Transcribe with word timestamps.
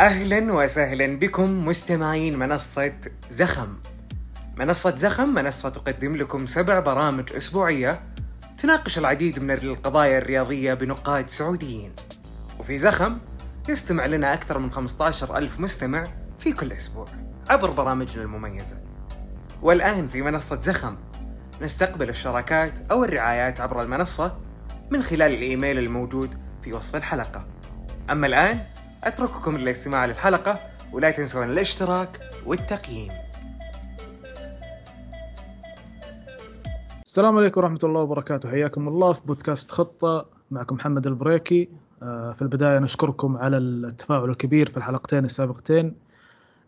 أهلا 0.00 0.52
وسهلا 0.52 1.18
بكم 1.18 1.66
مستمعين 1.66 2.38
منصة 2.38 2.92
زخم. 3.30 3.68
منصة 4.56 4.96
زخم 4.96 5.28
منصة 5.28 5.68
تقدم 5.68 6.16
لكم 6.16 6.46
سبع 6.46 6.80
برامج 6.80 7.32
أسبوعية 7.32 8.00
تناقش 8.58 8.98
العديد 8.98 9.38
من 9.38 9.50
القضايا 9.50 10.18
الرياضية 10.18 10.74
بنقاد 10.74 11.30
سعوديين. 11.30 11.92
وفي 12.58 12.78
زخم 12.78 13.18
يستمع 13.68 14.06
لنا 14.06 14.34
أكثر 14.34 14.58
من 14.58 14.70
15 14.70 15.36
ألف 15.36 15.60
مستمع 15.60 16.08
في 16.38 16.52
كل 16.52 16.72
أسبوع 16.72 17.06
عبر 17.48 17.70
برامجنا 17.70 18.22
المميزة. 18.22 18.76
والآن 19.62 20.08
في 20.08 20.22
منصة 20.22 20.60
زخم 20.60 20.96
نستقبل 21.62 22.08
الشراكات 22.08 22.78
أو 22.90 23.04
الرعايات 23.04 23.60
عبر 23.60 23.82
المنصة 23.82 24.38
من 24.90 25.02
خلال 25.02 25.32
الإيميل 25.34 25.78
الموجود 25.78 26.34
في 26.62 26.72
وصف 26.72 26.96
الحلقة. 26.96 27.46
أما 28.10 28.26
الآن 28.26 28.58
أترككم 29.04 29.56
للاستماع 29.56 30.06
للحلقة 30.06 30.58
ولا 30.92 31.10
تنسون 31.10 31.50
الاشتراك 31.50 32.20
والتقييم. 32.46 33.08
السلام 37.04 37.38
عليكم 37.38 37.60
ورحمة 37.60 37.78
الله 37.84 38.00
وبركاته. 38.00 38.50
حياكم 38.50 38.88
الله 38.88 39.12
في 39.12 39.20
بودكاست 39.26 39.70
خطة 39.70 40.26
معكم 40.50 40.76
محمد 40.76 41.06
البريكي. 41.06 41.68
آه، 42.02 42.32
في 42.32 42.42
البداية 42.42 42.78
نشكركم 42.78 43.36
على 43.36 43.56
التفاعل 43.58 44.30
الكبير 44.30 44.70
في 44.70 44.76
الحلقتين 44.76 45.24
السابقتين. 45.24 45.94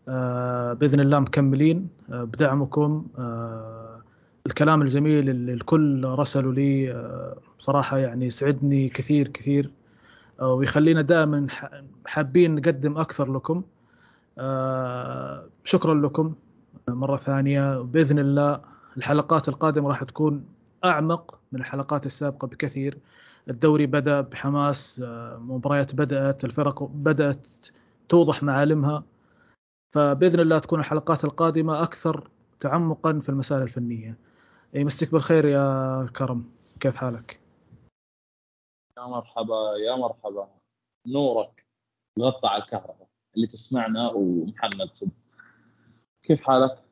آه، 0.07 0.73
بإذن 0.73 0.99
الله 0.99 1.19
مكملين. 1.19 1.89
آه، 2.11 2.23
بدعمكم. 2.23 3.05
الكلام 4.47 4.81
الجميل 4.81 5.29
اللي 5.29 5.53
الكل 5.53 6.05
رسلوا 6.05 6.53
لي 6.53 7.03
بصراحة 7.59 7.97
يعني 7.97 8.25
يسعدني 8.25 8.89
كثير 8.89 9.27
كثير. 9.27 9.71
ويخلينا 10.41 11.01
دائما 11.01 11.47
حابين 12.05 12.55
نقدم 12.55 12.97
أكثر 12.97 13.33
لكم. 13.33 13.63
آه، 14.39 15.45
شكرا 15.63 15.93
لكم 15.93 16.35
مرة 16.87 17.17
ثانية. 17.17 17.81
بإذن 17.81 18.19
الله 18.19 18.61
الحلقات 18.97 19.49
القادمة 19.49 19.89
راح 19.89 20.03
تكون 20.03 20.45
أعمق 20.85 21.39
من 21.51 21.59
الحلقات 21.59 22.05
السابقة 22.05 22.47
بكثير. 22.47 22.97
الدوري 23.49 23.85
بدأ 23.85 24.21
بحماس 24.21 25.01
آه، 25.05 25.37
مباريات 25.37 25.95
بدأت 25.95 26.45
الفرق 26.45 26.83
بدأت 26.83 27.45
توضح 28.09 28.43
معالمها. 28.43 29.03
فبإذن 29.93 30.39
الله 30.39 30.59
تكون 30.59 30.79
الحلقات 30.79 31.23
القادمة 31.25 31.83
أكثر 31.83 32.29
تعمقا 32.59 33.19
في 33.19 33.29
المسائل 33.29 33.61
الفنية. 33.61 34.15
يمسك 34.73 35.11
بالخير 35.11 35.45
يا 35.45 36.07
كرم. 36.15 36.43
كيف 36.79 36.95
حالك؟ 36.95 37.46
يا 38.97 39.05
مرحبا 39.05 39.77
يا 39.77 39.95
مرحبا. 39.95 40.49
نورك. 41.07 41.65
غطى 42.19 42.47
على 42.47 42.63
الكهرباء 42.63 43.07
اللي 43.35 43.47
تسمعنا 43.47 44.11
ومحمد 44.11 44.93
صب 44.93 45.09
كيف 46.23 46.41
حالك؟ 46.41 46.83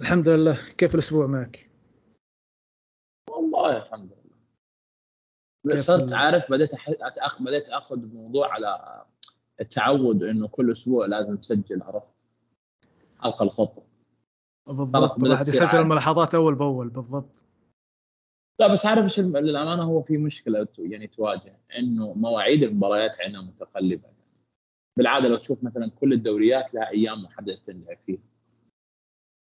الحمد 0.00 0.28
لله. 0.28 0.70
كيف 0.78 0.94
الأسبوع 0.94 1.26
معك؟ 1.26 1.70
والله 3.30 3.76
الحمد 3.76 4.10
لله. 5.64 5.76
صرت 5.76 6.12
عارف 6.12 6.50
بديت 6.50 6.70
أخ... 6.74 7.42
بديت 7.42 7.68
أخذ 7.68 7.96
الموضوع 7.96 8.52
على 8.52 9.04
التعود 9.60 10.22
إنه 10.22 10.48
كل 10.48 10.72
أسبوع 10.72 11.06
لازم 11.06 11.36
تسجل 11.36 11.82
عرفت؟ 11.82 12.14
حلقه 13.20 13.42
الخطه 13.42 13.82
بالضبط. 14.66 15.22
الواحد 15.22 15.48
يسجل 15.48 15.78
الملاحظات 15.78 16.34
أول 16.34 16.54
بأول 16.54 16.88
بالضبط. 16.88 17.45
لا 18.58 18.72
بس 18.72 18.86
عارف 18.86 19.04
إيش 19.04 19.20
للأمانة 19.20 19.82
هو 19.82 20.02
في 20.02 20.18
مشكلة 20.18 20.68
يعني 20.78 21.06
تواجه 21.06 21.56
إنه 21.78 22.12
مواعيد 22.12 22.62
المباريات 22.62 23.20
عندنا 23.20 23.42
متقلبة. 23.42 24.08
بالعادة 24.96 25.28
لو 25.28 25.36
تشوف 25.36 25.64
مثلا 25.64 25.90
كل 25.90 26.12
الدوريات 26.12 26.74
لها 26.74 26.88
أيام 26.90 27.22
محددة 27.22 27.60
تلعب 27.66 27.98
فيها. 28.06 28.22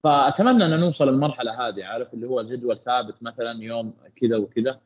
فأتمنى 0.03 0.65
أن 0.65 0.79
نوصل 0.79 1.07
للمرحلة 1.07 1.67
هذه 1.67 1.85
عارف 1.85 2.13
اللي 2.13 2.27
هو 2.27 2.41
جدول 2.41 2.79
ثابت 2.79 3.23
مثلا 3.23 3.63
يوم 3.63 3.93
كذا 4.15 4.37
وكذا 4.37 4.81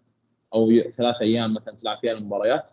أو 0.54 0.82
ثلاث 0.90 1.22
أيام 1.22 1.54
مثلا 1.54 1.76
تلعب 1.76 1.98
فيها 1.98 2.12
المباريات. 2.12 2.72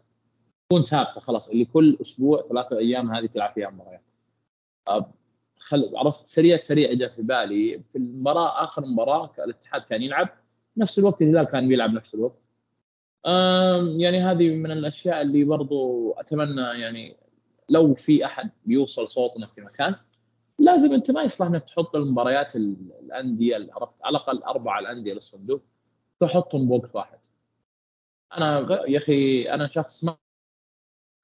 تكون 0.69 0.83
ثابتة 0.83 1.21
خلاص 1.21 1.49
اللي 1.49 1.65
كل 1.65 1.99
أسبوع 2.03 2.49
ثلاث 2.49 2.73
أيام 2.73 3.15
هذه 3.15 3.27
تلعب 3.27 3.53
فيها 3.55 3.71
مباريات. 3.71 4.03
خل... 5.59 5.93
عرفت؟ 5.97 6.27
سريع 6.27 6.57
سريع 6.57 6.93
جاء 6.93 7.09
في 7.09 7.23
بالي 7.23 7.83
في 7.93 7.99
المباراة 7.99 8.65
آخر 8.65 8.87
مباراة 8.87 9.31
الاتحاد 9.39 9.83
كان 9.83 10.03
يلعب. 10.03 10.40
نفس 10.81 10.99
الوقت 10.99 11.23
الهلال 11.23 11.45
كان 11.45 11.69
بيلعب 11.69 11.93
نفس 11.93 12.15
الوقت 12.15 12.39
يعني 14.01 14.21
هذه 14.23 14.57
من 14.57 14.71
الأشياء 14.71 15.23
اللي 15.23 15.45
برضو 15.45 16.13
أتمنى 16.13 16.61
يعني 16.61 17.17
لو 17.69 17.95
في 17.95 18.25
أحد 18.25 18.51
بيوصل 18.65 19.09
صوتنا 19.09 19.47
في 19.47 19.61
مكان 19.61 19.95
لازم 20.59 20.93
أنت 20.93 21.11
ما 21.11 21.23
يصلح 21.23 21.47
إنك 21.49 21.65
تحط 21.65 21.97
المباريات 21.97 22.57
الأندية 22.57 23.55
على 23.55 23.67
الأقل 24.07 24.43
أربع 24.43 24.79
الأندية 24.79 25.15
للصندوق 25.15 25.63
تحطهم 26.21 26.69
بوقت 26.69 26.95
واحد. 26.95 27.19
أنا 28.37 28.67
يا 28.89 28.99
أخي 28.99 29.43
أنا 29.43 29.69
شخص 29.69 30.05
ما 30.05 30.17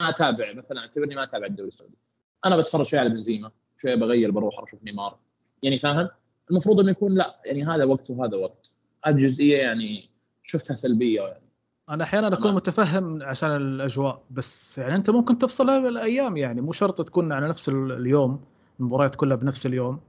ما 0.01 0.09
أتابع 0.09 0.53
مثلا 0.53 0.81
أعتبرني 0.81 1.15
ما 1.15 1.23
أتابع 1.25 1.47
الدوري 1.47 1.69
السعودي. 1.69 1.97
أنا 2.45 2.57
بتفرج 2.57 2.87
شوية 2.87 3.01
على 3.01 3.09
بنزيما، 3.09 3.51
شوية 3.77 3.95
بغير 3.95 4.31
بروح 4.31 4.63
أشوف 4.63 4.85
نيمار. 4.85 5.19
يعني 5.63 5.79
فاهم؟ 5.79 6.09
المفروض 6.51 6.81
إنه 6.81 6.91
يكون 6.91 7.15
لا 7.15 7.41
يعني 7.45 7.65
هذا 7.65 7.85
وقت 7.85 8.11
وهذا 8.11 8.37
وقت. 8.37 8.76
هذه 9.07 9.17
جزئية 9.17 9.59
يعني 9.59 10.11
شفتها 10.45 10.75
سلبية 10.75 11.21
يعني. 11.21 11.47
أنا 11.91 12.05
أحيانا 12.05 12.33
أكون 12.33 12.55
متفهم 12.55 13.23
عشان 13.23 13.57
الأجواء 13.57 14.23
بس 14.31 14.79
يعني 14.79 14.95
أنت 14.95 15.11
ممكن 15.11 15.39
تفصلها 15.39 15.79
بالأيام 15.79 16.37
يعني. 16.37 16.61
مو 16.61 16.73
شرط 16.73 17.03
تكون 17.03 17.33
على 17.33 17.49
نفس 17.49 17.69
اليوم 17.69 18.41
المباريات 18.81 19.15
كلها 19.15 19.37
بنفس 19.37 19.67
اليوم. 19.67 20.01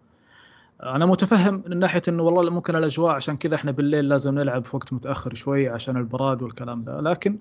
أنا 0.83 1.05
متفهم 1.05 1.63
من 1.67 1.79
ناحية 1.79 2.01
إنه 2.07 2.23
والله 2.23 2.51
ممكن 2.51 2.75
الأجواء 2.75 3.11
عشان 3.11 3.37
كذا 3.37 3.55
إحنا 3.55 3.71
بالليل 3.71 4.09
لازم 4.09 4.35
نلعب 4.35 4.65
في 4.65 4.75
وقت 4.75 4.93
متأخر 4.93 5.33
شوي 5.33 5.69
عشان 5.69 5.97
البراد 5.97 6.41
والكلام 6.41 6.83
ده. 6.83 7.01
لكن 7.01 7.37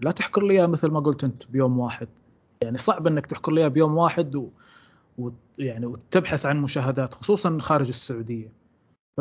لا 0.00 0.10
تحكر 0.10 0.42
لي 0.42 0.66
مثل 0.66 0.88
ما 0.88 1.00
قلت 1.00 1.24
أنت 1.24 1.42
بيوم 1.50 1.78
واحد. 1.78 2.08
يعني 2.62 2.78
صعب 2.78 3.06
إنك 3.06 3.26
تحكر 3.26 3.52
لي 3.52 3.68
بيوم 3.68 3.96
واحد 3.96 4.36
و... 4.36 4.48
ويعني 5.58 5.86
وتبحث 5.86 6.46
عن 6.46 6.60
مشاهدات 6.60 7.14
خصوصا 7.14 7.58
خارج 7.60 7.88
السعودية. 7.88 8.59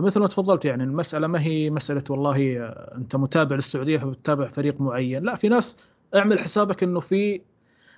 فمثل 0.02 0.20
ما 0.20 0.28
تفضلت 0.28 0.66
يعني 0.66 0.84
المسألة 0.84 1.28
ما 1.28 1.42
هي 1.42 1.70
مسألة 1.70 2.04
والله 2.10 2.58
أنت 2.96 3.16
متابع 3.16 3.56
للسعودية 3.56 3.98
فبتتابع 3.98 4.48
فريق 4.48 4.82
معين. 4.82 5.24
لا 5.24 5.36
في 5.36 5.50
ناس 5.50 5.78
اعمل 6.16 6.40
حسابك 6.40 6.84
إنه 6.84 7.00
في 7.00 7.42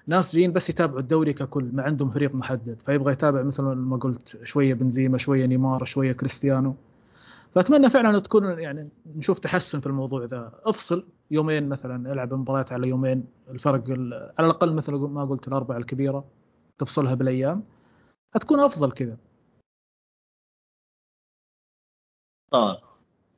ناس 0.08 0.36
جايين 0.36 0.54
بس 0.54 0.70
يتابعوا 0.70 1.00
الدوري 1.00 1.34
ككل 1.34 1.70
ما 1.74 1.84
عندهم 1.84 2.10
فريق 2.10 2.36
محدد. 2.36 2.82
فيبغى 2.82 3.14
يتابع 3.14 3.42
مثل 3.42 3.64
ما 3.64 3.98
قلت 3.98 4.40
شوية 4.44 4.74
بنزيما 4.74 5.18
شوية 5.18 5.46
نيمار 5.46 5.86
شوية 5.86 6.12
كريستيانو. 6.12 6.76
فأتمنى 7.56 7.90
فعلا 7.90 8.20
تكون 8.20 8.60
يعني 8.60 8.90
نشوف 9.16 9.40
تحسن 9.40 9.80
في 9.80 9.88
الموضوع 9.88 10.26
ذا 10.26 10.52
أفصل 10.66 11.06
يومين 11.32 11.70
مثلا 11.70 12.14
ألعب 12.14 12.34
مباريات 12.34 12.72
على 12.72 12.90
يومين 12.90 13.24
الفرق 13.52 13.84
على 13.90 14.48
الأقل 14.48 14.74
مثل 14.74 14.94
ما 14.94 15.26
قلت 15.26 15.48
الأربعة 15.48 15.78
الكبيرة 15.78 16.26
تفصلها 16.78 17.14
بالأيام. 17.14 17.64
هتكون 18.36 18.60
أفضل 18.60 18.92
كذا. 18.92 19.18
آه 22.54 22.82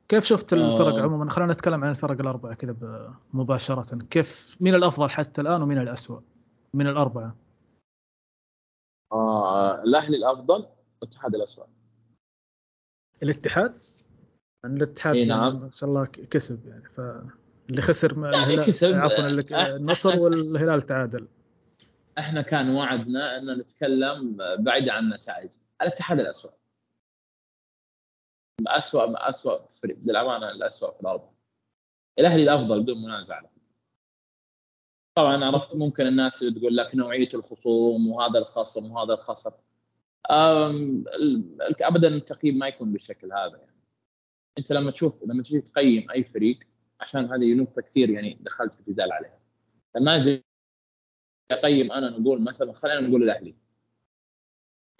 كيف 0.08 0.24
شفت 0.24 0.52
الفرق 0.52 0.94
آه. 0.94 1.02
عموما؟ 1.02 1.30
خلينا 1.30 1.52
نتكلم 1.52 1.84
عن 1.84 1.90
الفرق 1.90 2.20
الأربعة 2.20 2.54
كذا 2.54 3.14
مباشرة. 3.32 3.98
كيف 4.10 4.56
مين 4.60 4.74
الأفضل 4.74 5.10
حتى 5.10 5.40
الآن 5.40 5.62
ومين 5.62 5.78
الاسوء 5.78 6.22
من 6.74 6.86
الأربعة. 6.86 7.36
آه 9.12 9.82
الأهلي 9.82 10.16
الأفضل 10.16 10.66
والاتحاد 11.02 11.34
الاسوء 11.34 11.66
الاتحاد؟ 13.22 13.82
الاتحاد 14.64 15.14
إيه 15.14 15.28
نعم. 15.28 15.60
ما 15.60 15.70
شاء 15.70 15.88
الله 15.88 16.04
كسب 16.06 16.66
يعني 16.66 16.88
فاللي 16.88 17.82
خسر 17.82 18.32
يعني 18.32 18.56
كسب. 18.56 18.92
عفوا 18.92 19.28
النصر 19.76 20.18
والهلال 20.18 20.82
تعادل. 20.82 21.28
أحنا 22.18 22.42
كان 22.42 22.76
وعدنا 22.76 23.38
أن 23.38 23.58
نتكلم 23.58 24.36
بعيد 24.58 24.88
عن 24.88 25.04
النتائج. 25.04 25.50
الاتحاد 25.82 26.20
الاسوء 26.20 26.52
اسوء 28.66 29.28
اسوء 29.30 29.60
فريق. 29.82 29.96
للأمانة 30.04 30.50
الاسوء 30.50 30.92
في 30.92 31.00
الاربعه 31.00 31.34
الأهلي 32.18 32.42
الأفضل 32.42 32.82
بدون 32.82 33.02
منازع 33.02 33.42
طبعا 35.14 35.44
عرفت 35.44 35.76
ممكن 35.76 36.06
الناس 36.06 36.38
تقول 36.38 36.76
لك 36.76 36.94
نوعية 36.94 37.28
الخصوم 37.34 38.08
وهذا 38.08 38.38
الخصم 38.38 38.90
وهذا 38.90 39.14
الخصم. 39.14 39.50
ابدا 41.80 42.08
التقييم 42.08 42.58
ما 42.58 42.68
يكون 42.68 42.92
بالشكل 42.92 43.32
هذا 43.32 43.56
يعني. 43.58 43.74
أنت 44.58 44.72
لما 44.72 44.90
تشوف 44.90 45.24
لما 45.24 45.42
تجي 45.42 45.60
تقيم 45.60 46.10
أي 46.10 46.24
فريق 46.24 46.58
عشان 47.00 47.24
هذه 47.24 47.54
نقطة 47.54 47.82
كثير 47.82 48.10
يعني 48.10 48.38
دخلت 48.40 48.74
في 48.74 48.92
جدال 48.92 49.12
عليها. 49.12 49.38
لما 49.96 50.16
أجي 50.16 50.44
أقيم 51.50 51.92
أنا 51.92 52.10
نقول 52.10 52.42
مثلا 52.42 52.72
خلينا 52.72 53.00
نقول 53.00 53.22
الأهلي. 53.22 53.54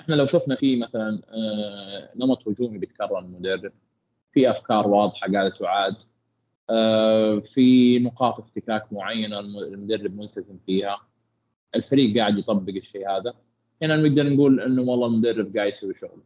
إحنا 0.01 0.15
لو 0.15 0.27
شفنا 0.27 0.57
في 0.57 0.77
مثلا 0.77 1.23
آه، 1.29 2.11
نمط 2.17 2.49
هجومي 2.49 2.79
بيتكرر 2.79 3.19
المدرب 3.19 3.73
في 4.33 4.51
أفكار 4.51 4.89
واضحة 4.89 5.33
قاعدة 5.33 5.49
تعاد 5.49 5.97
آه، 6.71 7.39
في 7.39 7.99
نقاط 7.99 8.41
افتكاك 8.41 8.93
معينة 8.93 9.41
المدرب 9.41 10.17
ملتزم 10.17 10.59
فيها 10.67 11.01
الفريق 11.75 12.17
قاعد 12.19 12.39
يطبق 12.39 12.73
الشيء 12.75 13.11
هذا 13.11 13.35
هنا 13.83 13.97
نقدر 13.97 14.29
نقول 14.35 14.61
إنه 14.61 14.83
والله 14.83 15.07
المدرب 15.07 15.57
قاعد 15.57 15.69
يسوي 15.69 15.95
شغله 15.95 16.23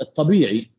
الطبيعي 0.00 0.70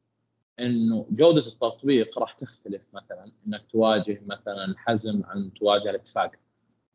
إنه 0.59 1.07
جودة 1.11 1.47
التطبيق 1.47 2.19
راح 2.19 2.33
تختلف 2.33 2.81
مثلا 2.93 3.31
إنك 3.47 3.61
تواجه 3.71 4.21
مثلا 4.25 4.65
الحزم 4.65 5.21
عن 5.25 5.53
تواجه 5.53 5.89
الاتفاق 5.89 6.31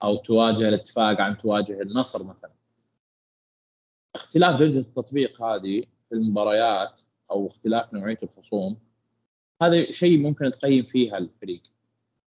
أو 0.02 0.16
تواجه 0.16 0.68
الاتفاق 0.68 1.20
عن 1.20 1.38
تواجه 1.38 1.82
النصر 1.82 2.26
مثلا. 2.26 2.50
اختلاف 4.18 4.60
جودة 4.60 4.78
التطبيق 4.80 5.42
هذه 5.42 5.84
في 6.08 6.14
المباريات 6.14 7.00
أو 7.30 7.46
اختلاف 7.46 7.94
نوعية 7.94 8.18
الخصوم 8.22 8.78
هذا 9.62 9.92
شيء 9.92 10.18
ممكن 10.18 10.50
تقيم 10.50 10.84
فيها 10.84 11.18
الفريق 11.18 11.62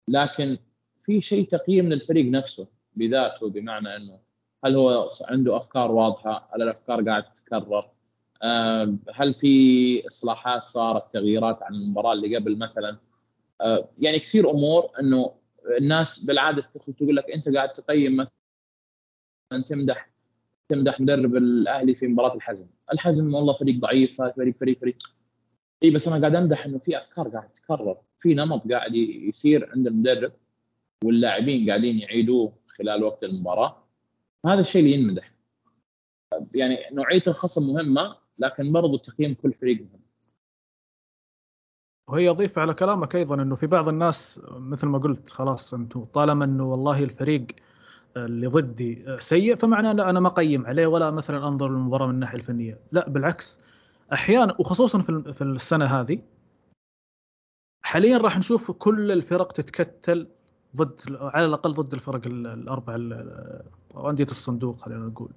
لكن 0.08 0.58
في 1.04 1.22
شيء 1.22 1.48
تقييم 1.48 1.90
للفريق 1.90 2.26
نفسه 2.26 2.68
بذاته 2.96 3.50
بمعنى 3.50 3.96
إنه 3.96 4.20
هل 4.66 4.76
هو 4.76 5.10
عنده 5.22 5.58
أفكار 5.58 5.92
واضحة؟ 5.92 6.50
هل 6.56 6.62
الأفكار 6.62 7.10
قاعدة 7.10 7.28
تتكرر؟ 7.36 7.90
هل 9.14 9.34
في 9.34 10.08
إصلاحات 10.08 10.64
صارت 10.64 11.14
تغييرات 11.14 11.64
عن 11.64 11.74
المباراة 11.74 12.14
اللي 12.14 12.36
قبل 12.36 12.58
مثلا؟ 12.58 12.98
يعني 14.00 14.20
كثير 14.20 14.52
أمور 14.52 14.92
إنه 15.00 15.34
الناس 15.78 16.26
بالعادة 16.26 16.70
تقول 16.98 17.16
لك 17.16 17.32
أنت 17.32 17.50
قاعد 17.50 17.74
تقيم 17.74 18.18
مثلا 18.18 19.64
تمدح 19.66 20.09
تمدح 20.70 21.02
مدرب 21.02 21.36
الأهلي 21.36 21.96
في 21.96 22.08
مباراة 22.08 22.36
الحزم، 22.36 22.66
الحزم 22.94 23.34
والله 23.34 23.54
فريق 23.54 23.80
ضعيف 23.80 24.22
فريق 24.22 24.56
فريق 24.58 24.80
فريق 24.80 24.98
إي 25.84 25.92
بس 25.92 26.08
أنا 26.08 26.20
قاعد 26.20 26.36
أمدح 26.36 26.66
إنه 26.66 26.78
في 26.78 26.98
أفكار 26.98 27.28
قاعد 27.28 27.50
تتكرر، 27.50 27.98
في 28.20 28.34
نمط 28.34 28.72
قاعد 28.72 28.96
يصير 28.96 29.72
عند 29.72 29.88
المدرب 29.88 30.32
واللاعبين 31.04 31.70
قاعدين 31.70 32.00
يعيدوه 32.00 32.54
خلال 32.68 33.04
وقت 33.04 33.24
المباراة. 33.24 33.84
هذا 34.46 34.60
الشيء 34.60 34.82
اللي 34.82 34.94
ينمدح. 34.94 35.34
يعني 36.54 36.78
نوعية 36.92 37.24
الخصم 37.28 37.74
مهمة 37.74 38.16
لكن 38.40 38.72
برضو 38.72 38.98
تقييم 38.98 39.34
كل 39.34 39.54
فريق 39.54 39.82
مهم. 39.82 40.02
وهي 42.10 42.30
اضيف 42.30 42.60
على 42.60 42.74
كلامك 42.74 43.16
أيضا 43.16 43.42
إنه 43.42 43.56
في 43.56 43.68
بعض 43.68 43.88
الناس 43.88 44.42
مثل 44.52 44.88
ما 44.88 44.98
قلت 44.98 45.30
خلاص 45.30 45.74
أنتم 45.74 46.06
طالما 46.06 46.46
إنه 46.46 46.72
والله 46.72 47.04
الفريق 47.04 47.46
اللي 48.18 48.48
ضدي 48.48 49.06
سيء 49.20 49.56
فمعناه 49.56 49.92
أنا 49.92 50.20
ما 50.20 50.28
اقيم 50.28 50.66
عليه 50.66 50.88
ولا 50.88 51.12
مثلا 51.12 51.48
أنظر 51.48 51.70
للمباراة 51.70 52.08
من 52.08 52.14
الناحية 52.14 52.38
الفنية. 52.38 52.80
لا 52.92 53.10
بالعكس. 53.10 53.60
أحيانا 54.14 54.56
وخصوصا 54.60 55.02
في 55.34 55.42
السنة 55.42 55.86
هذه 55.86 56.20
حاليا 57.82 58.18
راح 58.18 58.38
نشوف 58.38 58.72
كل 58.72 59.12
الفرق 59.12 59.52
تتكتل 59.52 60.28
ضد 60.78 61.00
على 61.10 61.46
الأقل 61.46 61.72
ضد 61.72 61.94
الفرق 61.94 62.22
الاربع 62.28 62.96
انديه 64.10 64.24
الصندوق 64.32 64.78
خلينا 64.78 65.06
نقول. 65.06 65.30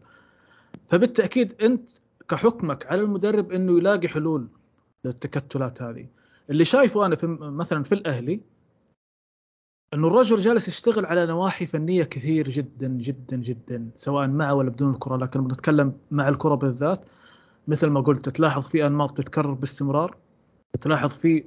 فبالتأكيد 0.86 1.62
أنت 1.62 1.90
كحكمك 2.28 2.86
على 2.86 3.00
المدرب 3.00 3.52
إنه 3.52 3.78
يلاقي 3.78 4.08
حلول 4.08 4.48
للتكتلات 5.04 5.82
هذه. 5.82 6.06
اللي 6.50 6.64
شايفه 6.64 7.06
أنا 7.06 7.16
في 7.16 7.26
مثلا 7.40 7.82
في 7.82 7.94
الأهلي 7.94 8.40
أنه 9.94 10.08
الرجل 10.08 10.36
جالس 10.36 10.68
يشتغل 10.68 11.06
على 11.06 11.26
نواحي 11.26 11.66
فنية 11.66 12.04
كثير 12.04 12.48
جدا 12.48 12.88
جدا 12.88 13.36
جدا 13.36 13.90
سواء 13.96 14.28
مع 14.28 14.52
ولا 14.52 14.70
بدون 14.70 14.94
الكرة. 14.94 15.16
لكن 15.16 15.44
بنتكلم 15.44 15.92
مع 16.10 16.28
الكرة 16.28 16.54
بالذات 16.54 17.00
مثل 17.68 17.86
ما 17.86 18.00
قلت 18.00 18.28
تلاحظ 18.28 18.66
في 18.66 18.86
أنماط 18.86 19.16
تتكرر 19.16 19.52
باستمرار. 19.52 20.16
تلاحظ 20.80 21.12
في 21.12 21.44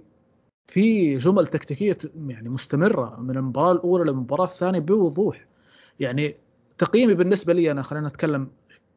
في 0.68 1.18
جمل 1.18 1.47
تكتيكية 1.47 1.97
يعني 2.27 2.50
مستمرة 2.50 3.19
من 3.19 3.38
المباراة 3.38 3.71
الأولى 3.71 4.12
للمباراه 4.12 4.45
الثانية 4.45 4.80
بوضوح. 4.80 5.45
يعني 6.00 6.36
تقييمي 6.77 7.13
بالنسبة 7.13 7.53
لي 7.53 7.71
أنا 7.71 7.81
خلينا 7.81 8.07
نتكلم 8.07 8.47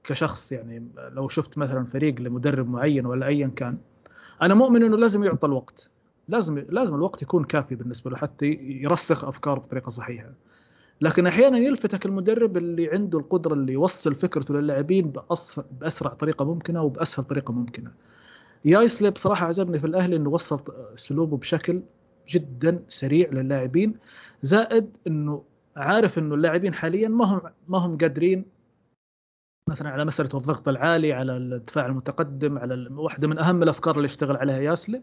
كشخص 0.05 0.53
يعني 0.53 0.89
لو 1.13 1.29
شفت 1.29 1.59
مثلا 1.59 1.85
فريق 1.85 2.21
لمدرب 2.21 2.69
معين 2.71 3.07
ولا 3.07 3.27
ايا 3.27 3.51
كان 3.57 3.79
أنا 4.43 4.55
مؤمن 4.55 4.83
إنه 4.83 4.97
لازم 4.97 5.25
يعطى 5.25 5.47
الوقت. 5.47 5.91
لازم 6.29 6.59
لازم 6.59 6.95
الوقت 6.95 7.23
يكون 7.23 7.45
كافي 7.45 7.75
بالنسبة 7.75 8.11
له 8.11 8.17
حتى 8.17 8.47
يرسخ 8.63 9.25
أفكاره 9.25 9.59
بطريقة 9.61 9.91
صحيحة. 9.91 10.31
لكن 11.01 11.27
أحيانا 11.27 11.59
يلفتك 11.59 12.07
المدرب 12.07 12.57
اللي 12.57 12.89
عنده 12.93 13.19
القدرة 13.19 13.55
اللي 13.55 13.73
يوصل 13.73 14.15
فكرته 14.15 14.55
للاعبين 14.55 15.13
بأسرع 15.81 16.11
طريقة 16.11 16.45
ممكنة 16.45 16.83
وبأسهل 16.83 17.25
طريقة 17.25 17.53
ممكنة. 17.53 17.91
يايسلي 18.65 19.11
بصراحه 19.11 19.47
عجبني 19.47 19.79
في 19.79 19.87
الأهلي 19.87 20.17
إنه 20.17 20.31
وصل 20.31 20.63
أسلوبه 20.95 21.37
بشكل 21.37 21.83
جدا 22.29 22.83
سريع 22.89 23.31
للاعبين 23.31 23.95
زائد 24.43 24.97
إنه 25.07 25.43
عارف 25.77 26.19
إنه 26.19 26.35
اللاعبين 26.35 26.75
حاليا 26.75 27.09
ما 27.09 27.25
هم 27.25 27.41
ما 27.69 27.79
هم 27.79 27.99
قادرين 27.99 28.45
مثلا 29.69 29.91
على 29.91 30.05
مسألة 30.05 30.31
الضغط 30.35 30.69
العالي 30.69 31.13
على 31.13 31.37
الدفاع 31.37 31.87
المتقدم 31.87 32.59
على 32.59 32.89
واحدة 32.91 33.29
من 33.29 33.39
أهم 33.39 33.63
الأفكار 33.63 33.97
اللي 33.97 34.07
اشتغل 34.07 34.37
عليها 34.37 34.61
ياسلي. 34.61 35.03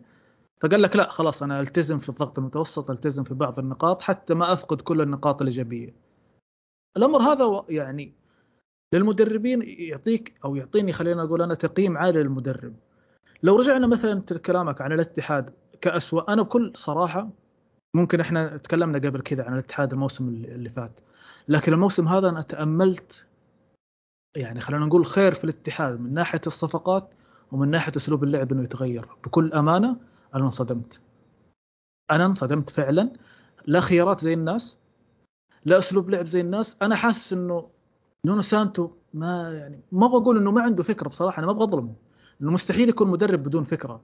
فقال 0.61 0.81
لك 0.81 0.95
لا 0.95 1.09
خلاص 1.09 1.43
أنا 1.43 1.59
ألتزم 1.59 1.99
في 1.99 2.09
الضغط 2.09 2.39
المتوسط 2.39 2.91
ألتزم 2.91 3.23
في 3.23 3.33
بعض 3.33 3.59
النقاط 3.59 4.01
حتى 4.01 4.33
ما 4.33 4.53
أفقد 4.53 4.81
كل 4.81 5.01
النقاط 5.01 5.41
الإيجابية. 5.41 5.93
الأمر 6.97 7.21
هذا 7.21 7.65
يعني 7.69 8.13
للمدربين 8.93 9.61
يعطيك 9.63 10.33
أو 10.45 10.55
يعطيني 10.55 10.93
خلينا 10.93 11.23
نقول 11.23 11.41
أنا 11.41 11.53
تقييم 11.53 11.97
عالي 11.97 12.23
للمدرب. 12.23 12.73
لو 13.43 13.55
رجعنا 13.55 13.87
مثلا 13.87 14.21
كلامك 14.21 14.81
عن 14.81 14.91
الاتحاد 14.91 15.53
كأسوأ 15.81 16.33
أنا 16.33 16.41
بكل 16.41 16.73
صراحة 16.75 17.29
ممكن 17.93 18.19
إحنا 18.19 18.57
تكلمنا 18.57 18.99
قبل 19.09 19.21
كذا 19.21 19.43
عن 19.43 19.53
الاتحاد 19.53 19.93
الموسم 19.93 20.29
اللي 20.29 20.69
فات. 20.69 20.99
لكن 21.47 21.73
الموسم 21.73 22.07
هذا 22.07 22.29
أنا 22.29 22.41
تأملت 22.41 23.25
يعني 24.35 24.61
خلينا 24.61 24.85
نقول 24.85 25.05
خير 25.05 25.33
في 25.33 25.43
الاتحاد 25.43 25.99
من 25.99 26.13
ناحية 26.13 26.41
الصفقات 26.47 27.09
ومن 27.51 27.69
ناحية 27.69 27.91
أسلوب 27.97 28.23
اللعب 28.23 28.51
إنه 28.51 28.63
يتغير 28.63 29.05
بكل 29.25 29.53
أمانة. 29.53 29.97
أنا 30.35 30.45
انصدمت. 30.45 31.01
أنا 32.11 32.25
انصدمت 32.25 32.69
فعلا. 32.69 33.13
لا 33.65 33.79
خيارات 33.79 34.21
زي 34.21 34.33
الناس 34.33 34.77
لا 35.65 35.77
أسلوب 35.77 36.09
لعب 36.09 36.25
زي 36.25 36.41
الناس. 36.41 36.77
أنا 36.81 36.95
حاسس 36.95 37.33
إنه 37.33 37.69
نونو 38.25 38.41
سانتو 38.41 38.89
ما 39.13 39.51
يعني 39.51 39.79
ما 39.91 40.07
بقول 40.07 40.37
إنه 40.37 40.51
ما 40.51 40.61
عنده 40.61 40.83
فكرة 40.83 41.09
بصراحة 41.09 41.39
أنا 41.39 41.45
ما 41.47 41.51
أبغى 41.51 41.63
أظلمه. 41.63 41.93
إنه 42.41 42.51
مستحيل 42.51 42.89
يكون 42.89 43.07
مدرب 43.07 43.43
بدون 43.43 43.63
فكرة. 43.63 44.01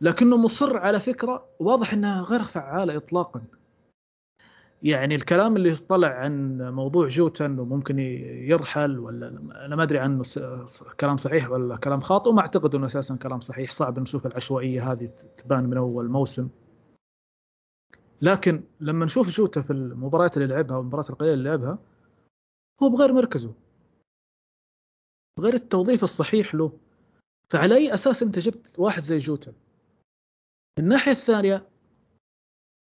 لكنه 0.00 0.36
مصر 0.36 0.78
على 0.78 1.00
فكرة 1.00 1.44
واضح 1.60 1.92
إنها 1.92 2.22
غير 2.22 2.42
فعالة 2.42 2.96
اطلاقا. 2.96 3.42
يعني 4.82 5.14
الكلام 5.14 5.56
اللي 5.56 5.74
طلع 5.74 6.08
عن 6.08 6.62
موضوع 6.62 7.08
جوتا 7.08 7.46
انه 7.46 7.64
ممكن 7.64 7.98
يرحل 8.48 8.98
ولا 8.98 9.28
أنا 9.66 9.76
ما 9.76 9.82
أدري 9.82 9.98
عنه 9.98 10.22
كلام 11.00 11.16
صحيح 11.16 11.50
ولا 11.50 11.76
كلام 11.76 12.00
خاطئ 12.00 12.30
وما 12.30 12.40
أعتقد 12.40 12.74
إنه 12.74 12.86
أساسا 12.86 13.16
كلام 13.16 13.40
صحيح. 13.40 13.70
صعب 13.70 13.98
نشوف 13.98 14.26
العشوائية 14.26 14.92
هذه 14.92 15.06
تبان 15.36 15.64
من 15.64 15.76
أول 15.76 16.08
موسم. 16.08 16.48
لكن 18.22 18.62
لما 18.80 19.04
نشوف 19.04 19.30
جوتا 19.30 19.62
في 19.62 19.72
المباريات 19.72 20.36
اللي 20.36 20.48
لعبها 20.48 20.76
والمباريات 20.76 21.10
القليلة 21.10 21.34
اللي 21.34 21.48
لعبها 21.48 21.78
هو 22.82 22.88
بغير 22.88 23.12
مركزه. 23.12 23.54
بغير 25.38 25.54
التوظيف 25.54 26.04
الصحيح 26.04 26.54
له. 26.54 26.78
فعلى 27.50 27.76
أي 27.76 27.94
أساس 27.94 28.22
أنت 28.22 28.38
جبت 28.38 28.78
واحد 28.78 29.02
زي 29.02 29.18
جوتا؟ 29.18 29.52
الناحية 30.78 31.10
الثانية 31.12 31.71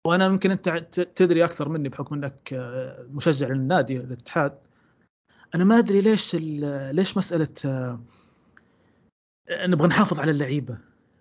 وأنا 0.05 0.25
يمكن 0.25 0.51
أنت 0.51 0.69
تدري 1.15 1.43
أكثر 1.43 1.69
مني 1.69 1.89
بحكم 1.89 2.15
إنك 2.15 2.53
آه، 2.53 3.05
مشجع 3.11 3.47
للنادي 3.47 3.97
الاتحاد 3.97 4.57
أنا 5.55 5.63
ما 5.63 5.79
أدري 5.79 6.01
ليش 6.01 6.35
ليش 6.35 7.17
مسألة 7.17 7.47
آه، 7.65 7.99
نبغى 9.49 9.87
نحافظ 9.87 10.19
على 10.19 10.31
اللعيبة. 10.31 10.77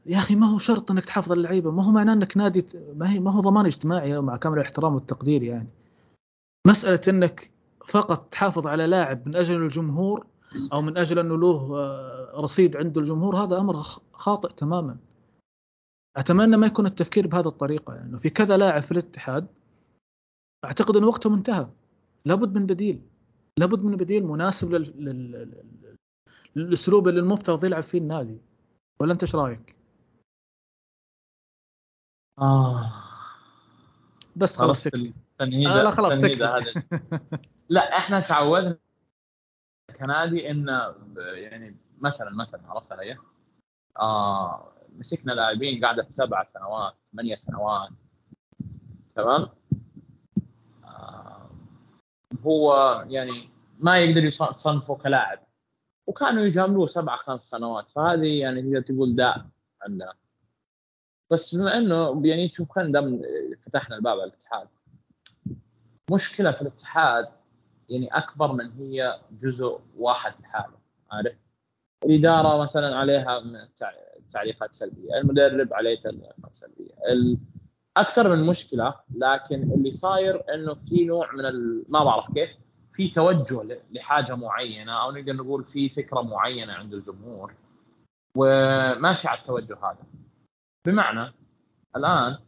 يا 0.06 0.18
أخي 0.18 0.36
ما 0.36 0.46
هو 0.46 0.58
شرط 0.58 0.90
إنك 0.90 1.04
تحافظ 1.04 1.32
على 1.32 1.38
اللعيبة. 1.38 1.70
ما 1.70 1.84
هو 1.84 1.90
معناه 1.90 2.12
إنك 2.12 2.36
نادي 2.36 2.66
ما 2.96 3.10
هي 3.10 3.20
ما 3.20 3.30
هو 3.30 3.40
ضمان 3.40 3.66
اجتماعي 3.66 4.20
مع 4.20 4.36
كامل 4.36 4.58
الاحترام 4.58 4.94
والتقدير 4.94 5.42
يعني. 5.42 5.68
مسألة 6.66 7.00
إنك 7.08 7.50
فقط 7.86 8.28
تحافظ 8.30 8.66
على 8.66 8.86
لاعب 8.86 9.28
من 9.28 9.36
أجل 9.36 9.62
الجمهور 9.62 10.26
أو 10.72 10.82
من 10.82 10.98
أجل 10.98 11.18
انه 11.18 11.38
له 11.38 11.76
آه، 11.76 12.32
رصيد 12.34 12.76
عنده 12.76 13.00
الجمهور 13.00 13.36
هذا 13.36 13.58
أمر 13.58 13.82
خاطئ 14.12 14.52
تماما. 14.52 14.96
أتمنى 16.16 16.56
ما 16.56 16.66
يكون 16.66 16.87
التفكير 16.87 17.26
بهذه 17.26 17.49
الطريقة 17.49 17.94
يعني 17.94 18.18
في 18.18 18.30
كذا 18.30 18.56
لاعب 18.56 18.83
في 18.83 18.92
الاتحاد 18.92 19.47
أعتقد 20.64 20.97
إن 20.97 21.04
وقتهم 21.04 21.35
انتهى 21.35 21.68
لابد 22.25 22.54
من 22.59 22.66
بديل 22.66 23.02
لابد 23.59 23.85
من 23.85 23.97
بديل 23.97 24.25
مناسب 24.26 24.73
لل... 24.73 25.04
لل... 25.04 25.64
للأسلوب 26.56 27.09
اللي 27.09 27.21
المفترض 27.21 27.64
يلعب 27.64 27.83
فيه 27.83 27.99
النادي. 27.99 28.38
ولا 29.00 29.12
أنت 29.12 29.23
إيش 29.23 29.35
رأيك؟ 29.35 29.76
آه. 32.38 32.92
بس 34.37 34.56
خلاص 34.56 34.85
تكفي. 34.85 35.12
آه 35.40 35.44
لا 35.83 35.90
خلاص 35.90 36.14
تكفي. 36.14 36.83
لا 37.68 37.97
إحنا 37.97 38.21
تعودنا 38.21 38.78
كنادي 39.99 40.50
انه 40.50 40.94
يعني 41.16 41.76
مثلا 42.00 42.30
مثلا 42.30 42.61
عرفت 42.71 42.92
علي؟ 42.92 43.18
آه 43.99 44.73
مسكنا 44.98 45.32
لاعبين 45.32 45.84
قعدت 45.84 46.10
سبع 46.10 46.44
سنوات 46.44 46.94
ثمانية 47.12 47.36
سنوات. 47.36 47.90
تمام؟ 49.14 49.48
هو 52.46 52.74
يعني 53.08 53.48
ما 53.78 53.98
يقدر 53.98 54.24
يصنفه 54.24 54.94
كلاعب. 54.94 55.38
وكانوا 56.06 56.42
يجاملوه 56.44 56.86
سبع 56.86 57.16
خمس 57.16 57.42
سنوات. 57.50 57.90
فهذه 57.90 58.40
يعني 58.40 58.62
تقدر 58.62 58.80
تقول 58.80 59.16
داء 59.16 59.46
عندنا. 59.82 60.14
بس 61.30 61.54
بما 61.54 61.78
إنه 61.78 62.22
يعني 62.24 62.48
شوف 62.48 62.72
خلينا 62.72 63.00
دام 63.00 63.22
فتحنا 63.62 63.96
الباب 63.96 64.20
على 64.20 64.24
الاتحاد. 64.24 64.68
مشكلة 66.12 66.52
في 66.52 66.62
الاتحاد 66.62 67.28
يعني 67.88 68.06
أكبر 68.08 68.52
من 68.52 68.72
هي 68.72 69.20
جزء 69.30 69.80
واحد 69.96 70.40
لحاله. 70.40 70.78
عارف؟ 71.10 71.36
الإدارة 72.04 72.62
مثلا 72.62 72.96
عليها 72.96 73.40
تعليقات 74.34 74.74
سلبية، 74.74 75.16
المدرب 75.16 75.74
عليه 75.74 76.00
تعليقات 76.00 76.54
سلبية، 76.54 76.94
أكثر 77.96 78.36
من 78.36 78.46
مشكلة 78.46 78.94
لكن 79.14 79.72
اللي 79.72 79.90
صاير 79.90 80.54
إنه 80.54 80.74
في 80.74 81.04
نوع 81.04 81.32
من 81.32 81.46
ال... 81.46 81.84
ما 81.88 82.04
بعرف 82.04 82.32
كيف 82.34 82.50
في 82.92 83.08
توجه 83.08 83.80
لحاجة 83.90 84.34
معينة 84.34 84.92
أو 85.02 85.10
نقدر 85.12 85.32
نقول 85.32 85.64
في 85.64 85.88
فكرة 85.88 86.20
معينة 86.20 86.72
عند 86.72 86.94
الجمهور 86.94 87.54
وماشي 88.36 89.28
على 89.28 89.38
التوجه 89.38 89.74
هذا. 89.74 90.06
بمعنى 90.86 91.32
الآن 91.96 92.38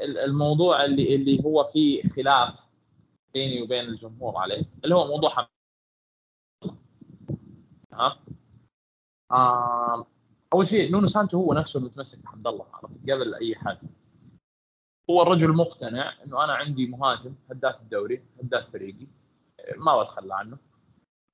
الموضوع 0.00 0.84
اللي 0.84 1.14
اللي 1.14 1.44
هو 1.44 1.64
فيه 1.64 2.02
خلاف 2.02 2.66
بيني 3.34 3.62
وبين 3.62 3.84
الجمهور 3.84 4.36
عليه 4.36 4.64
اللي 4.84 4.94
هو 4.94 5.06
موضوع 5.06 5.48
ها 7.92 8.18
آه 9.32 10.06
أول 10.54 10.66
شيء 10.66 10.92
نونو 10.92 11.06
سانتو 11.06 11.36
هو 11.36 11.54
نفسه 11.54 11.78
المتمسك 11.80 12.24
بحمد 12.24 12.46
الله 12.46 12.66
عرفت؟ 12.72 13.10
قبل 13.10 13.34
أي 13.34 13.54
حاجة. 13.54 13.80
هو 15.10 15.22
الرجل 15.22 15.52
مقتنع 15.52 16.12
إنه 16.24 16.44
أنا 16.44 16.52
عندي 16.52 16.86
مهاجم 16.86 17.34
هداف 17.50 17.80
الدوري 17.80 18.22
هداف 18.42 18.70
فريقي 18.72 19.06
ما 19.76 20.02
بتخلى 20.02 20.34
عنه 20.34 20.58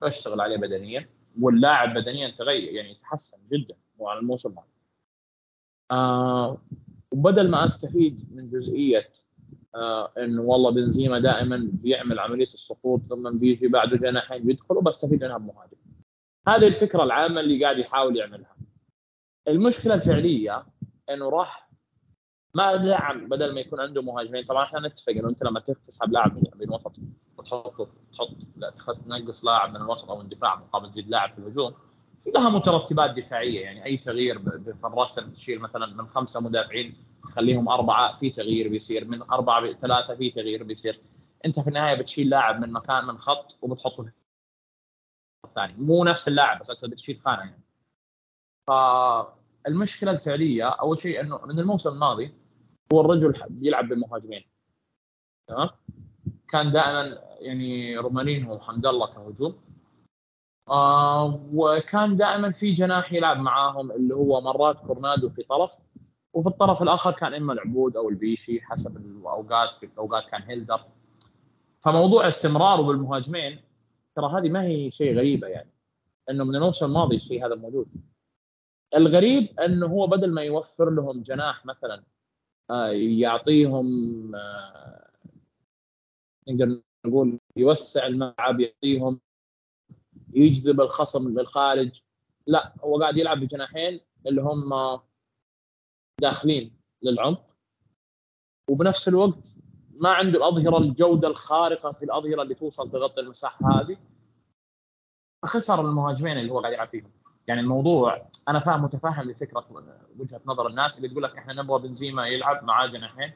بشتغل 0.02 0.40
عليه 0.40 0.56
بدنيا 0.56 1.08
واللاعب 1.40 1.94
بدنيا 1.94 2.30
تغير 2.30 2.72
يعني 2.72 2.94
تحسن 2.94 3.38
جدا 3.52 3.74
وعلى 3.98 4.20
الموسم 4.20 4.50
هذا. 4.50 4.66
آه 5.90 6.58
وبدل 7.12 7.50
ما 7.50 7.66
أستفيد 7.66 8.34
من 8.36 8.50
جزئية 8.50 9.12
آه 9.74 10.12
انه 10.18 10.42
والله 10.42 10.70
بنزيما 10.70 11.18
دائما 11.18 11.70
بيعمل 11.72 12.18
عملية 12.18 12.46
السقوط 12.54 13.00
ثم 13.08 13.38
بيجي 13.38 13.68
بعده 13.68 13.96
جناحين 13.96 14.44
بيدخل 14.44 14.76
وبستفيد 14.76 15.24
منها 15.24 15.38
بمهاجم. 15.38 15.76
هذه 16.48 16.68
الفكرة 16.68 17.02
العامة 17.02 17.40
اللي 17.40 17.64
قاعد 17.64 17.78
يحاول 17.78 18.16
يعملها. 18.16 18.55
المشكلة 19.48 19.94
الفعلية 19.94 20.66
إنه 21.10 21.28
راح 21.28 21.70
ما 22.54 22.76
دعم 22.76 23.28
بدل 23.28 23.54
ما 23.54 23.60
يكون 23.60 23.80
عنده 23.80 24.02
مهاجمين 24.02 24.44
طبعا 24.44 24.64
إحنا 24.64 24.88
نتفق 24.88 25.12
إنه 25.12 25.28
أنت 25.28 25.44
لما 25.44 25.60
تسحب 25.60 26.12
لاعب 26.12 26.36
من 26.36 26.62
الوسط 26.62 26.92
وتحطه 27.38 27.88
تحط 28.12 28.36
لا 28.56 28.70
تنقص 28.70 29.44
لاعب 29.44 29.70
من 29.70 29.76
الوسط 29.76 30.10
أو 30.10 30.20
الدفاع 30.20 30.56
مقابل 30.56 30.90
تزيد 30.90 31.08
لاعب 31.08 31.32
في 31.32 31.38
الهجوم 31.38 31.74
في 32.20 32.30
لها 32.30 32.50
مترتبات 32.50 33.10
دفاعية. 33.10 33.60
يعني 33.60 33.84
أي 33.84 33.96
تغيير 33.96 34.38
في 34.74 34.86
الرسم 34.86 35.30
تشيل 35.30 35.58
مثلا 35.58 35.86
من 35.86 36.06
خمسة 36.06 36.40
مدافعين 36.40 36.96
تخليهم 37.26 37.68
أربعة 37.68 38.12
في 38.12 38.30
تغيير 38.30 38.68
بيصير. 38.68 39.04
من 39.04 39.22
أربعة 39.22 39.72
ثلاثة 39.72 40.14
في 40.14 40.30
تغيير 40.30 40.62
بيصير. 40.62 41.00
أنت 41.44 41.60
في 41.60 41.68
النهاية 41.68 41.94
بتشيل 41.94 42.28
لاعب 42.28 42.60
من 42.60 42.72
مكان 42.72 43.04
من 43.04 43.18
خط 43.18 43.58
وبتحطه 43.62 44.10
الثاني 45.44 45.74
مو 45.78 46.04
نفس 46.04 46.28
اللاعب 46.28 46.60
بس 46.60 46.84
بتشيل 46.84 47.20
خانة 47.20 47.40
يعني. 47.40 47.65
فالمشكلة 48.66 50.10
الفعلية 50.10 50.68
أول 50.68 50.98
شيء 50.98 51.20
إنه 51.20 51.46
من 51.46 51.58
الموسم 51.58 51.90
الماضي 51.90 52.34
هو 52.92 53.00
الرجل 53.00 53.34
بيلعب 53.48 53.88
بمهاجمين. 53.88 54.44
تمام؟ 55.48 55.70
كان 56.48 56.70
دائما 56.70 57.18
يعني 57.40 57.96
رومانينو 57.98 58.54
وحمد 58.54 58.86
الله 58.86 59.06
كهجوم 59.06 59.60
آه 60.68 61.40
وكان 61.52 62.16
دائما 62.16 62.50
في 62.52 62.72
جناح 62.72 63.12
يلعب 63.12 63.38
معاهم 63.38 63.92
اللي 63.92 64.14
هو 64.14 64.40
مرات 64.40 64.78
كورنادو 64.80 65.28
في 65.30 65.42
طرف 65.42 65.72
وفي 66.32 66.48
الطرف 66.48 66.82
الآخر 66.82 67.12
كان 67.12 67.34
إما 67.34 67.52
العبود 67.52 67.96
أو 67.96 68.08
البيشي 68.08 68.60
حسب 68.60 68.96
الأوقات 68.96 69.68
في 69.80 69.86
الأوقات 69.86 70.24
كان 70.30 70.42
هيلدر. 70.42 70.80
فموضوع 71.80 72.28
استمراره 72.28 72.82
بالمهاجمين 72.82 73.60
ترى 74.16 74.40
هذه 74.40 74.48
ما 74.48 74.62
هي 74.62 74.90
شيء 74.90 75.16
غريبة 75.16 75.48
يعني 75.48 75.70
إنه 76.30 76.44
من 76.44 76.56
الموسم 76.56 76.86
الماضي 76.86 77.16
الشيء 77.16 77.46
هذا 77.46 77.54
موجود. 77.54 77.86
الغريب 78.94 79.60
أنه 79.60 79.86
هو 79.86 80.06
بدل 80.06 80.32
ما 80.32 80.42
يوفر 80.42 80.90
لهم 80.90 81.22
جناح 81.22 81.66
مثلا 81.66 82.04
آه، 82.70 82.88
يعطيهم 82.90 84.34
آه، 84.34 85.10
نقدر 86.48 86.82
نقول 87.06 87.38
يوسع 87.56 88.06
الملعب 88.06 88.60
يعطيهم 88.60 89.20
يجذب 90.34 90.80
الخصم 90.80 91.28
للخارج. 91.28 92.00
لا 92.46 92.74
هو 92.80 93.00
قاعد 93.00 93.16
يلعب 93.16 93.40
بجناحين 93.40 94.00
اللي 94.26 94.42
هم 94.42 95.00
داخلين 96.20 96.76
للعمق. 97.02 97.56
وبنفس 98.70 99.08
الوقت 99.08 99.56
ما 99.90 100.10
عنده 100.10 100.38
الأظهرة 100.38 100.78
الجودة 100.78 101.28
الخارقة 101.28 101.92
في 101.92 102.04
الأظهرة 102.04 102.42
اللي 102.42 102.54
توصل 102.54 102.90
تغطي 102.90 103.20
المساحة 103.20 103.80
هذه. 103.80 103.96
فخسر 105.42 105.80
المهاجمين 105.80 106.38
اللي 106.38 106.52
هو 106.52 106.60
قاعد 106.60 106.72
يلعب 106.72 106.88
فيهم. 106.88 107.15
يعني 107.48 107.60
الموضوع 107.60 108.28
أنا 108.48 108.60
فاهم 108.60 108.84
متفهم 108.84 109.30
لفكرة 109.30 109.66
وجهة 110.18 110.40
نظر 110.46 110.66
الناس 110.66 110.96
اللي 110.96 111.08
تقول 111.08 111.22
لك 111.22 111.36
إحنا 111.36 111.52
نبغى 111.62 111.88
بنزيما 111.88 112.26
يلعب 112.26 112.64
معاه 112.64 112.86
جناحين 112.86 113.32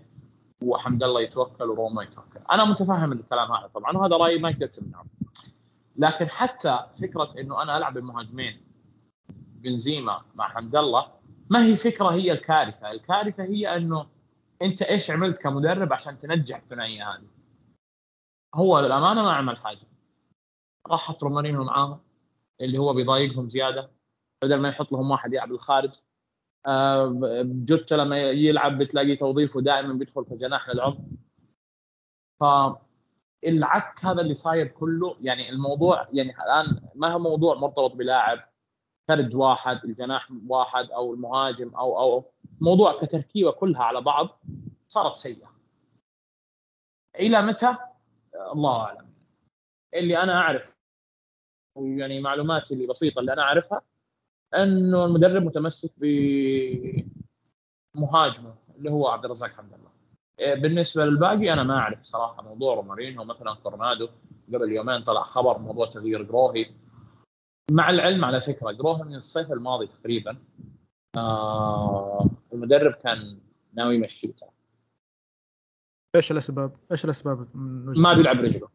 وحمد 0.63 1.03
الله 1.03 1.21
يتوكل 1.21 1.65
وروما 1.65 2.03
يتوكل. 2.03 2.41
أنا 2.51 2.65
متفهم 2.65 3.13
الكلام 3.13 3.53
هذا 3.53 3.67
طبعا 3.67 3.97
وهذا 3.97 4.17
رأيي 4.17 4.39
ما 4.39 4.51
يقدر 4.51 4.67
تمنعه 4.67 5.05
لكن 5.97 6.29
حتى 6.29 6.87
فكرة 7.03 7.35
إنه 7.39 7.63
أنا 7.63 7.77
ألعب 7.77 7.95
بالمهاجمين 7.95 8.61
بنزيما 9.31 10.23
مع 10.35 10.49
حمد 10.49 10.77
الله 10.77 11.07
ما 11.51 11.65
هي 11.65 11.77
فكرة 11.77 12.13
هي 12.13 12.33
الكارثة. 12.33 12.91
الكارثة 12.91 13.45
هي 13.45 13.77
إنه 13.77 14.07
أنت 14.63 14.83
إيش 14.83 15.11
عملت 15.11 15.43
كمدرب 15.43 15.93
عشان 15.93 16.19
تنجح 16.19 16.57
الثنائية 16.57 17.11
هذه؟ 17.11 17.27
هو 18.55 18.81
للأمانة 18.81 19.23
ما 19.23 19.33
عمل 19.33 19.57
حاجة. 19.57 19.87
راح 20.87 21.01
حط 21.01 21.25
رومانينو 21.25 21.65
معاهم 21.65 22.01
اللي 22.61 22.79
هو 22.79 22.95
بيضايقهم 22.95 23.49
زيادة. 23.49 23.91
بدل 24.43 24.61
ما 24.61 24.69
يحط 24.69 24.93
لهم 24.93 25.11
واحد 25.11 25.33
يلعب 25.33 25.53
الخارج. 25.53 25.91
آه، 26.67 27.13
جوتا 27.45 27.95
لما 27.95 28.19
يلعب 28.19 28.79
بتلاقي 28.79 29.17
توظيفه 29.17 29.61
دائما 29.61 29.93
بيدخل 29.93 30.25
في 30.25 30.37
جناح 30.37 30.69
للعمق 30.69 30.99
فالعك 32.41 34.05
هذا 34.05 34.21
اللي 34.21 34.35
صاير 34.35 34.67
كله. 34.67 35.17
يعني 35.21 35.51
الموضوع 35.51 36.09
يعني 36.13 36.31
الآن 36.31 36.91
ما 36.95 37.09
هو 37.09 37.19
موضوع 37.19 37.55
مرتبط 37.55 37.93
بلاعب 37.93 38.51
فرد 39.09 39.35
واحد 39.35 39.85
الجناح 39.85 40.33
واحد 40.49 40.91
أو 40.91 41.15
المهاجم 41.15 41.75
أو 41.75 42.01
أو 42.01 42.33
موضوع 42.61 43.01
كتركيبة 43.01 43.51
كلها 43.51 43.83
على 43.83 44.01
بعض 44.01 44.41
صارت 44.89 45.17
سيئة. 45.17 45.51
إلى 47.21 47.43
متى؟ 47.43 47.77
الله 48.53 48.83
أعلم. 48.83 49.11
اللي 49.95 50.23
أنا 50.23 50.35
اعرف 50.35 50.77
يعني 51.77 52.21
معلوماتي 52.21 52.75
اللي 52.75 52.87
بسيطة 52.87 53.21
اللي 53.21 53.33
أنا 53.33 53.43
أعرفها 53.43 53.83
انه 54.55 55.05
المدرب 55.05 55.43
متمسك 55.43 55.93
بمهاجمه 57.97 58.55
اللي 58.79 58.91
هو 58.91 59.09
عبد 59.09 59.25
الرزاق 59.25 59.51
حمد 59.51 59.73
الله. 59.73 59.91
إيه، 60.39 60.55
بالنسبة 60.55 61.05
للباقي 61.05 61.53
أنا 61.53 61.63
ما 61.63 61.79
أعرف 61.79 62.05
صراحة 62.05 62.43
موضوع 62.43 62.75
رومارينو 62.75 63.25
مثلا 63.25 63.55
كورنادو 63.55 64.09
قبل 64.49 64.73
يومين 64.73 65.03
طلع 65.03 65.23
خبر 65.23 65.59
موضوع 65.59 65.87
تغيير 65.87 66.23
جروهي. 66.23 66.67
مع 67.71 67.91
العلم 67.91 68.25
على 68.25 68.41
فكرة 68.41 68.71
جروهي 68.71 69.03
من 69.05 69.15
الصيف 69.15 69.53
الماضي 69.53 69.87
تقريبا 69.87 70.37
آه 71.17 72.27
المدرب 72.53 72.93
كان 72.93 73.39
ناوي 73.73 73.95
يمشيه. 73.95 74.35
إيش 76.17 76.33
الأسباب؟ 76.33 76.77
إيش 76.93 77.05
الأسباب؟ 77.05 77.49
ما 77.55 78.15
بيلعب 78.15 78.37
رجله. 78.37 78.69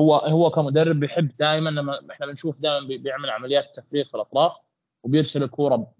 هو 0.00 0.16
هو 0.16 0.50
كمدرب 0.50 1.00
بيحب 1.00 1.36
دائما 1.38 1.70
لما 1.70 2.10
إحنا 2.10 2.26
بنشوف 2.26 2.60
دائما 2.60 2.86
بيعمل 2.86 3.30
عمليات 3.30 3.76
تفريغ 3.76 4.04
في 4.04 4.14
الأطراف 4.14 4.56
وبيرسل 5.02 5.42
الكورة 5.42 5.92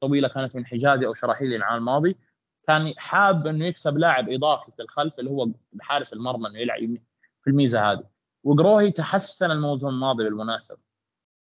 طويلة 0.00 0.28
كانت 0.28 0.56
من 0.56 0.66
حجازي 0.66 1.06
أو 1.06 1.14
شراحيلي 1.14 1.56
العام 1.56 1.78
الماضي 1.78 2.16
كان 2.62 2.94
حاب 2.96 3.46
إنه 3.46 3.66
يكسب 3.66 3.98
لاعب 3.98 4.30
إضافي 4.30 4.72
في 4.72 4.82
الخلف 4.82 5.18
اللي 5.18 5.30
هو 5.30 5.48
حارس 5.80 6.12
المرمى 6.12 6.48
إنه 6.48 6.58
يلعب 6.58 6.96
في 7.44 7.50
الميزة 7.50 7.92
هذه. 7.92 8.04
وقروهي 8.44 8.90
تحسن 8.90 9.50
الموسم 9.50 9.88
الماضي 9.88 10.24
بالمناسبة. 10.24 10.78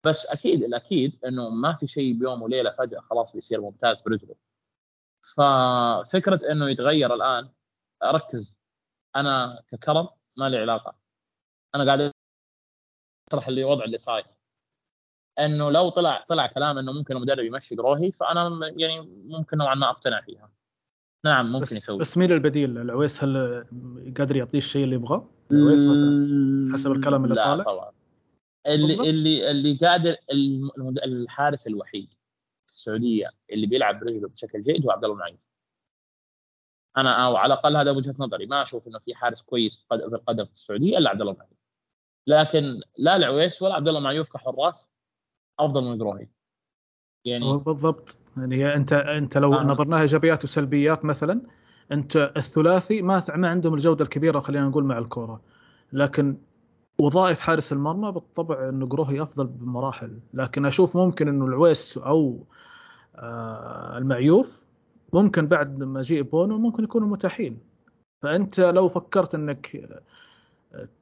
بس 0.03 0.25
أكيد 0.25 0.63
الأكيد 0.63 1.20
إنه 1.25 1.50
ما 1.50 1.75
في 1.75 1.88
شيء 1.88 2.13
بيوم 2.13 2.41
وليلة 2.41 2.72
فجأة 2.72 3.00
خلاص 3.00 3.34
بيصير 3.36 3.62
ممتاز 3.62 4.01
برجله. 4.01 4.36
ففكرة 5.36 6.51
إنه 6.51 6.70
يتغير 6.70 7.13
الآن 7.13 7.50
أركز. 8.03 8.58
أنا 9.15 9.63
ككرم 9.72 10.08
ما 10.38 10.50
لي 10.50 10.58
علاقة. 10.58 10.99
أنا 11.75 11.85
قاعد 11.85 12.11
أشرح 13.33 13.47
اللي 13.47 13.63
وضع 13.63 13.83
اللي 13.83 13.97
صاير. 13.97 14.25
إنه 15.39 15.71
لو 15.71 15.89
طلع 15.89 16.25
طلع 16.29 16.47
كلام 16.47 16.77
إنه 16.77 16.91
ممكن 16.91 17.15
المدرب 17.15 17.45
يمشي 17.45 17.75
قروهي 17.75 18.11
فأنا 18.11 18.67
يعني 18.77 19.01
ممكن 19.25 19.57
نوعا 19.57 19.75
ما 19.75 19.89
أقتنع 19.89 20.21
فيها. 20.21 20.51
نعم 21.25 21.45
ممكن 21.51 21.61
بس 21.61 21.71
يسوي. 21.71 21.97
بس 21.99 22.17
مين 22.17 22.31
البديل؟ 22.31 22.77
العويس 22.77 23.23
هل 23.23 23.65
قادر 24.17 24.35
يعطيه 24.35 24.57
الشيء 24.57 24.83
اللي 24.83 24.95
يبغاه؟ 24.95 25.29
العويس 25.51 25.85
مثلا 25.85 26.73
حسب 26.73 26.91
الكلام 26.91 27.23
اللي 27.23 27.35
لا 27.35 27.45
طالع؟ 27.45 27.63
طبعا. 27.63 27.91
اللي 28.67 28.88
بالضبط. 28.88 29.07
اللي 29.07 29.51
اللي 29.51 29.77
قادر 29.77 30.15
الحارس 31.03 31.67
الوحيد 31.67 32.13
في 32.13 32.73
السعودية 32.75 33.31
اللي 33.51 33.67
بيلعب 33.67 33.99
برجله 33.99 34.29
بشكل 34.29 34.63
جيد 34.63 34.85
هو 34.85 34.91
عبد 34.91 35.03
الله 35.03 35.15
المعيد 35.15 35.39
أنا 36.97 37.25
أو 37.25 37.35
على 37.35 37.53
الأقل 37.53 37.77
هذا 37.77 37.91
وجهة 37.91 38.15
نظري. 38.19 38.45
ما 38.45 38.61
أشوف 38.61 38.88
إنه 38.88 38.99
في 38.99 39.15
حارس 39.15 39.41
كويس 39.41 39.77
في 39.77 39.83
القد- 39.95 40.09
في 40.09 40.15
القدم 40.15 40.45
في 40.45 40.53
السعودية 40.53 40.97
إلا 40.97 41.09
عبد 41.09 41.21
الله 41.21 41.33
المعيد 41.33 41.59
لكن 42.27 42.81
لا 42.97 43.15
العويس 43.15 43.61
ولا 43.61 43.75
عبد 43.75 43.88
الله 43.88 43.99
معيوف 43.99 44.29
كحراس 44.29 44.88
أفضل 45.59 45.83
من 45.83 45.99
قروهي 45.99 46.27
يعني 47.25 47.57
بالضبط. 47.57 48.17
يعني 48.38 48.75
انت 48.75 48.93
أنت 48.93 49.38
لو 49.38 49.53
آه. 49.53 49.63
نظرناها 49.63 50.01
إيجابيات 50.01 50.43
وسلبيات 50.43 51.05
مثلا 51.05 51.41
أنت 51.91 52.31
الثلاثي 52.38 53.01
ما 53.01 53.23
ما 53.35 53.49
عندهم 53.49 53.73
الجودة 53.73 54.03
الكبيرة 54.03 54.39
خلينا 54.39 54.67
نقول 54.67 54.83
مع 54.83 54.97
الكورة. 54.97 55.41
لكن 55.93 56.38
وظائف 57.01 57.39
حارس 57.39 57.73
المرمى 57.73 58.11
بالطبع 58.11 58.69
إنه 58.69 58.88
قروهي 58.88 59.21
أفضل 59.21 59.47
بمراحل. 59.47 60.19
لكن 60.33 60.65
أشوف 60.65 60.97
ممكن 60.97 61.27
إنه 61.27 61.45
العويس 61.45 61.97
أو 61.97 62.43
آه، 63.15 63.97
المعيوف 63.97 64.65
ممكن 65.13 65.47
بعد 65.47 65.83
مجيء 65.83 66.21
بونو 66.21 66.57
ممكن 66.57 66.83
يكونوا 66.83 67.07
متاحين. 67.07 67.59
فأنت 68.21 68.59
لو 68.59 68.88
فكرت 68.88 69.35
إنك 69.35 69.89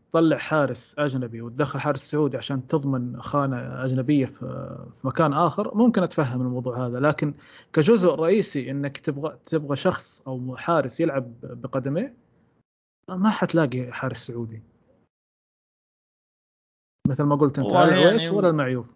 تطلع 0.10 0.38
حارس 0.38 0.96
أجنبي 1.00 1.42
وتدخل 1.42 1.80
حارس 1.80 2.00
سعودي 2.12 2.38
عشان 2.38 2.68
تضمن 2.68 3.22
خانة 3.22 3.86
أجنبية 3.86 4.26
في 4.26 4.86
مكان 5.04 5.34
آخر 5.34 5.76
ممكن 5.78 6.04
أتفهم 6.04 6.42
الموضوع 6.42 6.88
هذا 6.88 7.00
لكن 7.00 7.34
كجزء 7.74 8.10
رئيسي 8.16 8.72
إنك 8.72 8.98
تبغى 8.98 9.38
تبغى 9.46 9.76
شخص 9.76 10.22
أو 10.28 10.58
حارس 10.58 11.00
يلعب 11.00 11.34
بقدميه 11.44 12.14
ما 13.10 13.30
حتلاقي 13.30 13.92
حارس 13.92 14.18
سعودي 14.28 14.62
مثل 17.10 17.24
ما 17.24 17.36
قلت 17.36 17.60
أنت 17.60 17.72
لا 17.74 17.84
العويس 17.84 18.24
يعني- 18.24 18.36
ولا 18.38 18.50
المعيوف 18.50 18.96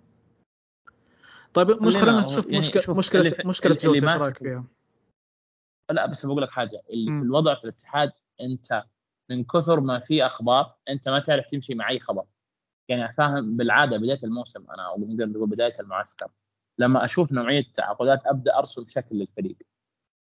طيب 1.53 1.83
مش 1.83 1.97
خلينا- 1.97 2.25
نشوف 2.25 2.45
يعني 2.45 2.57
مشكله 2.59 2.95
مشكله 2.95 3.35
مشكلة 3.45 3.73
جوتا 3.75 4.13
إيش 4.13 4.21
رأيك 4.21 4.37
فيها؟ 4.37 4.63
لا 5.91 6.05
بس 6.05 6.25
بقول 6.25 6.41
لك 6.41 6.49
حاجة 6.49 6.81
اللي. 6.89 7.17
في 7.17 7.23
الوضع 7.23 7.55
في 7.55 7.63
الاتحاد 7.63 8.11
أنت 8.41 8.83
من 9.31 9.43
كثر 9.43 9.79
ما 9.79 9.99
في 9.99 10.25
أخبار 10.25 10.75
أنت 10.89 11.09
ما 11.09 11.19
تعرف 11.19 11.45
تمشي 11.45 11.75
مع 11.75 11.89
أي 11.89 11.99
خبر. 11.99 12.25
يعني 12.89 13.13
فاهم 13.13 13.57
بالعادة 13.57 13.97
بداية 13.97 14.19
الموسم 14.23 14.71
أنا 14.71 14.87
أو 14.87 14.99
نقدر 14.99 15.25
نقول 15.25 15.49
بداية 15.49 15.73
المعسكر. 15.79 16.31
لما 16.77 17.05
أشوف 17.05 17.31
نوعية 17.31 17.59
التعاقدات 17.59 18.27
أبدأ 18.27 18.57
أرسم 18.57 18.87
شكل 18.87 19.15
للفريق. 19.15 19.57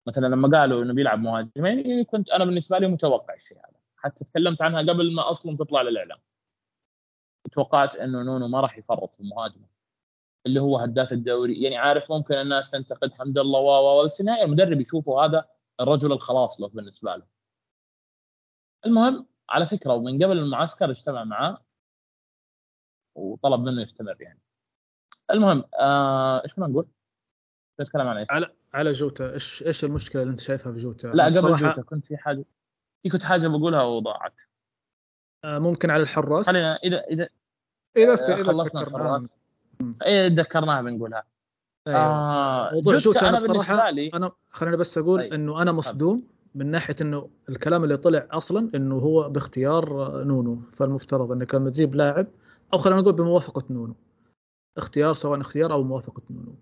مثلا 0.07 0.27
لما 0.27 0.59
قالوا 0.59 0.83
إنه 0.83 0.93
بيلعب 0.93 1.19
مهاجمين 1.19 2.03
كنت 2.03 2.29
أنا 2.29 2.45
بالنسبة 2.45 2.77
لي 2.79 2.87
متوقع 2.87 3.33
الشيء 3.33 3.57
هذا. 3.57 3.79
حتى 3.97 4.25
تكلمت 4.25 4.61
عنها 4.61 4.79
قبل 4.81 5.15
ما 5.15 5.31
أصلا 5.31 5.57
تطلع 5.57 5.81
للإعلام. 5.81 6.19
توقعت 7.51 7.95
إنه 7.95 8.23
نونو 8.23 8.47
ما 8.47 8.61
راح 8.61 8.77
يفرط 8.77 9.13
في 9.15 9.19
المهاجمه 9.19 9.65
اللي 10.45 10.59
هو 10.61 10.77
هداف 10.77 11.13
الدوري. 11.13 11.61
يعني 11.63 11.77
عارف 11.77 12.11
ممكن 12.11 12.35
الناس 12.35 12.71
تنتقد 12.71 13.13
حمد 13.13 13.37
الله 13.37 13.59
و 13.59 14.03
بس 14.03 14.21
النهايه 14.21 14.43
المدرب 14.43 14.81
يشوفه 14.81 15.25
هذا 15.25 15.45
الرجل 15.79 16.11
الخلاص 16.11 16.61
له 16.61 16.67
بالنسبة 16.67 17.15
له. 17.15 17.32
المهم 18.85 19.25
على 19.49 19.65
فكرة 19.67 19.93
ومن 19.93 20.23
قبل 20.23 20.37
المعسكر 20.37 20.91
اجتمع 20.91 21.23
معاه 21.23 21.57
وطلب 23.15 23.59
منه 23.59 23.81
يستمر 23.81 24.21
يعني 24.21 24.39
المهم 25.31 25.63
آه 25.79 26.43
إيش 26.43 26.53
كنا 26.53 26.67
نقول؟ 26.67 26.87
نتكلم 27.81 28.07
عن 28.07 28.17
إيش؟ 28.17 28.27
على 28.31 28.53
على 28.73 28.91
جوتا 28.91 29.33
إيش 29.33 29.63
إيش 29.63 29.83
المشكلة 29.83 30.21
اللي 30.21 30.31
أنت 30.31 30.39
شايفها 30.39 30.71
في 30.71 30.77
جوتا؟ 30.77 31.07
لا 31.07 31.25
قبل 31.25 31.41
بصراحة- 31.41 31.61
جوتا 31.61 31.81
كنت 31.81 32.05
في 32.05 32.17
حاجة 32.17 32.45
في 33.03 33.09
كنت 33.09 33.23
حاجة 33.23 33.47
بقولها 33.47 33.83
وضاعت 33.83 34.41
آه، 35.43 35.59
ممكن 35.59 35.89
على 35.89 36.03
الحراس 36.03 36.45
خلينا 36.47 36.75
إذا 36.75 36.99
إذا 37.03 37.29
إذا 37.97 38.11
آه، 38.11 38.35
إذا 38.35 38.43
خلصنا 38.43 38.81
تذكرناها. 38.83 39.15
الحراس 39.17 39.35
اذا 40.05 40.29
تذكرناها 40.29 40.81
بنقولها 40.81 41.23
أيوة. 41.87 41.99
آه 41.99 42.71
جوتا, 42.79 42.97
جوتا 42.97 43.19
أنا 43.19 43.29
أنا 43.29 43.47
بالنسبة 43.47 43.89
لي 43.89 44.11
أنا 44.13 44.31
خليني 44.49 44.77
بس 44.77 44.97
أقول 44.97 45.19
طيب. 45.19 45.33
إنه 45.33 45.61
أنا 45.61 45.71
مصدوم 45.71 46.27
من 46.55 46.71
ناحية 46.71 46.95
إنه 47.01 47.29
الكلام 47.49 47.83
اللي 47.83 47.97
طلع 47.97 48.27
أصلا 48.31 48.69
إنه 48.75 48.95
هو 48.95 49.29
باختيار 49.29 49.87
نونو 50.23 50.61
فالمفترض 50.73 51.31
انك 51.31 51.55
لما 51.55 51.69
تجيب 51.69 51.95
لاعب 51.95 52.27
أو 52.73 52.77
خلينا 52.77 53.01
نقول 53.01 53.13
بموافقة 53.13 53.63
نونو. 53.69 53.95
اختيار 54.77 55.13
سواء 55.13 55.41
اختيار 55.41 55.73
أو 55.73 55.83
موافقة 55.83 56.21
نونو. 56.29 56.55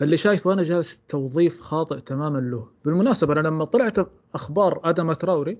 فاللي 0.00 0.16
شايفه 0.16 0.52
أنا 0.52 0.62
جالس 0.62 1.00
توظيف 1.08 1.60
خاطئ 1.60 2.00
تماما 2.00 2.38
له. 2.38 2.68
بالمناسبة 2.84 3.32
أنا 3.32 3.48
لما 3.48 3.64
طلعت 3.64 3.96
أخبار 4.34 4.80
آدم 4.84 5.12
تراوري 5.12 5.58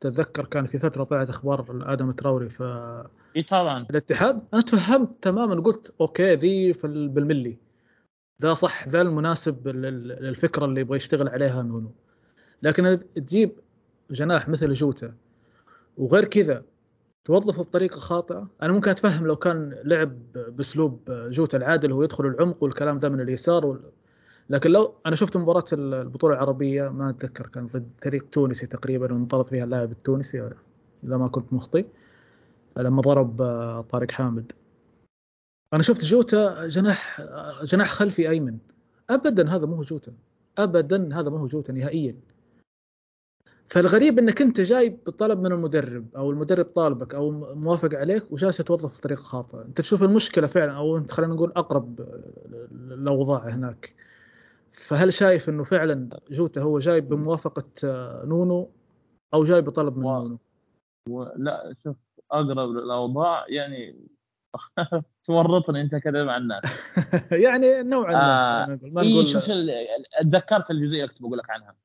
تتذكر 0.00 0.44
كان 0.44 0.66
في 0.66 0.78
فترة 0.78 1.04
طلعت 1.04 1.28
أخبار 1.28 1.92
آدم 1.92 2.10
تراوري 2.10 2.48
في 2.48 3.04
إي 3.36 3.42
طبعا. 3.42 3.86
الاتحاد 3.90 4.42
أنا 4.54 4.62
تفهمت 4.62 5.10
تماما 5.22 5.62
قلت 5.62 5.94
okay 6.00 6.34
ذي 6.34 6.72
بالملي. 6.84 7.58
ذا 8.42 8.54
صح 8.54 8.88
ذا 8.88 9.00
المناسب 9.00 9.68
لل- 9.68 10.08
للفكرة 10.08 10.64
اللي 10.64 10.80
يبغى 10.80 10.96
يشتغل 10.96 11.28
عليها 11.28 11.62
نونو. 11.62 11.92
لكن 12.62 12.98
تجيب 13.14 13.52
جناح 14.10 14.48
مثل 14.48 14.72
جوتا 14.72 15.14
وغير 15.98 16.24
كذا 16.24 16.62
توظفه 17.24 17.62
بطريقة 17.62 17.98
خاطئة 17.98 18.48
أنا 18.62 18.72
ممكن 18.72 18.90
أتفهم 18.90 19.26
لو 19.26 19.36
كان 19.36 19.76
لعب 19.84 20.18
بأسلوب 20.32 21.00
جوتا 21.08 21.56
العادي 21.56 21.86
اللي 21.86 21.94
هو 21.94 22.02
يدخل 22.02 22.26
العمق 22.26 22.62
والكلام 22.62 22.96
ذا 22.98 23.08
من 23.08 23.20
اليسار 23.20 23.66
وال... 23.66 23.80
لكن 24.50 24.70
لو 24.70 24.94
أنا 25.06 25.16
شفت 25.16 25.36
مباراة 25.36 25.64
البطولة 25.72 26.34
العربية 26.34 26.88
ما 26.88 27.10
أتذكر 27.10 27.46
كان 27.46 27.66
ضد 27.66 27.90
فريق 28.02 28.26
تونسي 28.32 28.66
تقريبا 28.66 29.12
وانطرد 29.12 29.48
فيها 29.48 29.64
اللاعب 29.64 29.92
التونسي 29.92 30.50
إذا 31.04 31.16
ما 31.16 31.28
كنت 31.28 31.52
مخطئ 31.52 31.86
لما 32.76 33.02
ضرب 33.02 33.36
طارق 33.90 34.10
حامد. 34.10 34.52
أنا 35.72 35.82
شفت 35.82 36.04
جوتا 36.04 36.68
جناح 36.68 37.20
جناح 37.64 37.90
خلفي 37.92 38.28
أيمن. 38.28 38.58
ابدا 39.10 39.56
هذا 39.56 39.66
مو 39.66 39.82
جوتا. 39.82 40.12
ابدا 40.58 41.20
هذا 41.20 41.30
ما 41.30 41.38
هو 41.38 41.46
جوتا 41.46 41.72
نهائيا. 41.72 42.16
فالغريب 43.70 44.18
إنك 44.18 44.42
أنت 44.42 44.60
جاي 44.60 44.88
بطلب 44.88 45.38
من 45.40 45.52
المدرب 45.52 46.16
أو 46.16 46.30
المدرب 46.30 46.64
طالبك 46.64 47.14
أو 47.14 47.30
موافق 47.54 47.94
عليك 47.94 48.32
وجالس 48.32 48.56
تتوظف 48.56 48.98
بطريقة 48.98 49.20
خاطئة 49.20 49.62
أنت 49.62 49.80
تشوف 49.80 50.02
المشكلة 50.02 50.46
فعلا 50.46 50.76
أو 50.76 50.96
أنت 50.96 51.10
خلينا 51.12 51.34
نقول 51.34 51.52
أقرب 51.56 52.00
الاوضاع 52.72 53.48
هناك 53.48 53.94
فهل 54.72 55.12
شايف 55.12 55.48
إنه 55.48 55.64
فعلا 55.64 56.08
جوتا 56.30 56.60
هو 56.60 56.78
جاي 56.78 57.00
بموافقة 57.00 57.64
نونو 58.24 58.70
أو 59.34 59.44
جاي 59.44 59.60
بطلب 59.60 59.96
من 59.96 60.04
واو. 60.04 60.38
نونو 61.08 61.32
لا 61.36 61.74
شوف 61.84 61.96
أقرب 62.32 62.70
للأوضاع 62.70 63.44
يعني 63.48 64.08
تورطني 65.24 65.80
أنت 65.80 65.94
كذا 65.96 66.24
مع 66.24 66.36
الناس 66.36 66.62
يعني 67.44 67.82
نوعا 67.82 68.14
ما 68.14 68.62
آه 68.62 68.66
نقول. 68.66 68.92
ما 68.92 69.02
إيه 69.02 69.08
نقول 69.12 69.28
شوف 69.28 69.50
ال- 69.50 69.70
تذكرت 70.22 70.70
الجزئية 70.70 71.02
اللي 71.04 71.12
كنت 71.14 71.22
بقول 71.22 71.38
لك 71.38 71.50
عنها 71.50 71.76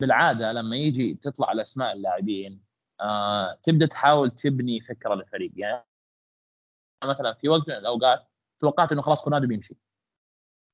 بالعادة 0.00 0.52
لما 0.52 0.76
يجي 0.76 1.14
تطلع 1.14 1.48
على 1.48 1.62
اسماء 1.62 1.92
اللاعبين 1.92 2.60
آه 3.00 3.58
تبدأ 3.62 3.86
تحاول 3.86 4.30
تبني 4.30 4.80
فكرة 4.80 5.14
للفريق. 5.14 5.52
يعني 5.56 5.84
مثلا 7.04 7.34
في 7.34 7.48
وقت 7.48 7.68
من 7.68 7.74
الأوقات 7.74 8.24
توقعت 8.60 8.92
إنه 8.92 9.02
خلاص 9.02 9.22
كونادو 9.22 9.46
بيمشي. 9.46 9.76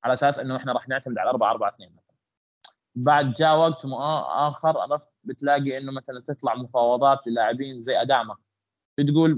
على 0.03 0.13
أساس 0.13 0.39
إنه 0.39 0.55
إحنا 0.55 0.73
راح 0.73 0.87
نعتمد 0.87 1.17
على 1.17 1.29
4 1.29 1.51
4 1.51 1.69
2 1.69 1.89
مثلا. 1.91 2.15
بعد 2.95 3.33
جاء 3.33 3.57
وقت 3.57 3.85
آخر 3.85 4.77
عرفت 4.77 5.09
بتلاقي 5.23 5.77
إنه 5.77 5.91
مثلا 5.91 6.21
تطلع 6.21 6.55
مفاوضات 6.55 7.27
للاعبين 7.27 7.83
زي 7.83 8.01
اداما 8.01 8.35
بتقول 8.97 9.37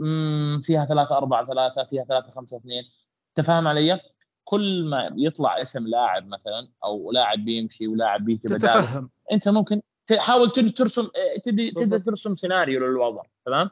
فيها 0.63 0.85
3 0.85 1.17
4 1.17 1.45
3 1.45 1.83
فيها 1.83 2.03
3 2.03 2.31
5 2.31 2.57
2 2.57 2.83
انت 3.29 3.47
فاهم 3.47 3.67
علي؟ 3.67 3.99
كل 4.43 4.85
ما 4.85 5.13
يطلع 5.15 5.61
اسم 5.61 5.87
لاعب 5.87 6.27
مثلا 6.27 6.69
أو 6.83 7.11
لاعب 7.11 7.45
بيمشي 7.45 7.87
ولاعب 7.87 8.25
بيجي 8.25 8.47
تتفهم. 8.47 9.09
أنت 9.31 9.49
ممكن 9.49 9.81
تحاول 10.07 10.49
تبدا 10.49 10.71
ترسم 10.71 11.03
تبدا 11.43 11.69
تبدا 11.69 11.79
بالضبط. 11.79 12.05
ترسم 12.05 12.35
سيناريو 12.35 12.79
للوضع 12.79 13.23
تمام؟ 13.45 13.69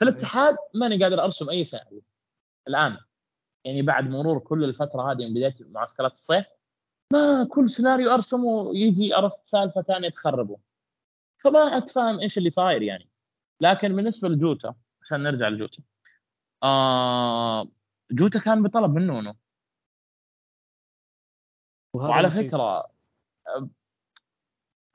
فالاتحاد 0.00 0.56
ماني 0.74 1.02
قادر 1.04 1.24
أرسم 1.24 1.50
أي 1.50 1.64
سيناريو. 1.64 2.02
الآن 2.68 2.96
يعني 3.64 3.82
بعد 3.82 4.10
مرور 4.10 4.38
كل 4.38 4.64
الفترة 4.64 5.12
هذه 5.12 5.26
من 5.28 5.34
بداية 5.34 5.54
معسكرات 5.60 6.12
الصيف 6.12 6.46
ما 7.12 7.44
كل 7.44 7.70
سيناريو 7.70 8.10
أرسمه 8.14 8.76
يجي 8.76 9.14
عرفت 9.14 9.46
سالفة 9.46 9.82
ثانية 9.82 10.08
تخربه. 10.08 10.58
فما 11.38 11.76
أتفهم 11.76 12.20
إيش 12.20 12.38
اللي 12.38 12.50
صاير 12.50 12.82
يعني. 12.82 13.08
لكن 13.60 13.96
بالنسبة 13.96 14.28
لجوتا 14.28 14.74
عشان 15.02 15.22
نرجع 15.22 15.48
لجوتا 15.48 15.82
آه 16.62 17.68
جوتا 18.10 18.40
كان 18.40 18.62
بطلب 18.62 18.94
من 18.94 19.06
نونو 19.06 19.34
وعلى. 21.92 22.30
فكرة 22.30 22.86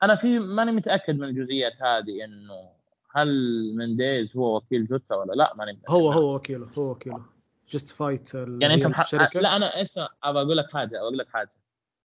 أنا 0.02 0.14
في 0.14 0.38
ماني 0.38 0.72
متأكد 0.72 1.18
من 1.18 1.28
الجزئيات 1.28 1.82
هذه 1.82 2.24
إنه 2.24 2.70
هل 3.14 3.28
منديز 3.76 4.36
هو 4.36 4.56
وكيل 4.56 4.86
جوتا 4.86 5.14
ولا 5.14 5.32
لا 5.32 5.54
ماني 5.56 5.72
متأكد 5.72 5.90
هو. 5.90 6.12
هو 6.12 6.34
وكيله 6.34 6.68
هو 6.78 6.90
وكيله 6.90 7.24
Gestifute 7.68 8.34
يعني 8.34 8.74
أنت 8.74 8.86
مح... 8.86 9.14
لا 9.14 9.56
أنا 9.56 9.82
اسمع 9.82 10.08
ابى 10.22 10.38
أقول 10.40 10.56
لك 10.56 10.72
حاجة 10.72 10.86
ابى 10.86 10.98
أقول 10.98 11.18
لك 11.18 11.28
حاجة 11.28 11.50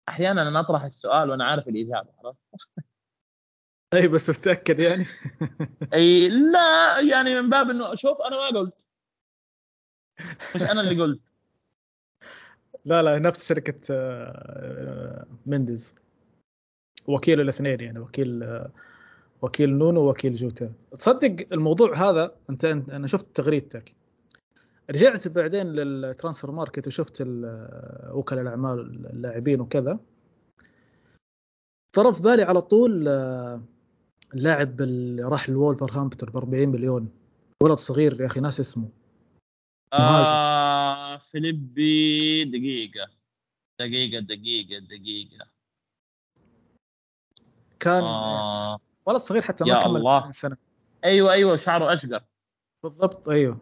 أحيانا 0.09 0.47
أنا 0.47 0.59
أطرح 0.59 0.83
السؤال 0.83 1.29
وأنا 1.29 1.45
عارف 1.45 1.67
الإجابة 1.67 2.09
عرفت؟ 2.23 2.39
أي 3.93 4.07
بس 4.07 4.25
تتاكد 4.25 4.79
يعني 4.79 5.05
أي 5.93 6.29
لا 6.29 6.99
يعني 6.99 7.41
من 7.41 7.49
باب 7.49 7.69
إنه 7.69 7.95
شوف 7.95 8.21
أنا 8.21 8.35
ما 8.35 8.59
قلت 8.59 8.87
مش 10.55 10.61
أنا 10.61 10.81
اللي 10.81 11.01
قلت 11.01 11.33
لا 12.85 13.01
لا 13.01 13.19
نفس 13.19 13.47
شركة 13.47 13.79
آه، 13.91 15.25
مندز. 15.45 15.95
وكيل 17.07 17.41
الاثنين 17.41 17.79
يعني 17.81 17.99
وكيل 17.99 18.43
آه، 18.43 18.69
وكيل 19.41 19.77
نونو 19.77 20.01
ووكيل 20.01 20.35
جوتا. 20.35 20.73
تصدق 20.97 21.45
الموضوع 21.51 22.09
هذا 22.09 22.35
أنت 22.49 22.65
أنا 22.65 23.07
شفت 23.07 23.25
تغريدتك. 23.33 23.95
رجعت 24.89 25.27
بعدين 25.27 25.67
لل 25.67 26.51
Transfermarkt 26.51 26.87
وشفت 26.87 27.21
وكلاء 28.11 28.41
الأعمال 28.41 28.79
اللاعبين 29.05 29.61
وكذا. 29.61 29.99
طرف 31.95 32.21
بالي 32.21 32.43
على 32.43 32.61
طول 32.61 33.07
آه، 33.07 33.61
اللاعب 34.33 34.81
اللي 34.81 35.23
راح 35.23 35.49
لولفرهامبتون 35.49 36.29
ب 36.29 36.37
40 36.37 36.69
مليون. 36.69 37.09
ولد 37.63 37.77
صغير 37.77 38.21
يا 38.21 38.25
أخي 38.25 38.39
ناس 38.39 38.59
اسمه. 38.59 38.89
آه 39.93 40.78
فيليبي 41.19 42.45
دقيقة. 42.45 43.07
دقيقة 43.79 44.19
دقيقة 44.19 44.79
دقيقة. 44.79 45.47
كان 47.79 48.03
آه. 48.03 48.79
ولد 49.05 49.21
صغير 49.21 49.41
حتى 49.41 49.63
ما 49.63 49.83
كمل 49.83 49.95
الله. 49.97 50.17
20 50.17 50.31
سنة. 50.31 50.57
أيوه 51.03 51.31
أيوه 51.33 51.55
شعره 51.55 51.93
أشقر. 51.93 52.23
بالضبط 52.83 53.29
أيوه. 53.29 53.57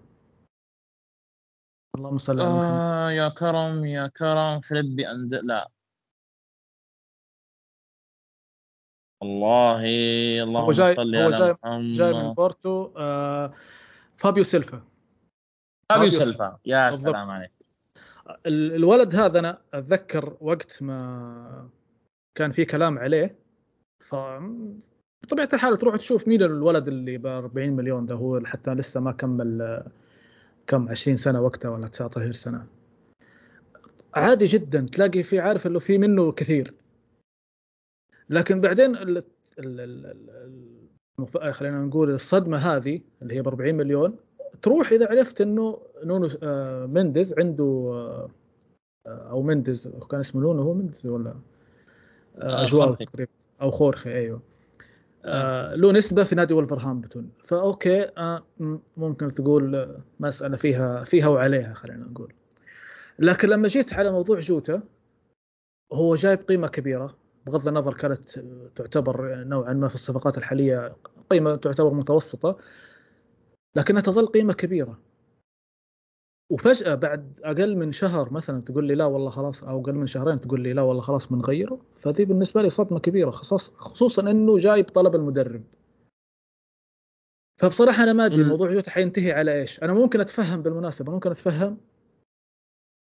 اللهم 1.98 2.18
صل 2.18 2.42
على 2.42 2.50
محمد. 2.50 2.80
آه 2.82 3.12
يا 3.12 3.30
كرم 3.30 3.86
يا 3.86 4.08
كرم 4.08 4.62
فيليبي 4.62 5.12
أند 5.12 5.34
لا. 5.36 5.70
والله 9.22 9.82
اللهم 10.44 10.72
صل 10.72 11.16
هو 11.16 11.22
على 11.24 11.38
جاي- 11.38 11.54
محمد 11.64 11.92
جاي 11.98 12.14
من 12.14 12.34
بورتو 12.34 12.94
آه 12.98 13.54
فابيو 14.18 14.44
سيلفا. 14.44 14.82
فابيو 15.90 16.10
سيلفا. 16.10 16.60
يا 16.66 16.90
بالضبط. 16.90 17.10
سلام 17.10 17.30
عليك. 17.30 17.52
ال- 18.46 18.76
الولد 18.76 19.16
هذا 19.16 19.40
أنا 19.40 19.62
أتذكر 19.74 20.38
وقت 20.42 20.84
ما 20.84 21.70
كان 22.36 22.52
في 22.52 22.66
كلام 22.66 22.98
عليه 23.00 23.36
ف 24.00 24.16
بطبيعة 25.24 25.50
الحال 25.54 25.78
تروح 25.78 25.96
تشوف 25.96 26.28
مين 26.28 26.44
الولد 26.44 26.88
اللي 26.88 27.18
ب 27.18 27.26
40 27.28 27.70
مليون 27.70 28.06
ده 28.06 28.16
هو 28.16 28.42
حتى 28.46 28.74
لسه 28.74 29.00
ما 29.00 29.12
كمل 29.12 29.84
كم 30.68 30.90
20 30.90 31.18
سنة 31.18 31.42
وقتها 31.42 31.70
ولا 31.70 31.88
19 31.88 32.32
سنة. 32.32 32.66
عادي 34.16 34.46
جدا 34.46 34.88
تلاقي 34.92 35.24
في 35.24 35.40
عارف 35.40 35.68
إنه 35.68 35.80
في 35.80 35.98
منه 35.98 36.32
كثير. 36.32 36.74
لكن 38.30 38.62
بعدين 38.62 38.96
ال... 38.96 39.24
خلينا 41.52 41.82
نقول 41.86 42.10
الصدمة 42.12 42.58
هذه 42.58 43.02
اللي 43.22 43.36
هي 43.36 43.42
ب 43.42 43.48
40 43.48 43.76
مليون 43.76 44.18
تروح 44.62 44.92
إذا 44.92 45.08
عرفت 45.10 45.42
إنه 45.42 45.80
نونو 46.04 46.30
آه، 46.44 46.86
مندز 46.86 47.34
عنده 47.40 47.64
آه، 47.94 48.30
أو 49.08 49.42
مندز 49.42 49.88
كان 49.88 50.20
اسمه 50.20 50.42
نونو 50.42 50.62
هو 50.62 50.74
مندز 50.74 51.08
ولا؟ 51.08 51.34
آه، 52.38 52.64
أجل 52.64 52.88
خورخي. 52.88 53.06
تقريبا 53.06 53.32
أو 53.62 53.72
خورخي 53.72 54.14
أيوه. 54.14 54.42
آه، 55.26 55.76
له 55.76 55.92
نسبة 55.92 56.24
في 56.24 56.36
نادي 56.36 56.54
ولفرهامبتون. 56.54 57.30
فأوكي 57.44 58.10
آه، 58.18 58.44
ممكن 58.98 59.34
تقول 59.34 59.96
مسألة 60.20 60.58
فيها 60.58 61.04
فيها 61.04 61.28
وعليها 61.28 61.74
خلينا 61.74 62.06
نقول. 62.06 62.34
لكن 63.20 63.50
لما 63.50 63.68
جيت 63.68 63.94
على 63.94 64.12
موضوع 64.12 64.40
جوتا 64.40 64.82
هو 65.94 66.16
جايب 66.16 66.40
قيمة 66.40 66.68
كبيرة 66.68 67.16
بغض 67.46 67.68
النظر 67.68 67.94
كانت 67.94 68.40
تعتبر 68.76 69.36
نوعا 69.44 69.74
ما 69.74 69.88
في 69.88 69.96
الصفقات 69.96 70.38
الحالية 70.38 70.96
قيمة 71.30 71.56
تعتبر 71.56 71.94
متوسطة. 71.94 72.58
لكنها 73.78 74.02
تظل 74.02 74.28
قيمة 74.28 74.54
كبيرة. 74.54 75.00
وفجأة 76.52 76.96
بعد 76.96 77.40
أقل 77.44 77.76
من 77.76 77.92
شهر 77.92 78.34
مثلا 78.34 78.62
تقول 78.62 78.88
لي 78.88 78.96
لا 78.96 79.06
والله 79.06 79.30
خلاص 79.30 79.64
أو 79.64 79.82
أقل 79.82 79.94
من 79.94 80.06
شهرين 80.06 80.42
تقول 80.42 80.62
لي 80.62 80.74
لا 80.74 80.82
والله 80.82 81.02
خلاص 81.02 81.28
بنغيره 81.28 81.82
فذي 82.00 82.26
بالنسبة 82.26 82.62
لي 82.62 82.70
صدمة 82.70 83.00
كبيرة 83.00 83.32
خصوص 83.32 83.70
خصوصا 83.70 84.32
إنه 84.32 84.58
جاي 84.58 84.84
بطلب 84.84 85.16
المدرب. 85.16 85.64
فبصراحة 87.58 88.04
أنا 88.04 88.14
ما 88.14 88.26
أدري. 88.26 88.44
موضوع 88.44 88.74
جوتا 88.74 88.92
حينتهي 88.92 89.32
على 89.32 89.60
إيش. 89.60 89.84
أنا 89.84 89.94
ممكن 89.94 90.20
أتفهم 90.20 90.62
بالمناسبة 90.62 91.12
ممكن 91.12 91.32
أتفهم 91.32 91.78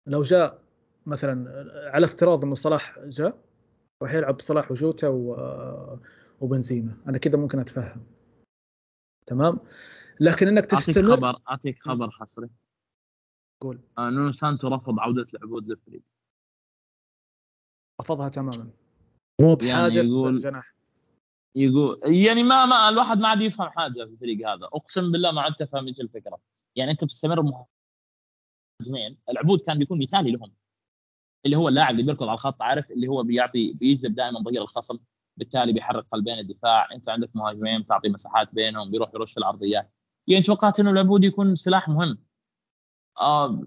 لو 0.06 0.22
جاء 0.22 0.62
مثلا 1.06 1.64
على 1.94 2.04
افتراض 2.06 2.44
إنه 2.44 2.54
صلاح 2.54 2.98
جاء 2.98 3.38
راح 4.02 4.14
يلعب 4.14 4.40
صلاح 4.40 4.70
وجوتا 4.70 5.08
و... 5.08 5.36
وبنزيما. 6.40 6.96
أنا 7.08 7.18
كذا 7.18 7.38
ممكن 7.38 7.58
أتفهم. 7.58 8.02
تمام؟ 9.26 9.58
لكن 10.20 10.48
إنك 10.48 10.74
أعطيك 10.74 10.94
تستمر 10.94 11.16
خبر 11.16 11.40
أعطيك 11.48 11.78
خبر 11.78 12.10
حصري. 12.10 12.48
قول. 13.62 13.80
آه 13.98 14.10
نونو 14.10 14.32
سانتو 14.32 14.68
رفض 14.68 15.00
عودة 15.00 15.26
العبود 15.34 15.68
للفريق 15.68 16.02
رفضها 18.00 18.28
تماما. 18.28 18.70
مو 19.40 19.54
بحاجة 19.54 19.70
يعني 19.98 20.08
يقول- 20.08 20.40
جناح 20.40 20.74
يقول 21.56 22.00
يعني 22.04 22.42
ما 22.42 22.66
ما 22.66 22.88
الواحد 22.88 23.18
ما 23.18 23.28
عاد 23.28 23.42
يفهم 23.42 23.68
حاجة 23.68 23.92
في 24.04 24.10
الفريق 24.10 24.48
هذا. 24.48 24.66
أقسم 24.66 25.12
بالله 25.12 25.32
ما 25.32 25.42
عاد 25.42 25.54
تفهم 25.54 25.86
إيش 25.86 26.00
الفكرة. 26.00 26.38
يعني 26.76 26.90
أنت 26.90 27.04
بتستمر 27.04 27.42
مهاجمين. 27.42 29.18
العبود 29.30 29.60
كان 29.60 29.78
بيكون 29.78 29.98
مثالي 29.98 30.30
لهم. 30.32 30.52
اللي 31.46 31.56
هو 31.56 31.68
اللاعب 31.68 31.90
اللي 31.90 32.02
بيركض 32.02 32.22
على 32.22 32.34
الخط 32.34 32.62
عارف؟ 32.62 32.90
اللي 32.90 33.08
هو 33.08 33.22
بيعطي 33.22 33.72
بيجذب 33.72 34.14
دائما 34.14 34.40
ظهير 34.42 34.62
الخصم. 34.62 34.98
بالتالي 35.36 35.72
بيحرك 35.72 36.06
قلبين 36.12 36.38
الدفاع. 36.38 36.92
أنت 36.92 37.08
عندك 37.08 37.36
مهاجمين 37.36 37.86
تعطي 37.86 38.08
مساحات 38.08 38.54
بينهم 38.54 38.90
بيروح 38.90 39.14
يرش 39.14 39.38
العرضيات 39.38 39.92
يعني 40.28 40.42
توقعت 40.42 40.80
إنه 40.80 40.90
العبود 40.90 41.24
يكون 41.24 41.56
سلاح 41.56 41.88
مهم. 41.88 42.18
آه 43.20 43.62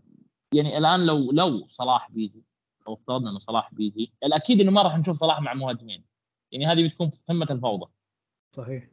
يعني 0.53 0.77
الآن 0.77 1.05
لو 1.05 1.31
لو 1.31 1.67
صلاح 1.67 2.11
بيجي 2.11 2.43
لو 2.87 2.93
افترضنا 2.93 3.29
إنه 3.29 3.39
صلاح 3.39 3.73
بيجي 3.73 4.13
الأكيد 4.23 4.61
إنه 4.61 4.71
ما 4.71 4.81
راح 4.81 4.97
نشوف 4.97 5.17
صلاح 5.17 5.41
مع 5.41 5.53
مهاجمين. 5.53 6.05
يعني 6.51 6.65
هذه 6.65 6.87
بتكون 6.87 7.09
في 7.09 7.19
قمة 7.27 7.47
الفوضى. 7.51 7.91
صحيح. 8.55 8.89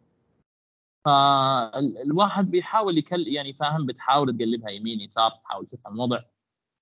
فالواحد 1.07 2.51
بيحاول 2.51 2.99
يكل 2.99 3.29
يعني 3.29 3.53
فاهم 3.53 3.87
بتحاول 3.87 4.37
تقلبها 4.37 4.71
يمين 4.71 5.01
يسار 5.01 5.31
تحاول 5.31 5.67
تفهم 5.67 5.95
الوضع. 5.95 6.23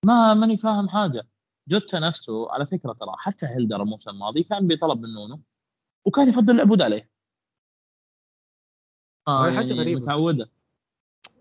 ما 0.07 0.35
ماني 0.35 0.57
فاهم 0.57 0.89
حاجة. 0.89 1.29
جوتا 1.69 1.99
نفسه 1.99 2.53
على 2.53 2.67
فكرة 2.67 2.93
ترى 2.93 3.15
حتى 3.19 3.47
هيلدر 3.47 3.83
الموسم 3.83 4.11
الماضي 4.11 4.43
كان 4.43 4.67
بيطلب 4.67 5.01
من 5.01 5.15
نونو 5.15 5.41
وكان 6.07 6.29
يفضل 6.29 6.55
العبود 6.55 6.83
عليه. 6.83 7.11
آه 9.29 9.49
يعني 9.49 9.73
غريبة. 9.73 10.01
متعودة. 10.01 10.51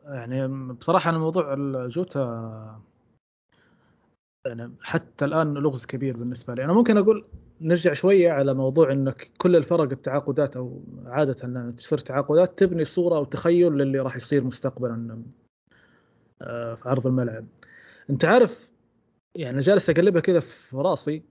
يعني 0.06 0.48
بصراحة 0.74 1.10
أنا 1.10 1.18
موضوع 1.18 1.54
الجوتا 1.54 2.82
يعني 4.46 4.72
حتى 4.82 5.26
الآن 5.26 5.54
لغز 5.54 5.86
كبير 5.86 6.18
بالنسبة 6.18 6.54
لي. 6.54 6.64
أنا 6.64 6.74
ممكن 6.74 6.98
أقول 6.98 7.26
نرجع 7.62 7.94
شوية 7.94 8.32
على 8.32 8.54
موضوع 8.54 8.92
إنك 8.92 9.32
كل 9.38 9.56
الفرق 9.56 9.92
التعاقدات 9.92 10.56
أو 10.58 10.82
عادة 11.06 11.48
لما 11.48 11.72
تصير 11.72 11.98
تعاقدات 11.98 12.60
تبني 12.60 12.84
صورة 12.86 13.16
أو 13.16 13.24
تخيل 13.24 13.72
للي 13.74 14.00
راح 14.00 14.16
يصير 14.16 14.44
مستقبلا 14.44 15.24
آه، 16.42 16.76
في 16.76 16.90
عرض 16.90 17.08
الملعب. 17.08 17.46
أنت 18.10 18.26
عارف 18.26 18.70
يعني 19.36 19.60
جالس 19.60 19.90
أقلبها 19.90 20.22
كذا 20.22 20.40
في 20.40 20.78
راسي 20.78 21.24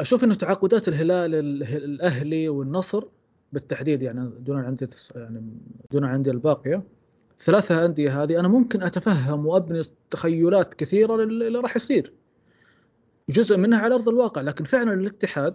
أشوف 0.00 0.24
إنه 0.24 0.34
تعاقدات 0.34 0.88
الهلال 0.88 1.34
اله- 1.34 1.76
الأهلي 1.76 2.48
والنصر 2.48 3.04
بالتحديد 3.52 4.02
يعني 4.02 4.30
دون 4.38 4.60
الانديه 4.60 4.90
يعني 5.16 5.42
دون 5.90 6.04
الانديه 6.04 6.30
الباقية 6.30 6.82
ثلاثة 7.38 7.84
أندية 7.84 8.22
هذه 8.22 8.40
أنا 8.40 8.48
ممكن 8.48 8.82
أتفهم 8.82 9.46
وأبني 9.46 9.82
تخيلات 10.10 10.74
كثيرة 10.74 11.16
لل- 11.16 11.42
اللي 11.42 11.58
راح 11.58 11.76
يصير. 11.76 12.12
جزء 13.28 13.56
منها 13.56 13.78
على 13.78 13.94
أرض 13.94 14.08
الواقع 14.08 14.40
لكن 14.42 14.64
فعلا 14.64 14.92
الاتحاد 14.94 15.54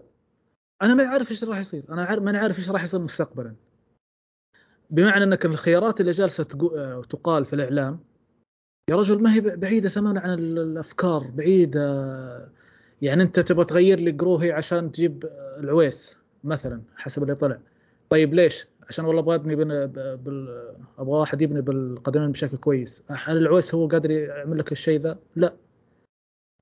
أنا 0.82 0.96
ما 0.96 1.04
عارف 1.04 1.32
إيش 1.32 1.43
راح 1.43 1.58
يصير. 1.60 1.84
أنا 1.89 2.19
ماني 2.19 2.38
عارف 2.38 2.60
إيش 2.60 2.69
راح 2.69 2.84
يصير 2.84 3.00
مستقبلا. 3.00 3.56
بمعنى 4.89 5.24
أنك 5.24 5.46
الخيارات 5.46 6.02
اللي 6.02 6.12
جالسة 6.12 6.48
آه، 6.76 7.02
تقال 7.10 7.46
في 7.46 7.54
الإعلام 7.54 8.00
يا 8.89 8.96
رجل 8.96 9.22
ما 9.22 9.34
هي 9.34 9.41
بعيدة 9.41 9.89
تماما 9.89 10.19
عن 10.19 10.34
ال- 10.34 10.60
الأفكار 10.60 11.28
بعيدة. 11.36 12.52
يعني 13.02 13.24
أنت 13.24 13.39
تبغى 13.39 13.65
تغير 13.65 14.00
لي 14.00 14.12
قروهي 14.12 14.52
عشان 14.52 14.91
تجيب 14.91 15.26
العويس 15.58 16.17
مثلا 16.43 16.82
حسب 16.96 17.24
اللي 17.24 17.36
طلع. 17.36 17.60
طيب 18.10 18.34
ليش؟ 18.34 18.67
عشان 18.89 19.06
والله 19.06 19.22
أبغى 19.22 19.36
أبني 19.36 19.56
بال... 19.56 20.74
أبغى 20.98 21.12
واحد 21.12 21.41
يبني 21.41 21.62
بالقدمين 21.62 22.32
بشكل 22.32 22.58
كويس. 22.58 23.04
هل 23.08 23.38
العويس 23.38 23.76
هو 23.76 23.88
قادر 23.88 24.12
يعمل 24.12 24.58
لك 24.58 24.72
الشيء 24.72 25.00
ذا؟ 25.00 25.19
لا. 25.36 25.54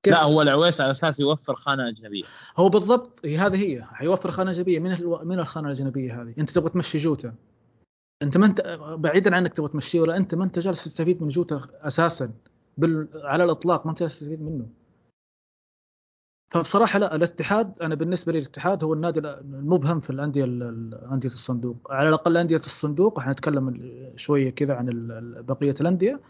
كيف؟ 0.02 0.14
لا 0.14 0.22
هو 0.22 0.42
العويس 0.42 0.80
على 0.80 0.90
أساس 0.90 1.20
يوفر 1.20 1.54
خانة 1.54 1.88
أجنبية. 1.88 2.22
هو 2.56 2.68
بالضبط 2.68 3.20
هي 3.24 3.38
هذه 3.38 3.56
هي. 3.56 3.82
حيوفر 3.82 4.30
خانة 4.30 4.50
أجنبية. 4.50 4.78
من 4.78 4.92
ألو... 4.92 5.18
من 5.18 5.38
الخانة 5.38 5.68
الأجنبية 5.68 6.22
هذه؟ 6.22 6.34
أنت 6.38 6.50
تبغى 6.50 6.70
تمشي 6.70 6.98
جوتا. 6.98 7.34
أنت 8.22 8.36
ما 8.36 8.46
انت 8.46 8.78
بعيدا 8.98 9.36
عنك 9.36 9.52
تبغى 9.52 9.68
تمشيه 9.68 10.00
ولا 10.00 10.16
أنت 10.16 10.34
ما 10.34 10.44
أنت 10.44 10.58
جالس 10.58 10.84
تستفيد 10.84 11.22
من 11.22 11.28
جوتا 11.28 11.60
أساسا؟ 11.80 12.30
بال... 12.78 13.08
على 13.14 13.44
الإطلاق 13.44 13.86
ما 13.86 13.90
أنت 13.90 14.00
جالس 14.00 14.18
تستفيد 14.18 14.42
منه. 14.42 14.66
فبصراحة 16.52 16.98
لا 16.98 17.14
الاتحاد 17.14 17.72
أنا 17.82 17.94
بالنسبة 17.94 18.32
لي 18.32 18.38
الاتحاد 18.38 18.84
هو 18.84 18.94
النادي 18.94 19.18
المبهم 19.20 20.00
في 20.00 20.10
الأندية 20.10 20.44
ال- 20.44 20.62
ال- 20.62 21.08
أندية 21.12 21.28
الصندوق. 21.28 21.76
على 21.90 22.08
الأقل 22.08 22.36
أندية 22.36 22.56
الصندوق 22.56 23.18
إحنا 23.18 23.32
نتكلم 23.32 23.90
شوية 24.16 24.50
كذا 24.50 24.74
عن 24.74 24.86
بقية 25.48 25.74
الأندية. 25.80 26.20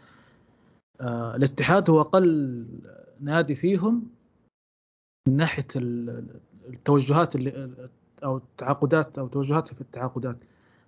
آه 1.00 1.36
الاتحاد 1.36 1.90
هو 1.90 2.00
أقل 2.00 2.64
نادي 3.20 3.54
فيهم 3.54 4.02
من 5.28 5.36
ناحية 5.36 5.66
التوجهات 5.76 7.36
اللي 7.36 7.70
أو 8.24 8.36
التعاقدات 8.36 9.18
أو 9.18 9.26
توجهات 9.28 9.74
في 9.74 9.80
التعاقدات. 9.80 10.42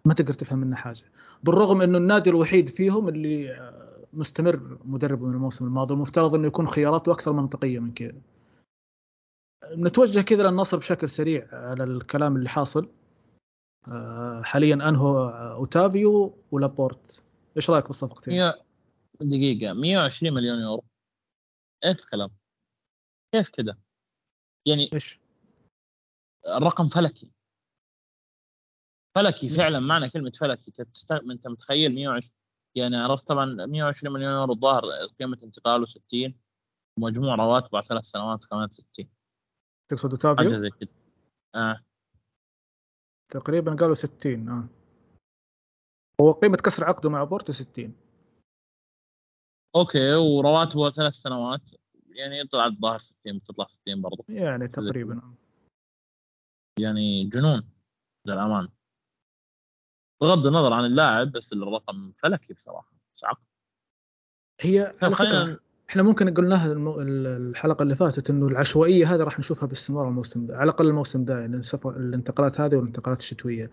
ما 0.05 0.15
تقدر 0.15 0.33
تفهم 0.35 0.59
منها 0.59 0.77
حاجة. 0.77 1.03
بالرغم 1.45 1.83
إنه 1.83 1.99
النادي 1.99 2.31
الوحيد 2.31 2.69
فيهم 2.69 3.09
اللي 3.09 3.51
آه، 3.53 3.97
مستمر 4.13 4.79
مدرب 4.85 5.23
من 5.23 5.35
الموسم 5.35 5.65
الماضي 5.65 5.95
المفترض 5.95 6.35
إنه 6.35 6.47
يكون 6.47 6.69
خياراته 6.69 7.13
أكثر 7.13 7.33
منطقية 7.33 7.79
من 7.79 7.91
كذا. 7.93 8.13
نتوجه 9.73 10.21
كذا 10.21 10.43
للنصر 10.43 10.77
بشكل 10.77 11.09
سريع 11.09 11.49
على 11.53 11.85
الكلام 11.85 12.37
اللي 12.37 12.49
حاصل 12.49 12.89
آه، 13.89 14.43
حاليا 14.43 14.75
أنهو 14.75 15.29
أوتافيو 15.29 16.39
ولابورت 16.51 17.23
إيش 17.57 17.71
رأيك 17.71 17.87
بالصفقتين؟ 17.87 18.35
دقيقة 19.21 19.73
120 19.73 20.35
مليون 20.35 20.59
يورو 20.59 20.85
إيش 21.85 22.05
الكلام؟ 22.05 22.31
كيف 23.33 23.49
كذا؟ 23.49 23.79
يعني 24.67 24.91
إيش؟ 24.93 25.21
الرقم 26.47 26.89
فلكي 26.89 27.31
فلكي 29.15 29.49
فعلا 29.49 29.81
معنى 29.81 30.11
كلمة 30.11 30.33
فلكي 30.41 30.71
تست... 30.71 31.13
أنت 31.13 31.49
متخيل 31.49 31.95
120 31.95 32.33
يعني 32.75 32.97
عرفت 32.97 33.29
طبعا 33.29 33.67
120 33.67 34.15
مليون 34.15 34.33
يورو 34.33 34.53
الظاهر 34.53 34.83
قيمة 35.21 35.39
انتقاله 35.43 35.87
60 35.87 36.35
ومجموع 36.99 37.35
رواتبه 37.35 37.79
على 37.79 37.87
ثلاث 37.87 38.05
سنوات 38.05 38.45
كمان 38.45 38.69
60 38.69 39.09
تقصد 39.89 40.11
اوتافيو؟ 40.11 40.49
حاجة 40.49 40.59
زي 40.59 40.71
كذا 40.71 40.89
آه. 41.55 41.81
تقريبا 43.33 43.75
قالوا 43.75 43.95
60 43.95 44.49
آه. 44.49 44.69
هو 46.21 46.33
قيمة 46.33 46.57
كسر 46.57 46.85
عقده 46.85 47.11
مع 47.11 47.25
بورتو 47.25 47.53
60 47.53 47.95
أوكي 49.77 50.15
ورواتبه 50.15 50.91
ثلاث 50.91 51.13
سنوات. 51.15 51.71
يعني 52.09 52.47
طلعت 52.47 52.73
الظاهر 52.73 52.99
60 52.99 53.39
بتطلع 53.39 53.67
60 53.67 54.03
برضه 54.03 54.25
يعني 54.29 54.69
تقريبا 54.69 55.35
يعني 56.81 57.25
جنون 57.25 57.69
للأمانة. 58.27 58.69
بغض 60.21 60.47
النظر 60.47 60.73
عن 60.73 60.85
اللاعب 60.85 61.33
بس 61.33 61.53
الرقم 61.53 62.13
فلكي 62.13 62.55
بصراحة 62.55 62.93
بس 63.15 63.25
عقد. 63.25 63.45
هي 64.61 64.95
على 65.03 65.15
فكرة 65.15 65.61
إحنا 65.95 66.03
ممكن 66.03 66.35
قلناها 66.35 66.73
الحلقة 66.77 67.83
اللي 67.83 67.97
فاتت 67.97 68.31
إنه 68.31 68.47
العشوائية 68.47 69.15
هذه 69.15 69.23
راح 69.23 69.39
نشوفها 69.39 69.67
باستمرار 69.67 70.09
الموسم 70.09 70.47
ده 70.47 70.55
على 70.55 70.65
الأقل 70.65 70.87
الموسم 70.87 71.25
ده 71.25 71.41
يعني 71.41 71.63
الانتقالات 71.87 72.61
هذه 72.61 72.77
والانتقالات 72.77 73.21
الشتوية. 73.21 73.71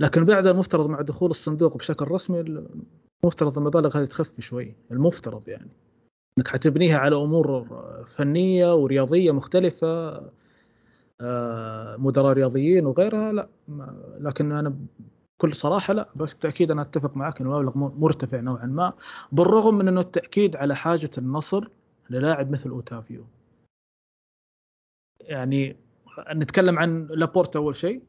لكن 0.00 0.24
بعد 0.24 0.46
المفترض 0.46 0.86
مع 0.86 1.00
دخول 1.00 1.30
الصندوق 1.30 1.76
بشكل 1.76 2.08
رسمي 2.08 2.40
المفترض 3.24 3.58
المبالغ 3.58 3.98
هذه 3.98 4.04
تخف 4.04 4.40
شوي 4.40 4.74
المفترض 4.90 5.48
يعني. 5.48 5.70
إنك 6.38 6.48
حتبنيها 6.48 6.98
على 6.98 7.16
أمور 7.16 7.66
فنية 8.16 8.74
ورياضية 8.74 9.32
مختلفة 9.32 10.22
آه، 11.20 11.96
مدراء 11.98 12.32
رياضيين 12.32 12.86
وغيرها 12.86 13.32
لا 13.32 13.48
لكن 14.20 14.52
أنا 14.52 14.76
بكل 15.38 15.54
صراحة 15.54 15.94
لا 15.94 16.08
بالتأكيد 16.14 16.70
أنا 16.70 16.82
أتفق 16.82 17.16
معك 17.16 17.40
إنه 17.40 17.60
المبلغ 17.60 17.78
مرتفع 17.98 18.40
نوعا 18.40 18.66
ما 18.66 18.92
بالرغم 19.32 19.74
من 19.74 19.88
إنه 19.88 20.00
التأكيد 20.00 20.56
على 20.56 20.76
حاجة 20.76 21.10
النصر 21.18 21.68
للاعب 22.10 22.52
مثل 22.52 22.70
أوتافيو. 22.70 23.26
يعني 25.20 25.76
نتكلم 26.30 26.78
عن 26.78 27.06
لابورتا 27.06 27.58
أول 27.58 27.76
شيء 27.76 28.02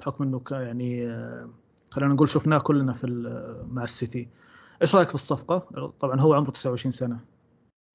بحكم 0.00 0.24
إنه 0.24 0.42
يعني 0.50 1.06
آه، 1.06 1.50
خلينا 1.90 2.14
نقول 2.14 2.28
شفناه 2.28 2.58
كلنا 2.58 2.92
في 2.92 3.06
مع 3.70 3.84
السيتي. 3.84 4.28
إيش 4.82 4.94
رأيك 4.94 5.08
في 5.08 5.14
الصفقة؟ 5.14 5.58
طبعا 6.00 6.20
هو 6.20 6.34
عمره 6.34 6.50
29 6.50 6.92
سنة. 6.92 7.20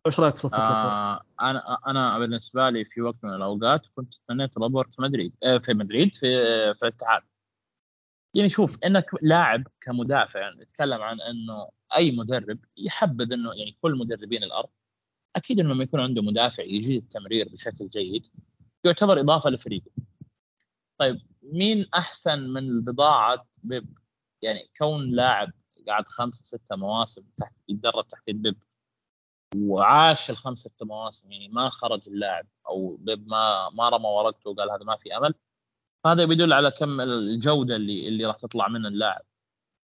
إيش 0.08 0.20
رأيك 0.20 0.36
في 0.36 0.42
صفقة 0.42 0.60
آه 0.60 1.22
أنا 1.42 1.78
أنا 1.88 2.20
بالنسبة 2.20 2.70
لي 2.70 2.86
في 2.86 3.02
وقت 3.02 3.16
من 3.24 3.34
الأوقات 3.34 3.82
كنت 3.96 4.14
تمنيت 4.28 4.58
روبرت 4.58 5.00
مدريد 5.00 5.34
آه 5.44 5.58
في 5.58 5.74
مدريد 5.74 6.16
في 6.16 6.28
في 6.74 6.82
الاتحاد. 6.82 7.22
يعني 8.34 8.50
شوف 8.50 8.84
إنك 8.86 9.06
لاعب 9.22 9.68
كمدافع 9.82 10.40
يعني 10.40 10.62
نتكلم 10.62 11.02
عن 11.02 11.22
إنه 11.22 11.70
أي 11.96 12.12
مدرب 12.12 12.60
يحبذ 12.78 13.34
إنه 13.34 13.54
يعني 13.54 13.78
كل 13.82 13.98
مدربين 13.98 14.44
الأرض 14.44 14.70
أكيد 15.36 15.60
إنه 15.60 15.74
لما 15.74 15.84
يكون 15.84 16.00
عنده 16.00 16.22
مدافع 16.22 16.64
يجيد 16.64 17.04
التمرير 17.04 17.50
بشكل 17.50 17.90
جيد 17.90 18.28
يعتبر 18.84 19.20
إضافة 19.20 19.50
لفريقه. 19.50 19.92
طيب 20.98 21.22
مين 21.44 21.86
أحسن 21.94 22.40
من 22.40 22.82
بضاعه 22.82 23.48
بيب؟ 23.64 23.98
يعني 24.42 24.70
كون 24.78 25.12
لاعب 25.12 25.52
قعد 25.88 26.08
خمسة 26.08 26.44
ستة 26.46 26.76
مواسم 26.76 27.24
تحت 27.38 27.54
يتدرب 27.70 28.08
تحت 28.08 28.30
بيب 28.30 28.58
وعاش 29.56 30.30
الخمسة 30.30 30.70
ستة 30.70 30.86
مواسم 30.86 31.32
يعني 31.32 31.48
ما 31.48 31.70
خرج 31.70 32.02
اللاعب 32.08 32.48
أو 32.68 32.98
بيب 33.00 33.28
ما 33.28 33.70
ما 33.70 33.90
رمى 33.90 34.08
ورقته 34.08 34.50
وقال 34.50 34.72
هذا 34.72 34.84
ما 34.84 34.98
في 34.98 35.18
أمل 35.18 35.34
هذا 36.06 36.26
بيدل 36.26 36.54
على 36.54 36.72
كم 36.72 37.02
الجودة 37.02 37.76
اللي 37.76 38.08
اللي 38.08 38.26
راح 38.26 38.38
تطلع 38.38 38.68
من 38.68 38.86
اللاعب. 38.86 39.22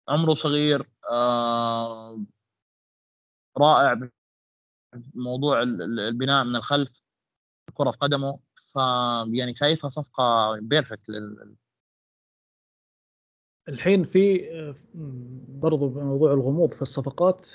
عمره 0.08 0.34
صغير 0.34 0.88
آه 1.10 2.24
رائع 3.58 4.10
موضوع 5.14 5.62
البناء 5.62 6.44
من 6.44 6.56
الخلف 6.56 7.02
الكره 7.68 7.90
في 7.90 7.98
قدمه. 7.98 8.40
ف 8.56 8.76
يعني 9.32 9.54
شايفها 9.54 9.90
صفقة 9.90 10.56
perfect 10.60 11.08
لل... 11.08 11.56
الحين 13.68 14.04
في 14.04 14.48
برضو 15.48 15.88
موضوع 15.90 16.32
الغموض 16.32 16.70
في 16.70 16.82
الصفقات. 16.82 17.48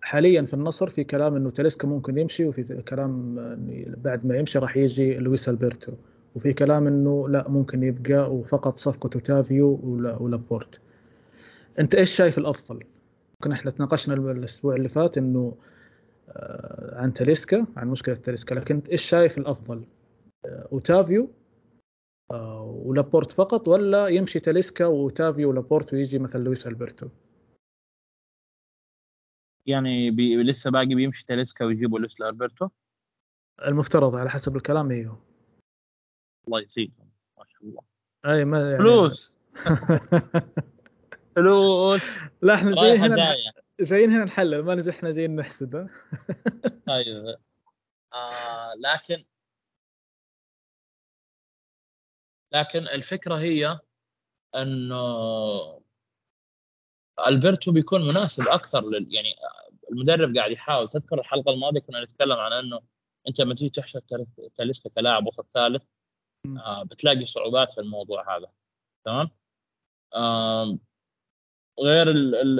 حاليا 0.00 0.42
في 0.42 0.54
النصر 0.54 0.88
في 0.90 1.04
كلام 1.04 1.36
إنه 1.36 1.50
تاليسكا 1.50 1.88
ممكن 1.88 2.18
يمشي 2.18 2.44
وفي 2.46 2.82
كلام 2.82 3.34
بعد 3.96 4.26
ما 4.26 4.38
يمشي 4.38 4.58
راح 4.58 4.76
يجي 4.76 5.14
لويس 5.14 5.48
ألبرتو. 5.48 5.92
وفي 6.34 6.52
كلام 6.52 6.86
إنه 6.86 7.28
لا 7.28 7.48
ممكن 7.48 7.82
يبقى 7.82 8.34
وفقط 8.34 8.78
صفقة 8.78 9.10
أوتافيو 9.14 9.80
ولابورت 10.20 10.80
أنت 11.78 11.94
إيش 11.94 12.16
شايف 12.16 12.38
الأفضل؟ 12.38 12.84
ممكن 13.34 13.52
إحنا 13.52 13.70
تناقشنا 13.70 14.14
الأسبوع 14.14 14.76
اللي 14.76 14.88
فات 14.88 15.18
إنه 15.18 15.56
آه، 16.28 17.00
عن 17.00 17.12
تاليسكا 17.12 17.66
عن 17.76 17.88
مشكلة 17.88 18.14
تاليسكا 18.14 18.54
لكن 18.54 18.82
إيش 18.92 19.02
شايف 19.02 19.38
الأفضل؟ 19.38 19.84
آه، 20.44 20.68
أوتافيو 20.72 21.30
آه، 22.30 22.62
ولابورت 22.84 23.30
فقط 23.30 23.68
ولا 23.68 24.08
يمشي 24.08 24.40
تاليسكا 24.40 24.86
وأوتافيو 24.86 25.50
ولابورت 25.50 25.92
ويجي 25.94 26.18
مثلا 26.18 26.44
لويس 26.44 26.66
ألبرتو؟ 26.66 27.08
يعني 29.66 30.10
بي 30.10 30.42
لسه 30.42 30.70
باقي 30.70 30.94
بيمشي 30.94 31.26
تاليسكا 31.26 31.64
ويجيبوا 31.64 31.98
لويس 31.98 32.20
ألبرتو؟ 32.20 32.68
المفترض 33.66 34.16
على 34.16 34.30
حسب 34.30 34.56
الكلام 34.56 34.90
إيوه 34.90 35.33
الله 36.46 36.60
يزيدهم 36.60 37.10
ما 37.38 37.44
شاء 37.48 37.62
الله. 37.62 37.82
أي 38.26 38.44
ما 38.44 38.70
يعني 38.70 38.78
فلوس. 38.78 39.38
فلوس. 41.36 42.18
لا 42.42 42.54
إحنا 42.54 42.74
جايين 42.74 43.00
هنا 43.00 43.34
جايين 43.80 44.10
هنا 44.10 44.24
نحلل 44.24 44.62
ما 44.62 44.74
نجحنا 44.74 45.10
جايين 45.10 45.36
نحسد 45.36 45.88
طيب. 46.86 47.36
آه 48.14 48.74
لكن 48.78 49.24
لكن 52.52 52.78
الفكرة 52.78 53.34
هي 53.34 53.80
إنه 54.54 55.84
ألبرتو 57.26 57.72
بيكون 57.72 58.02
مناسب 58.02 58.48
أكثر 58.48 58.80
لل 58.80 59.14
يعني 59.14 59.34
المدرب 59.92 60.36
قاعد 60.36 60.50
يحاول. 60.50 60.88
تذكر 60.88 61.20
الحلقة 61.20 61.52
الماضية 61.52 61.80
كنا 61.80 62.04
نتكلم 62.04 62.36
عن 62.36 62.52
إنه 62.52 62.80
أنت 63.28 63.40
لما 63.40 63.54
تيجي 63.54 63.70
تحشر 63.70 64.00
تاليسكا 64.56 64.90
كلاعب 64.90 65.26
وسط 65.26 65.46
ثالث 65.54 65.82
آه 66.46 66.82
بتلاقي 66.82 67.26
صعوبات 67.26 67.72
في 67.72 67.80
الموضوع 67.80 68.36
هذا. 68.36 68.52
تمام؟ 69.04 69.30
آه 70.14 70.78
غير 71.80 72.10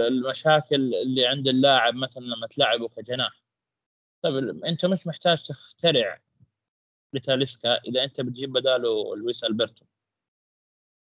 المشاكل 0.08 0.94
اللي 0.94 1.26
عند 1.26 1.48
اللاعب 1.48 1.94
مثلا 1.94 2.22
لما 2.22 2.46
تلعبه 2.46 2.88
كجناح. 2.88 3.42
طيب 4.22 4.64
أنت 4.64 4.86
مش 4.86 5.06
محتاج 5.06 5.42
تخترع 5.42 6.20
لتاليسكا 7.12 7.74
إذا 7.74 8.04
أنت 8.04 8.20
بتجيب 8.20 8.52
بداله 8.52 9.16
لويس 9.16 9.44
ألبرتو. 9.44 9.84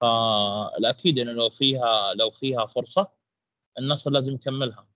فالأكيد 0.00 1.18
إنه 1.18 1.32
لو 1.32 1.50
فيها 1.50 2.14
لو 2.14 2.30
فيها 2.30 2.66
فرصة 2.66 3.12
النصر 3.78 4.10
لازم 4.10 4.32
يكملها. 4.32 4.86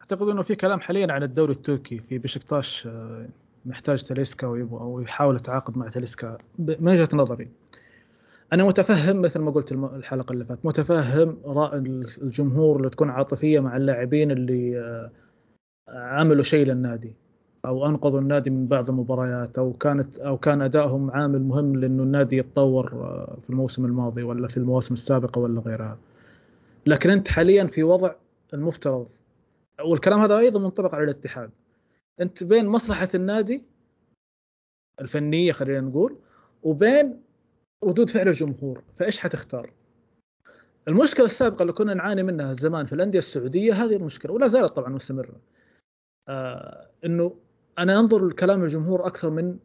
أعتقد 0.00 0.28
إنه 0.28 0.42
في 0.42 0.56
كلام 0.56 0.80
حاليا 0.80 1.12
عن 1.12 1.22
الدوري 1.22 1.52
التركي 1.52 1.98
في 1.98 2.18
بشكتاش 2.18 2.86
آه، 2.86 3.28
محتاج 3.66 4.02
تاليسكا 4.02 4.46
ويبغى 4.46 4.80
أو 4.80 5.00
يحاول 5.00 5.36
يتعاقد 5.36 5.78
مع 5.78 5.88
تاليسكا 5.88 6.38
من 6.58 6.88
وجهة 6.88 7.08
نظري 7.12 7.48
أنا 8.52 8.64
متفهم 8.64 9.22
مثل 9.22 9.40
ما 9.40 9.50
قلت 9.50 9.72
الحلقة 9.72 10.32
اللي 10.32 10.44
فاتت 10.44 10.66
متفهم 10.66 11.36
الجمهور 12.22 12.76
اللي 12.76 12.90
تكون 12.90 13.10
عاطفية 13.10 13.60
مع 13.60 13.76
اللاعبين 13.76 14.30
اللي 14.30 14.78
آه، 14.78 15.10
عملوا 15.88 16.42
شيء 16.42 16.66
للنادي 16.66 17.14
أو 17.64 17.86
أنقذوا 17.86 18.20
النادي 18.20 18.50
من 18.50 18.66
بعض 18.66 18.90
المباريات 18.90 19.58
أو 19.58 19.72
كانت 19.72 20.18
أو 20.18 20.38
كان 20.38 20.62
أدائهم 20.62 21.10
عامل 21.10 21.42
مهم 21.42 21.76
لأنه 21.76 22.02
النادي 22.02 22.36
يتطور 22.36 22.92
آه، 22.92 23.36
في 23.42 23.50
الموسم 23.50 23.84
الماضي 23.84 24.22
ولا 24.22 24.48
في 24.48 24.56
المواسم 24.56 24.94
السابقة 24.94 25.38
ولا 25.38 25.60
غيرها. 25.60 25.98
لكن 26.86 27.10
أنت 27.10 27.28
حاليا 27.28 27.64
في 27.64 27.82
وضع 27.82 28.12
المفترض 28.54 29.06
والكلام 29.84 30.20
هذا 30.20 30.38
أيضا 30.38 30.60
منطبق 30.60 30.94
على 30.94 31.04
الاتحاد. 31.04 31.50
أنت 32.20 32.44
بين 32.44 32.66
مصلحة 32.66 33.08
النادي 33.14 33.62
الفنية 35.00 35.52
خلينا 35.52 35.80
نقول 35.80 36.16
وبين 36.62 37.22
ردود 37.84 38.10
فعل 38.10 38.28
الجمهور 38.28 38.82
فإيش 38.98 39.18
حتختار؟ 39.18 39.72
المشكلة 40.88 41.26
السابقة 41.26 41.62
اللي 41.62 41.72
كنا 41.72 41.94
نعاني 41.94 42.22
منها 42.22 42.54
زمان 42.54 42.86
في 42.86 42.92
الأندية 42.92 43.18
السعودية 43.18 43.72
هذه 43.72 43.96
المشكلة 43.96 44.32
ولا 44.32 44.46
زالت 44.46 44.72
طبعا 44.72 44.88
مستمرة. 44.88 45.36
آه 46.28 46.86
إنه 47.04 47.36
أنا 47.78 48.00
أنظر 48.00 48.26
لكلام 48.26 48.62
الجمهور 48.62 49.06
أكثر 49.06 49.30
من 49.30 49.56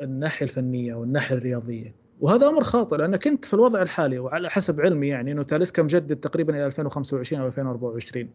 الناحية 0.00 0.46
الفنية 0.46 0.94
والناحيه 0.94 1.36
الرياضية. 1.36 1.94
وهذا 2.20 2.48
أمر 2.48 2.64
خاطئ 2.64 2.96
لانك 2.96 3.26
انت 3.26 3.44
في 3.44 3.54
الوضع 3.54 3.82
الحالي 3.82 4.18
وعلى 4.18 4.50
حسب 4.50 4.80
علمي 4.80 5.08
يعني 5.08 5.32
إنه 5.32 5.42
تاليسكا 5.42 5.82
مجدد 5.82 6.16
تقريبا 6.16 6.54
إلى 6.56 6.66
2025 6.66 7.42
أو 7.42 7.46
2024 7.48 8.30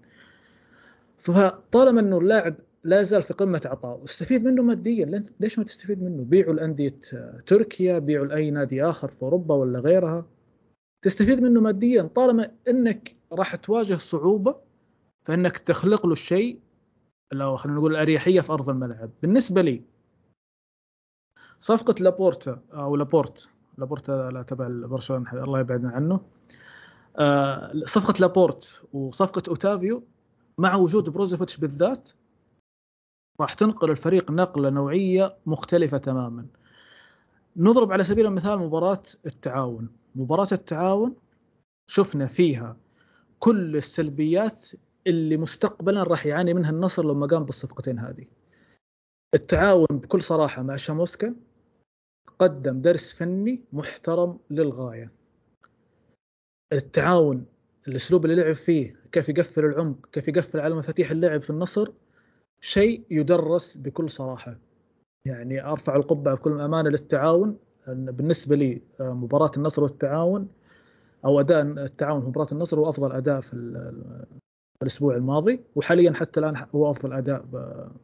فطالما 1.17 1.99
إنه 1.99 2.17
اللاعب 2.17 2.55
لا 2.85 3.01
يزال 3.01 3.23
في 3.23 3.33
قمة 3.33 3.61
عطاء. 3.65 3.97
واستفيد 3.97 4.43
منه 4.43 4.63
ماديا. 4.63 5.23
ليش 5.39 5.59
ما 5.59 5.65
تستفيد 5.65 6.03
منه؟ 6.03 6.23
بيعوا 6.23 6.53
لانديه 6.53 6.99
تركيا، 7.47 7.99
بيعوا 7.99 8.25
لاي 8.25 8.51
نادي 8.51 8.83
آخر 8.83 9.07
في 9.07 9.21
أوروبا 9.21 9.55
ولا 9.55 9.79
غيرها. 9.79 10.25
تستفيد 11.01 11.39
منه 11.39 11.61
ماديا. 11.61 12.01
طالما 12.01 12.51
إنك 12.67 13.15
راح 13.31 13.55
تواجه 13.55 13.97
صعوبة 13.97 14.55
فإنك 15.23 15.57
تخلق 15.57 16.05
له 16.05 16.13
الشيء 16.13 16.59
لو 17.33 17.57
خلينا 17.57 17.77
نقول 17.77 17.91
الاريحيه 17.91 18.41
في 18.41 18.53
أرض 18.53 18.69
الملعب. 18.69 19.09
بالنسبة 19.21 19.61
لي 19.61 19.81
صفقة 21.59 21.95
لابورتا 21.99 22.61
أو 22.73 22.95
لابورت 22.95 23.49
لابورتا 23.77 24.29
لا 24.33 24.41
تبع 24.43 24.67
برشلونة 24.67 25.43
الله 25.43 25.59
يبعدنا 25.59 25.89
عنه. 25.89 26.19
آه، 27.17 27.71
صفقة 27.85 28.13
لابورت 28.19 28.81
وصفقة 28.93 29.43
أوتافيو 29.47 30.03
مع 30.57 30.75
وجود 30.75 31.09
بروزوفيتش 31.09 31.57
بالذات. 31.57 32.09
راح 33.39 33.53
تنقل 33.53 33.91
الفريق 33.91 34.31
نقلة 34.31 34.69
نوعية 34.69 35.37
مختلفة 35.45 35.97
تماما. 35.97 36.45
نضرب 37.57 37.91
على 37.91 38.03
سبيل 38.03 38.25
المثال 38.25 38.59
مباراة 38.59 39.03
التعاون. 39.25 39.89
مباراة 40.15 40.47
التعاون 40.51 41.15
شفنا 41.87 42.27
فيها 42.27 42.77
كل 43.39 43.77
السلبيات 43.77 44.69
اللي 45.07 45.37
مستقبلا 45.37 46.03
راح 46.03 46.25
يعاني 46.25 46.53
منها 46.53 46.71
النصر 46.71 47.05
لما 47.05 47.27
قام 47.27 47.45
بالصفقتين 47.45 47.99
هذه. 47.99 48.25
التعاون 49.33 49.87
بكل 49.91 50.21
صراحة 50.21 50.63
مع 50.63 50.75
شاموسكا 50.75 51.35
قدم 52.39 52.81
درس 52.81 53.13
فني 53.13 53.63
محترم 53.73 54.39
للغاية. 54.49 55.11
التعاون 56.73 57.45
الأسلوب 57.87 58.25
اللي 58.25 58.43
لعب 58.43 58.55
فيه 58.55 58.95
كيف 59.11 59.29
يقفل 59.29 59.65
العمق 59.65 60.09
كيف 60.11 60.27
يقفل 60.27 60.59
على 60.59 60.75
مفاتيح 60.75 61.11
اللعب 61.11 61.41
في 61.41 61.49
النصر 61.49 61.91
شيء 62.65 63.03
يدرس 63.09 63.77
بكل 63.77 64.09
صراحة. 64.09 64.57
يعني 65.25 65.65
أرفع 65.65 65.95
القبعة 65.95 66.35
بكل 66.35 66.61
أمانة 66.61 66.89
للتعاون. 66.89 67.57
بالنسبة 67.87 68.55
لي 68.55 68.81
آه، 68.99 69.13
مباراة 69.13 69.51
النصر 69.57 69.83
والتعاون 69.83 70.47
أو 71.25 71.39
أداء 71.39 71.61
التعاون 71.61 72.21
في 72.21 72.27
مباراة 72.27 72.47
النصر 72.51 72.79
هو 72.79 72.89
أفضل 72.89 73.11
أداء 73.11 73.41
في 73.41 73.53
الأسبوع 74.81 75.15
الماضي. 75.15 75.59
وحاليا 75.75 76.13
حتى 76.13 76.39
الآن 76.39 76.65
هو 76.75 76.91
أفضل 76.91 77.13
أداء 77.13 77.45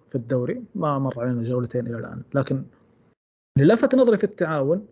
في 0.10 0.16
الدوري. 0.16 0.64
ما 0.76 1.00
مر 1.00 1.20
علينا 1.20 1.44
جولتين 1.44 1.88
إلى 1.88 1.98
الآن. 1.98 2.22
لكن 2.36 2.66
اللي 3.58 3.74
لفت 3.74 3.96
نظري 3.96 4.18
في 4.18 4.24
التعاون 4.24 4.88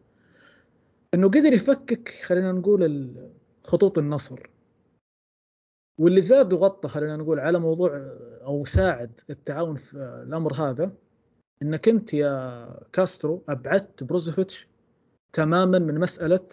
إنه 1.13 1.27
قدر 1.27 1.53
يفكك 1.53 2.09
خلينا 2.09 2.51
نقول 2.51 3.11
خطوط 3.63 3.97
النصر. 3.97 4.49
واللي 5.99 6.21
زاد 6.21 6.53
وغطى 6.53 6.87
خلينا 6.87 7.17
نقول 7.17 7.39
على 7.39 7.59
موضوع 7.59 7.89
أو 8.49 8.65
ساعد 8.65 9.19
التعاون 9.29 9.75
في 9.75 9.93
الأمر 10.27 10.53
هذا 10.53 10.91
إنك 11.61 11.87
أنت 11.89 12.13
يا 12.13 12.69
كاسترو 12.93 13.43
أبعدت 13.49 14.03
بروزوفيتش 14.03 14.67
تماما 15.33 15.79
من 15.79 15.99
مسألة 15.99 16.47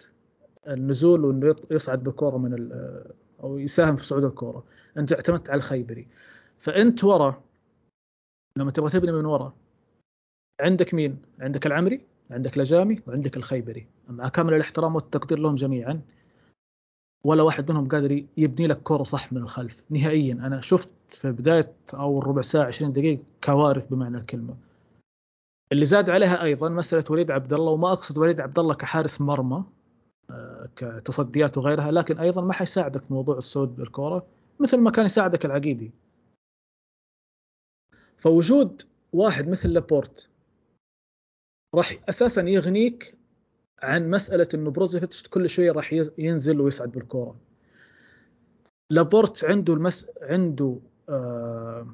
النزول 0.67 1.25
وإنه 1.25 1.55
يصعد 1.71 2.03
بالكورة 2.03 2.37
من 2.37 2.71
أو 3.43 3.57
يساهم 3.57 3.95
في 3.95 4.05
صعود 4.05 4.23
الكورة. 4.23 4.63
أنت 4.97 5.13
اعتمدت 5.13 5.49
على 5.49 5.57
الخيبري. 5.57 6.07
فأنت 6.59 7.03
ورا 7.03 7.43
لما 8.57 8.71
تبغى 8.71 8.89
تبني 8.89 9.11
من 9.11 9.25
ورا 9.25 9.53
عندك 10.61 10.93
مين؟ 10.93 11.17
عندك 11.39 11.65
العمري 11.65 12.01
عندك 12.31 12.57
لجامي 12.57 13.01
وعندك 13.07 13.37
الخيبري. 13.37 13.87
مع 14.09 14.29
كامل 14.29 14.53
الاحترام 14.53 14.95
والتقدير 14.95 15.39
لهم 15.39 15.55
جميعا 15.55 16.01
ولا 17.23 17.43
واحد 17.43 17.71
منهم 17.71 17.87
قادر 17.87 18.25
يبني 18.37 18.67
لك 18.67 18.81
كورة 18.81 19.03
صح 19.03 19.33
من 19.33 19.41
الخلف. 19.41 19.83
نهائيا 19.89 20.33
أنا 20.33 20.61
شفت 20.61 20.89
في 21.07 21.31
بداية 21.31 21.73
أو 21.93 22.19
ربع 22.19 22.41
ساعة 22.41 22.65
20 22.65 22.93
دقيقة 22.93 23.23
كوارث 23.43 23.85
بمعنى 23.85 24.17
الكلمة. 24.17 24.57
اللي 25.71 25.85
زاد 25.85 26.09
عليها 26.09 26.43
أيضا 26.43 26.69
مسألة 26.69 27.03
وليد 27.09 27.31
عبد 27.31 27.53
الله 27.53 27.71
وما 27.71 27.91
أقصد 27.91 28.17
وليد 28.17 28.41
عبد 28.41 28.59
الله 28.59 28.73
كحارس 28.73 29.21
مرمى 29.21 29.63
آه، 30.29 30.69
كتصديات 30.75 31.57
وغيرها 31.57 31.91
لكن 31.91 32.19
أيضا 32.19 32.41
ما 32.41 32.53
حيساعدك 32.53 33.03
في 33.03 33.13
موضوع 33.13 33.37
الصعود 33.37 33.75
بالكورة 33.75 34.25
مثل 34.59 34.77
ما 34.77 34.91
كان 34.91 35.05
يساعدك 35.05 35.45
العقيدي. 35.45 35.91
فوجود 38.17 38.81
واحد 39.13 39.47
مثل 39.47 39.69
لابورت 39.69 40.29
راح 41.75 41.99
أساسا 42.09 42.41
يغنيك 42.41 43.17
عن 43.79 44.09
مسألة 44.09 44.47
إنه 44.53 44.71
بروزوفيتش 44.71 45.27
كل 45.27 45.49
شوية 45.49 45.71
راح 45.71 45.93
ينزل 46.17 46.61
ويصعد 46.61 46.91
بالكورة. 46.91 47.35
لابورت 48.89 49.43
عنده 49.43 49.73
المس 49.73 50.09
عنده 50.21 50.79
آه 51.09 51.87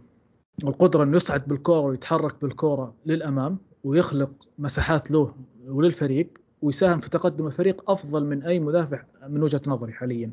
القدرة 0.63 1.03
إنه 1.03 1.17
يصعد 1.17 1.47
بالكورة 1.47 1.79
ويتحرك 1.79 2.41
بالكورة 2.41 2.95
للأمام 3.05 3.57
ويخلق 3.83 4.49
مساحات 4.57 5.11
له 5.11 5.35
وللفريق 5.65 6.29
ويساهم 6.61 6.99
في 6.99 7.09
تقدم 7.09 7.47
الفريق 7.47 7.91
أفضل 7.91 8.25
من 8.25 8.43
أي 8.43 8.59
مدافع 8.59 9.03
من 9.27 9.43
وجهة 9.43 9.61
نظري 9.67 9.93
حاليا. 9.93 10.31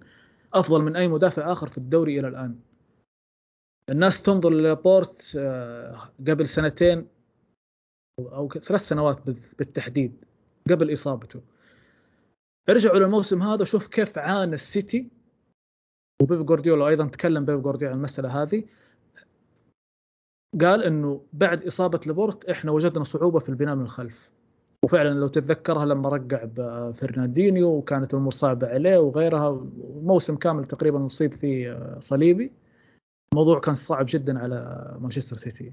أفضل 0.55 0.83
من 0.83 0.97
أي 0.97 1.09
مدافع 1.09 1.53
آخر 1.53 1.69
في 1.69 1.79
الدوري 1.79 2.21
إلى 2.21 2.29
الآن. 2.29 2.59
الناس 3.88 4.23
تنظر 4.23 4.51
للابورت 4.51 5.33
آه، 5.38 6.09
قبل 6.29 6.47
سنتين 6.47 7.07
أو 8.19 8.49
ثلاث 8.49 8.81
سنوات 8.81 9.21
بالتحديد 9.59 10.25
قبل 10.71 10.93
إصابته. 10.93 11.40
ارجعوا 12.69 12.99
للموسم 12.99 13.43
هذا 13.43 13.62
وشوف 13.62 13.87
كيف 13.87 14.19
عانى 14.19 14.55
السيتي 14.55 15.09
وبيب 16.22 16.46
جوارديولا 16.46 16.88
أيضا 16.88 17.06
تكلم 17.06 17.44
بيب 17.44 17.62
جوارديولا 17.62 17.92
عن 17.92 17.98
المسألة 17.98 18.42
هذه. 18.42 18.64
قال 20.61 20.83
إنه 20.83 21.20
بعد 21.33 21.66
إصابة 21.66 22.00
لابورت 22.06 22.44
إحنا 22.44 22.70
وجدنا 22.70 23.04
صعوبة 23.04 23.38
في 23.38 23.48
البناء 23.48 23.74
من 23.74 23.83
الخلف. 23.83 24.30
وفعلا 24.85 25.09
لو 25.09 25.26
تتذكرها 25.26 25.85
لما 25.85 26.09
رقع 26.09 26.44
بفرناندينيو 26.44 27.68
وكانت 27.68 28.14
الأمور 28.14 28.33
صعبة 28.33 28.66
عليه 28.66 28.98
وغيرها 28.98 29.66
موسم 30.02 30.37
كامل 30.37 30.64
تقريبا 30.64 30.98
مصيب 30.98 31.35
فيه 31.35 31.96
صليبي. 32.00 32.52
الموضوع 33.33 33.61
كان 33.61 33.74
صعب 33.74 34.06
جدا 34.09 34.38
على 34.38 34.90
مانشستر 35.00 35.37
سيتي. 35.37 35.72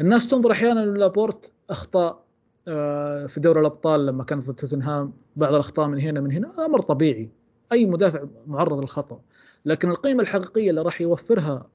الناس 0.00 0.28
تنظر 0.28 0.52
أحيانا 0.52 0.80
لابورت 0.80 1.52
أخطاء 1.70 2.24
آه، 2.68 3.26
في 3.26 3.40
دوري 3.40 3.60
الأبطال 3.60 4.06
لما 4.06 4.24
كان 4.24 4.38
ضد 4.38 4.54
توتنهام 4.54 5.12
بعض 5.36 5.54
الأخطاء 5.54 5.88
من 5.88 5.98
هنا 6.00 6.20
من 6.20 6.32
هنا. 6.32 6.66
أمر 6.66 6.80
طبيعي. 6.80 7.28
أي 7.72 7.86
مدافع 7.86 8.24
معرض 8.46 8.80
للخطأ. 8.80 9.20
لكن 9.64 9.90
القيمة 9.90 10.22
الحقيقية 10.22 10.70
اللي 10.70 10.82
راح 10.82 11.00
يوفرها 11.00 11.66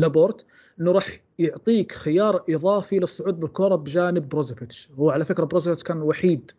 لابورت 0.00 0.46
إنه 0.80 0.92
راح 0.92 1.20
يعطيك 1.38 1.92
خيار 1.92 2.44
إضافي 2.48 2.98
للصعود 2.98 3.40
بالكره 3.40 3.74
بجانب 3.74 4.28
بروزوفيتش. 4.28 4.90
هو 4.98 5.10
على 5.10 5.24
فكرة 5.24 5.44
بروزوفيتش 5.44 5.82
كان 5.82 5.96
الوحيد 5.96 6.50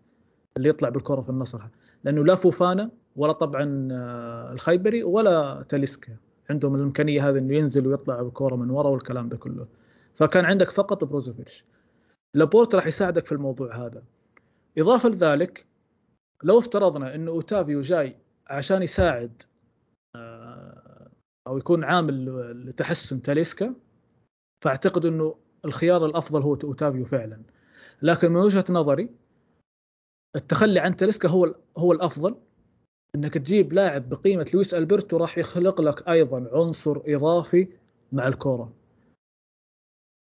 اللي 0.58 0.70
يطلع 0.70 0.90
بالكره 0.90 1.22
في 1.22 1.30
النصر. 1.30 1.62
لأنه 2.04 2.26
لا 2.26 2.36
فوفانا 2.36 2.92
ولا 3.16 3.32
طبعا 3.32 3.88
آه، 3.92 4.52
الخيبري 4.52 5.04
ولا 5.04 5.66
تاليسكا. 5.70 6.16
عندهم 6.50 6.76
الإمكانية 6.76 7.30
هذه 7.30 7.38
إنه 7.38 7.56
ينزل 7.56 7.88
ويطلع 7.88 8.22
بالكره 8.22 8.56
من 8.56 8.70
ورا 8.70 8.90
والكلام 8.90 9.30
ده 9.30 9.38
كله. 9.38 9.68
فكان 10.16 10.46
عندك 10.46 10.70
فقط 10.70 11.04
بروزوفيتش. 11.04 11.66
لابورت 12.34 12.76
راح 12.76 12.88
يساعدك 12.88 13.26
في 13.26 13.32
الموضوع 13.32 13.76
هذا. 13.76 14.04
إضافة 14.78 15.10
لذلك 15.10 15.66
لو 16.44 16.60
افترضنا 16.60 17.16
إنه 17.16 17.32
أوتافيو 17.32 17.82
جاي 17.82 18.16
عشان 18.48 18.84
يساعد 18.84 19.42
أو 21.48 21.58
يكون 21.58 21.84
عامل 21.84 22.26
لتحسن 22.70 23.22
تاليسكا 23.22 23.74
فأعتقد 24.64 25.06
إنه 25.06 25.36
الخيار 25.66 26.06
الأفضل 26.06 26.42
هو 26.42 26.54
أوتافيو 26.64 27.06
فعلا. 27.06 27.42
لكن 28.02 28.32
من 28.32 28.38
وجهة 28.38 28.66
نظري 28.70 29.10
التخلي 30.36 30.80
عن 30.80 30.96
تاليسكا 30.96 31.30
هو 31.30 31.56
هو 31.78 31.92
الأفضل 31.92 32.36
إنك 33.16 33.34
تجيب 33.34 33.74
لاعب 33.74 34.10
بقيمة 34.10 34.52
لويس 34.54 34.74
ألبرتو 34.74 35.18
راح 35.18 35.38
يخلق 35.38 35.82
لك 35.82 36.08
أيضا 36.08 36.50
عنصر 36.54 37.02
إضافي 37.06 37.68
مع 38.12 38.28
الكورة. 38.28 38.74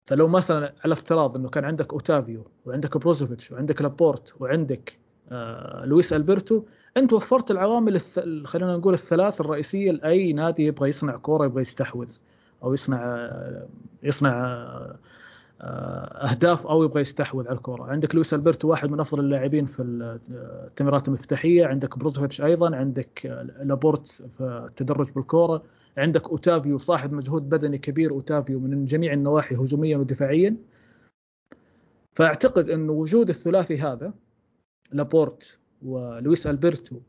فلو 0.08 0.28
مثلا 0.28 0.74
على 0.84 0.92
افتراض 0.92 1.36
إنه 1.36 1.48
كان 1.48 1.64
عندك 1.64 1.92
أوتافيو 1.92 2.50
وعندك 2.66 2.96
بروزوفيتش 2.96 3.52
وعندك 3.52 3.82
لابورت 3.82 4.40
وعندك 4.40 4.98
آه 5.32 5.84
لويس 5.84 6.12
ألبرتو 6.12 6.64
أنت 6.96 7.12
وفرت 7.12 7.50
العوامل 7.50 7.94
الث... 7.94 8.18
خلينا 8.44 8.76
نقول 8.76 8.94
الثلاث 8.94 9.40
الرئيسية 9.40 9.90
لأي 9.90 10.32
نادي 10.32 10.66
يبغى 10.66 10.88
يصنع 10.88 11.16
كورة 11.16 11.44
يبغى 11.44 11.62
يستحوذ 11.62 12.16
أو 12.62 12.74
يصنع 12.74 13.30
يصنع 14.02 14.66
أهداف 15.60 16.66
أو 16.66 16.84
يبغى 16.84 17.00
يستحوذ 17.00 17.48
على 17.48 17.56
الكره 17.56 17.84
عندك 17.84 18.14
لويس 18.14 18.34
ألبرتو 18.34 18.68
واحد 18.68 18.90
من 18.90 19.00
أفضل 19.00 19.20
اللاعبين 19.20 19.66
في 19.66 19.82
التمريرات 19.82 21.08
المفتاحية. 21.08 21.66
عندك 21.66 21.98
بروزوفيتش 21.98 22.40
أيضا. 22.40 22.76
عندك 22.76 23.26
لابورت 23.62 24.06
في 24.06 24.66
التدرج 24.70 25.10
بالكره 25.10 25.62
عندك 25.96 26.28
أوتافيو 26.28 26.78
صاحب 26.78 27.12
مجهود 27.12 27.48
بدني 27.48 27.78
كبير. 27.78 28.10
أوتافيو 28.10 28.60
من 28.60 28.84
جميع 28.84 29.12
النواحي 29.12 29.54
هجوميا 29.54 29.96
ودفاعيا. 29.96 30.56
فأعتقد 32.12 32.70
انه 32.70 32.92
وجود 32.92 33.28
الثلاثي 33.28 33.78
هذا 33.80 34.12
لابورت 34.92 35.57
ولويس 35.82 36.46
ألبرتو 36.46 37.00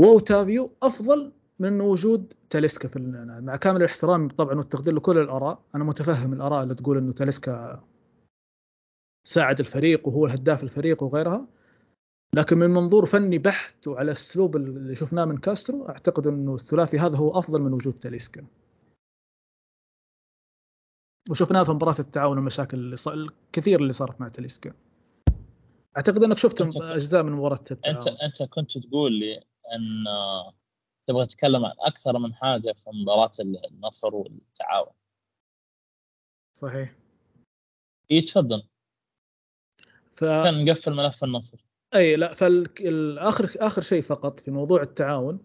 وأوتافيو 0.00 0.70
أفضل 0.82 1.32
من 1.58 1.80
وجود 1.80 2.32
تاليسكا 2.50 2.88
في 2.88 2.98
مع 3.42 3.56
كامل 3.56 3.76
الاحترام 3.76 4.28
طبعا 4.28 4.54
والتقدير 4.54 4.94
لكل 4.94 5.18
الآراء 5.18 5.62
أنا 5.74 5.84
متفهم 5.84 6.32
الآراء 6.32 6.62
اللي 6.62 6.74
تقول 6.74 6.98
إنه 6.98 7.12
تاليسكا 7.12 7.84
ساعد 9.24 9.60
الفريق 9.60 10.08
وهو 10.08 10.26
هداف 10.26 10.62
الفريق 10.62 11.02
وغيرها 11.02 11.46
لكن 12.34 12.58
من 12.58 12.70
منظور 12.70 13.06
فني 13.06 13.38
بحت 13.38 13.88
وعلى 13.88 14.10
الاسلوب 14.10 14.56
اللي 14.56 14.94
شفناه 14.94 15.24
من 15.24 15.38
كاسترو 15.38 15.88
أعتقد 15.88 16.26
إنه 16.26 16.54
الثلاثي 16.54 16.98
هذا 16.98 17.16
هو 17.16 17.38
أفضل 17.38 17.62
من 17.62 17.72
وجود 17.72 17.94
تاليسكا. 18.00 18.46
وشفناه 21.30 21.64
في 21.64 21.70
مباراة 21.70 21.94
التعاون 21.98 22.36
والمشاكل 22.36 22.78
اللي 22.78 22.96
صار 22.96 23.14
الكثير 23.14 23.80
اللي 23.80 23.92
صارت 23.92 24.20
مع 24.20 24.28
تاليسكا. 24.28 24.74
أعتقد 25.96 26.22
إنك 26.22 26.38
شفت 26.38 26.76
أجزاء 26.76 27.22
من 27.22 27.32
مباراة 27.32 27.64
انت 27.86 28.08
أنت 28.08 28.42
كنت 28.42 28.78
تقول 28.78 29.12
لي 29.12 29.36
أن 29.74 30.04
تبغى 31.06 31.26
تتكلم 31.26 31.64
عن 31.64 31.74
أكثر 31.78 32.18
من 32.18 32.34
حاجة 32.34 32.72
في 32.72 32.90
مباراة 32.90 33.30
النصر 33.40 34.14
والتعاون. 34.14 34.92
صحيح. 36.56 36.94
اي 38.10 38.20
تفضل. 38.20 38.62
ف... 40.14 40.24
كان 40.24 40.64
نقفل 40.64 40.94
ملف 40.94 41.24
النصر. 41.24 41.64
أي 41.94 42.16
لا 42.16 42.34
فالاخر 42.34 43.50
آخر 43.56 43.82
شيء 43.82 44.02
فقط 44.02 44.40
في 44.40 44.50
موضوع 44.50 44.82
التعاون. 44.82 45.44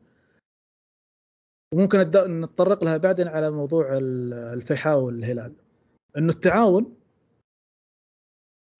وممكن 1.73 1.99
نتطرق 2.41 2.83
لها 2.83 2.97
بعدين 2.97 3.27
على 3.27 3.51
موضوع 3.51 3.97
الفيحاء 4.53 4.99
والهلال. 4.99 5.55
إنه 6.17 6.29
التعاون 6.29 7.02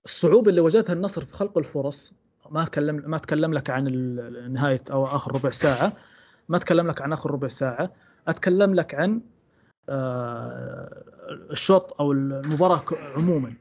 الصعوبة 0.05 0.49
اللي 0.49 0.61
واجهتها 0.61 0.93
النصر 0.93 1.25
في 1.25 1.33
خلق 1.33 1.57
الفرص 1.57 2.13
ما 2.51 2.63
أتكلم 2.63 3.03
ما 3.09 3.15
أتكلم 3.15 3.53
لك 3.53 3.69
عن 3.69 3.85
نهاية 4.53 4.83
أو 4.91 5.05
آخر 5.05 5.35
ربع 5.35 5.49
ساعة 5.49 5.93
ما 6.49 6.57
أتكلم 6.57 6.87
لك 6.87 7.01
عن 7.01 7.13
آخر 7.13 7.31
ربع 7.31 7.47
ساعة 7.47 7.93
أتكلم 8.27 8.75
لك 8.75 8.95
عن 8.95 9.21
آه، 9.89 11.03
الشوط 11.51 12.01
أو 12.01 12.11
المباراة 12.11 12.83
عموما 13.17 13.53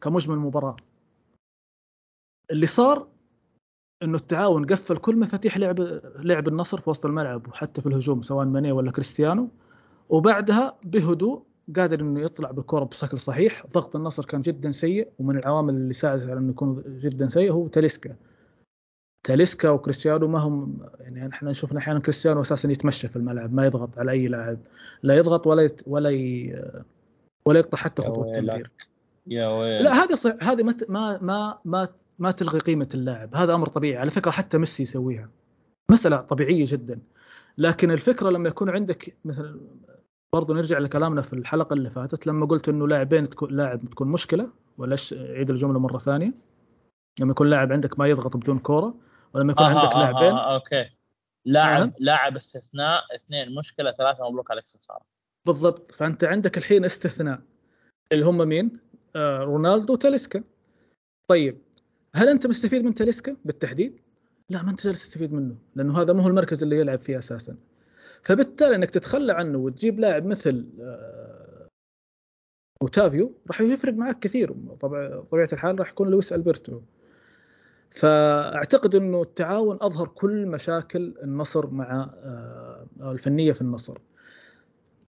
كمجمل 0.00 0.36
مباراة. 0.36 0.76
اللي 2.50 2.66
صار 2.66 3.08
إنه 4.02 4.16
التعاون 4.16 4.66
قفل 4.66 4.96
كل 4.96 5.18
مفاتيح 5.18 5.58
لعب 5.58 5.80
لعب 6.18 6.48
النصر 6.48 6.80
في 6.80 6.90
وسط 6.90 7.06
الملعب 7.06 7.48
وحتى 7.48 7.80
في 7.80 7.88
الهجوم 7.88 8.22
سواء 8.22 8.46
ماني 8.46 8.72
ولا 8.72 8.92
كريستيانو 8.92 9.48
وبعدها 10.08 10.78
بهدوء 10.84 11.46
قادر 11.76 12.00
إنه 12.00 12.20
يطلع 12.20 12.50
بالكره 12.50 12.84
بشكل 12.84 13.18
صحيح. 13.18 13.66
ضغط 13.72 13.96
النصر 13.96 14.24
كان 14.24 14.42
جدا 14.42 14.70
سيء 14.70 15.08
ومن 15.18 15.38
العوامل 15.38 15.74
اللي 15.74 15.92
ساعدت 15.92 16.22
على 16.22 16.38
إنه 16.38 16.50
يكون 16.50 16.82
جدا 16.86 17.28
سيء 17.28 17.52
هو 17.52 17.68
تاليسكا. 17.68 18.16
تاليسكا 19.26 19.70
وكريستيانو 19.70 20.28
ما 20.28 20.38
هم 20.38 20.78
يعني 21.00 21.28
إحنا 21.28 21.52
شفنا 21.52 21.78
أحيانا 21.78 22.00
كريستيانو 22.00 22.40
أساسا 22.40 22.70
يتمشى 22.70 23.08
في 23.08 23.16
الملعب 23.16 23.54
ما 23.54 23.66
يضغط 23.66 23.98
على 23.98 24.10
أي 24.10 24.28
لاعب. 24.28 24.58
لا 25.02 25.16
يضغط 25.16 25.46
ولا 25.46 25.62
يت 25.62 25.80
ولا 25.86 26.10
ي... 26.10 26.62
ولا 27.46 27.58
يقطع 27.58 27.78
حتى 27.78 28.02
خطوة 28.02 28.32
تمرير 28.32 28.70
يا 29.26 29.48
ويل 29.48 29.84
لا 29.84 30.04
هذه 30.04 30.14
صح 30.14 30.36
هذه 30.40 30.62
ما 30.62 30.76
ما 30.88 31.18
ما 31.22 31.58
ما 31.64 31.88
ما 32.18 32.30
تلغي 32.30 32.58
قيمة 32.58 32.88
اللاعب. 32.94 33.36
هذا 33.36 33.54
أمر 33.54 33.68
طبيعي. 33.68 33.96
على 33.96 34.10
فكرة 34.10 34.30
حتى 34.30 34.58
ميسي 34.58 34.82
يسويها. 34.82 35.28
مسألة 35.90 36.16
طبيعية 36.16 36.64
جدا. 36.68 36.98
لكن 37.58 37.90
الفكرة 37.90 38.30
لما 38.30 38.48
يكون 38.48 38.70
عندك 38.70 39.16
مثلا 39.24 39.60
برضو 40.34 40.54
نرجع 40.54 40.78
لكلامنا 40.78 41.22
في 41.22 41.32
الحلقة 41.32 41.74
اللي 41.74 41.90
فاتت 41.90 42.26
لما 42.26 42.46
قلت 42.46 42.68
إنه 42.68 42.88
لاعبين 42.88 43.28
تكون 43.28 43.56
لاعب 43.56 43.80
تكون 43.80 44.08
مشكلة 44.08 44.50
ولا 44.78 44.96
عيد 45.12 45.50
الجملة 45.50 45.78
مرة 45.78 45.98
ثانية؟ 45.98 46.32
لما 47.20 47.30
يكون 47.30 47.50
لاعب 47.50 47.72
عندك 47.72 47.98
ما 47.98 48.06
يضغط 48.06 48.36
بدون 48.36 48.58
كورة 48.58 48.94
ولما 49.34 49.52
يكون 49.52 49.66
آه 49.66 49.68
عندك 49.68 49.94
آه 49.94 49.98
لاعبين 49.98 50.32
آه 50.32 50.50
آه 50.50 50.54
أوكي. 50.54 50.90
لاعب 51.44 51.80
نعم. 51.80 51.92
لاعب 51.98 52.36
استثناء 52.36 53.02
اثنين 53.14 53.54
مشكلة 53.54 53.92
ثلاثة 53.92 54.30
مبروك 54.30 54.50
عليك 54.50 54.64
خساره 54.68 55.00
بالضبط. 55.46 55.92
فأنت 55.92 56.24
عندك 56.24 56.58
الحين 56.58 56.84
استثناء. 56.84 57.40
اللي 58.12 58.24
هم 58.24 58.48
مين؟ 58.48 58.78
آه 59.16 59.38
رونالدو 59.38 59.92
وتاليسكا. 59.92 60.42
طيب 61.28 61.58
هل 62.14 62.28
أنت 62.28 62.46
مستفيد 62.46 62.84
من 62.84 62.94
تاليسكا 62.94 63.36
بالتحديد؟ 63.44 64.00
لا 64.50 64.62
ما 64.62 64.70
أنت 64.70 64.84
جالس 64.86 65.08
تستفيد 65.08 65.32
منه 65.32 65.56
لأنه 65.74 66.00
هذا 66.00 66.12
مو 66.12 66.22
هو 66.22 66.28
المركز 66.28 66.62
اللي 66.62 66.78
يلعب 66.78 66.98
فيه 66.98 67.18
أساسا. 67.18 67.56
فبالتالي 68.24 68.74
إنك 68.76 68.90
تتخلى 68.90 69.32
عنه 69.32 69.58
وتجيب 69.58 70.00
لاعب 70.00 70.26
مثل 70.26 70.68
آه، 70.80 71.68
اوتافيو 72.82 73.38
راح 73.48 73.60
يفرق 73.60 73.94
معك 73.94 74.18
كثير. 74.18 74.52
طبعا 74.80 75.20
طبيعة 75.20 75.48
الحال 75.52 75.80
راح 75.80 75.90
يكون 75.90 76.10
لويس 76.10 76.32
ألبرتو. 76.32 76.80
فأعتقد 77.90 78.94
إنه 78.94 79.22
التعاون 79.22 79.78
أظهر 79.80 80.08
كل 80.08 80.46
مشاكل 80.46 81.14
النصر 81.22 81.70
مع 81.70 82.10
آه، 82.14 82.86
الفنية 83.00 83.52
في 83.52 83.60
النصر. 83.62 83.98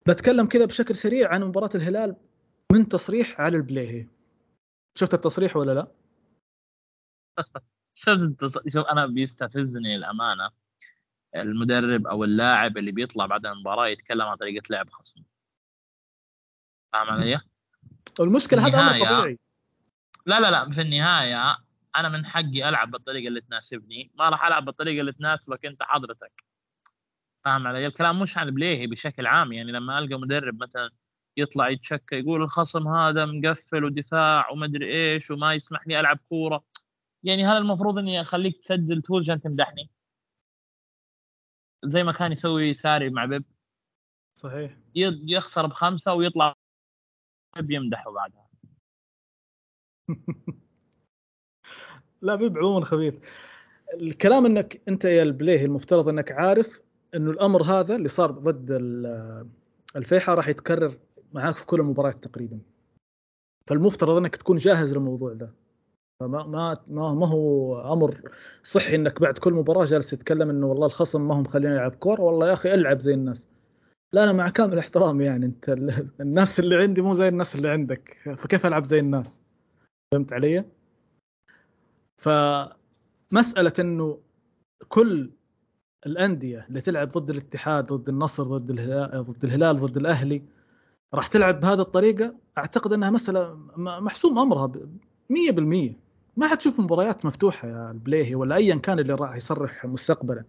بتكلم 0.07 0.47
كذا 0.47 0.65
بشكل 0.65 0.95
سريع 0.95 1.33
عن 1.33 1.43
مباراة 1.43 1.69
الهلال 1.75 2.15
من 2.71 2.87
تصريح 2.87 3.41
على 3.41 3.57
البليهي. 3.57 4.07
شفت 4.95 5.13
التصريح 5.13 5.57
ولا 5.57 5.71
لا؟ 5.71 5.87
شفت 7.95 8.67
شوف 8.67 8.85
أنا 8.85 9.05
بيستفزني 9.05 9.95
الأمانة. 9.95 10.62
المدرب 11.35 12.07
أو 12.07 12.23
اللاعب 12.23 12.77
اللي 12.77 12.91
بيطلع 12.91 13.25
بعد 13.25 13.45
المباراة 13.45 13.87
يتكلم 13.87 14.21
عن 14.21 14.37
طريقة 14.37 14.63
لعب 14.69 14.89
خصمه. 14.89 15.23
فاهم 16.93 17.09
علي؟ 17.09 17.41
المشكلة 18.19 18.67
هذا 18.67 18.79
أمر 18.79 18.91
طبيعي. 18.91 19.39
لا 20.25 20.39
لا 20.39 20.51
لا 20.51 20.71
في 20.71 20.81
النهاية 20.81 21.57
أنا 21.95 22.09
من 22.09 22.25
حقي 22.25 22.69
ألعب 22.69 22.91
بالطريقة 22.91 23.27
اللي 23.27 23.41
تناسبني. 23.41 24.11
ما 24.15 24.29
راح 24.29 24.45
ألعب 24.45 24.65
بالطريقة 24.65 25.01
اللي 25.01 25.11
تناسبك 25.11 25.65
أنت 25.65 25.83
حضرتك. 25.83 26.43
فاهم 27.45 27.67
علي؟ 27.67 27.87
الكلام 27.87 28.19
مش 28.19 28.37
عن 28.37 28.51
بليهي 28.51 28.87
بشكل 28.87 29.27
عام. 29.27 29.53
يعني 29.53 29.71
لما 29.71 29.99
ألقى 29.99 30.19
مدرب 30.19 30.63
مثلا 30.63 30.89
يطلع 31.37 31.69
يتشكى 31.69 32.15
يقول 32.15 32.41
الخصم 32.41 32.87
هذا 32.87 33.25
مقفل 33.25 33.83
ودفاع 33.83 34.49
ومدري 34.49 35.13
إيش 35.13 35.31
وما 35.31 35.53
يسمح 35.53 35.87
لي 35.87 35.99
ألعب 35.99 36.19
كورة. 36.29 36.63
يعني 37.23 37.45
هل 37.45 37.57
المفروض 37.57 37.97
إني 37.97 38.21
أخليك 38.21 38.57
تسجل 38.57 39.01
تقول 39.01 39.21
عشان 39.21 39.41
تمدحني؟ 39.41 39.89
زي 41.83 42.03
ما 42.03 42.11
كان 42.11 42.31
يسوي 42.31 42.73
ساري 42.73 43.09
مع 43.09 43.25
بيب. 43.25 43.43
صحيح. 44.39 44.77
يخسر 44.95 45.67
بخمسة 45.67 46.13
ويطلع 46.13 46.55
بيب 47.55 47.71
يمدحه 47.71 48.11
بعدها. 48.11 48.47
لا 52.21 52.35
بيب 52.35 52.57
عموما 52.57 52.85
خبيث. 52.85 53.15
الكلام 53.93 54.45
إنك 54.45 54.81
أنت 54.87 55.05
يا 55.05 55.23
البليه 55.23 55.65
المفترض 55.65 56.09
إنك 56.09 56.31
عارف 56.31 56.81
إنه 57.15 57.31
الأمر 57.31 57.63
هذا 57.63 57.95
اللي 57.95 58.09
صار 58.09 58.31
ضد 58.31 58.71
الفيحة 59.95 60.35
راح 60.35 60.47
يتكرر 60.47 60.99
معاك 61.33 61.55
في 61.55 61.65
كل 61.65 61.79
المباريات 61.79 62.23
تقريبا. 62.23 62.59
فالمفترض 63.67 64.17
إنك 64.17 64.35
تكون 64.35 64.57
جاهز 64.57 64.93
للموضوع 64.93 65.33
ده 65.33 65.53
فما 66.19 66.43
ما 66.43 66.77
ما, 66.87 67.13
ما 67.13 67.27
هو 67.27 67.93
أمر 67.93 68.31
صحي 68.63 68.95
إنك 68.95 69.21
بعد 69.21 69.37
كل 69.37 69.53
مباراة 69.53 69.85
جالس 69.85 70.09
تتكلم 70.09 70.49
إنه 70.49 70.67
والله 70.67 70.85
الخصم 70.87 71.27
ما 71.27 71.35
هم 71.35 71.45
خليني 71.45 71.73
العب 71.73 71.91
كوره 71.91 72.21
والله 72.21 72.47
يا 72.47 72.53
أخي 72.53 72.73
ألعب 72.73 72.99
زي 72.99 73.13
الناس. 73.13 73.47
لا 74.13 74.23
أنا 74.23 74.31
مع 74.33 74.49
كامل 74.49 74.79
احترامي 74.79 75.25
يعني 75.25 75.45
أنت 75.45 75.69
الناس 76.21 76.59
اللي 76.59 76.75
عندي 76.75 77.01
مو 77.01 77.13
زي 77.13 77.27
الناس 77.27 77.55
اللي 77.55 77.69
عندك. 77.69 78.17
فكيف 78.37 78.65
ألعب 78.65 78.83
زي 78.83 78.99
الناس؟ 78.99 79.39
فهمت 80.13 80.33
علي؟ 80.33 80.65
فمسألة 82.17 83.73
إنه 83.79 84.19
كل 84.87 85.31
الأندية 86.05 86.65
اللي 86.69 86.81
تلعب 86.81 87.07
ضد 87.07 87.29
الاتحاد 87.29 87.93
ضد 87.93 88.09
النصر 88.09 88.43
ضد 88.43 88.69
الهلال 88.69 89.23
ضد 89.23 89.43
الهلال 89.43 89.75
ضد 89.75 89.97
الأهلي 89.97 90.43
راح 91.13 91.27
تلعب 91.27 91.59
بهذه 91.59 91.81
الطريقة؟ 91.81 92.35
أعتقد 92.57 92.93
إنها 92.93 93.09
مسألة 93.09 93.55
محسوم 93.77 94.39
أمرها 94.39 94.71
100% 95.33 95.95
ما 96.37 96.47
حتشوف 96.47 96.79
مباريات 96.79 97.25
مفتوحة 97.25 97.67
يا 97.67 97.91
البليهي 97.91 98.35
ولا 98.35 98.55
ايا 98.55 98.75
كان 98.75 98.99
اللي 98.99 99.13
راح 99.13 99.35
يصرح 99.35 99.85
مستقبلا. 99.85 100.43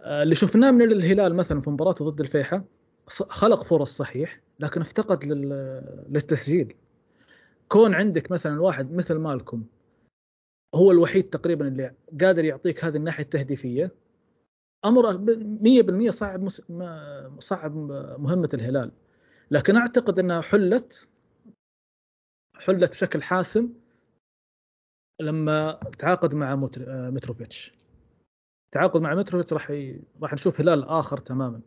آه، 0.00 0.22
اللي 0.22 0.34
شفناه 0.34 0.70
من 0.70 0.82
الهلال 0.82 1.34
مثلا 1.36 1.60
في 1.60 1.70
مباراته 1.70 2.10
ضد 2.10 2.20
الفيحة 2.20 2.64
خلق 3.08 3.64
فرص 3.64 3.96
صحيح 3.96 4.40
لكن 4.60 4.80
افتقد 4.80 5.24
للتسجيل. 6.08 6.74
كون 7.68 7.94
عندك 7.94 8.30
مثلا 8.30 8.60
واحد 8.62 8.92
مثل 8.92 9.14
مالكم 9.14 9.64
هو 10.74 10.90
الوحيد 10.90 11.24
تقريبا 11.30 11.68
اللي 11.68 11.94
قادر 12.20 12.44
يعطيك 12.44 12.84
هذه 12.84 12.96
الناحية 12.96 13.24
التهديفية 13.24 13.90
أمر 14.84 15.18
100% 15.62 16.10
صعب 16.10 16.48
صعب 17.38 17.76
مهمة 18.18 18.48
الهلال. 18.54 18.90
لكن 19.50 19.76
أعتقد 19.76 20.18
إنها 20.18 20.40
حلت 20.40 21.08
حلت 22.66 22.90
بشكل 22.90 23.22
حاسم 23.22 23.74
لما 25.20 25.72
تعاقد 25.98 26.34
مع 26.34 26.54
متروفيتش. 27.10 27.72
تعاقد 28.72 29.00
مع 29.00 29.14
متروفيتش 29.14 29.52
راح 29.52 29.70
ي... 29.70 30.02
راح 30.22 30.32
نشوف 30.32 30.60
هلال 30.60 30.84
آخر 30.84 31.18
تماما. 31.18 31.62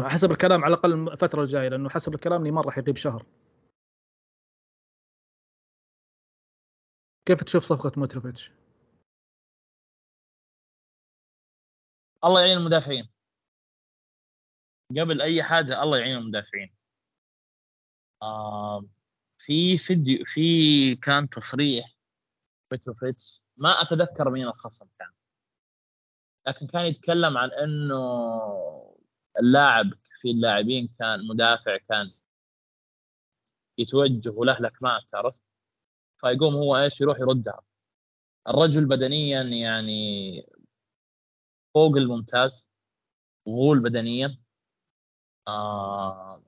حسب 0.00 0.30
الكلام 0.30 0.64
على 0.64 0.74
الأقل 0.74 1.08
الفترة 1.12 1.42
الجاية 1.42 1.68
لأنه 1.68 1.88
حسب 1.88 2.14
الكلام 2.14 2.42
نيمار 2.42 2.66
راح 2.66 2.78
يغيب 2.78 2.96
شهر. 2.96 3.26
كيف 7.26 7.44
تشوف 7.44 7.62
صفقة 7.64 8.00
متروفيتش؟ 8.00 8.52
الله 12.24 12.40
يعين 12.40 12.58
المدافعين. 12.58 13.08
قبل 14.90 15.22
أي 15.22 15.42
حاجة 15.42 15.82
الله 15.82 15.98
يعين 15.98 16.16
المدافعين. 16.16 16.76
آه 18.22 18.84
في 19.46 19.78
فيديو 19.78 20.24
في 20.24 20.94
كان 20.96 21.28
تصريح 21.28 21.96
متروفيتش 22.72 23.42
ما 23.56 23.82
أتذكر 23.82 24.30
مين 24.30 24.46
الخصم 24.46 24.86
كان. 24.98 25.12
لكن 26.46 26.66
كان 26.66 26.86
يتكلم 26.86 27.38
عن 27.38 27.50
إنه 27.50 27.96
اللاعب 29.40 29.90
في 30.20 30.30
اللاعبين 30.30 30.88
كان 30.98 31.26
مدافع 31.26 31.76
كان 31.76 32.12
يتوجه 33.78 34.30
وله 34.30 34.58
لكمات 34.60 35.14
عرفت 35.14 35.42
فيقوم 36.20 36.54
هو 36.54 36.76
إيش 36.76 37.00
يروح 37.00 37.18
يردها 37.18 37.60
الرجل 38.48 38.84
بدنيا 38.86 39.42
يعني 39.42 40.42
فوق 41.74 41.96
الممتاز 41.96 42.68
غول 43.48 43.80
بدنيا. 43.80 44.38
آه 45.48 46.42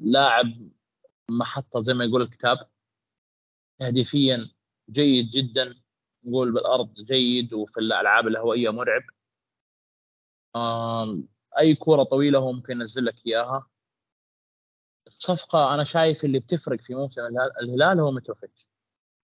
لاعب 0.00 0.70
محطة 1.30 1.82
زي 1.82 1.94
ما 1.94 2.04
يقول 2.04 2.22
الكتاب 2.22 2.58
تهديفيا 3.78 4.50
جيد 4.90 5.30
جدا 5.30 5.74
نقول 6.24 6.52
بالأرض 6.52 6.94
جيد 6.94 7.52
وفي 7.54 7.80
الألعاب 7.80 8.26
الهوائيه 8.26 8.70
مرعب. 8.70 9.02
أي 11.58 11.74
كورة 11.74 12.02
طويلة 12.02 12.38
هو 12.38 12.52
ممكن 12.52 12.72
ينزل 12.72 13.04
لك 13.04 13.26
إياها. 13.26 13.68
الصفقه 15.06 15.74
أنا 15.74 15.84
شايف 15.84 16.24
اللي 16.24 16.38
بتفرق 16.38 16.80
في 16.80 16.94
موسم 16.94 17.22
الهلال 17.62 18.00
هو 18.00 18.10
متروفيتش. 18.10 18.66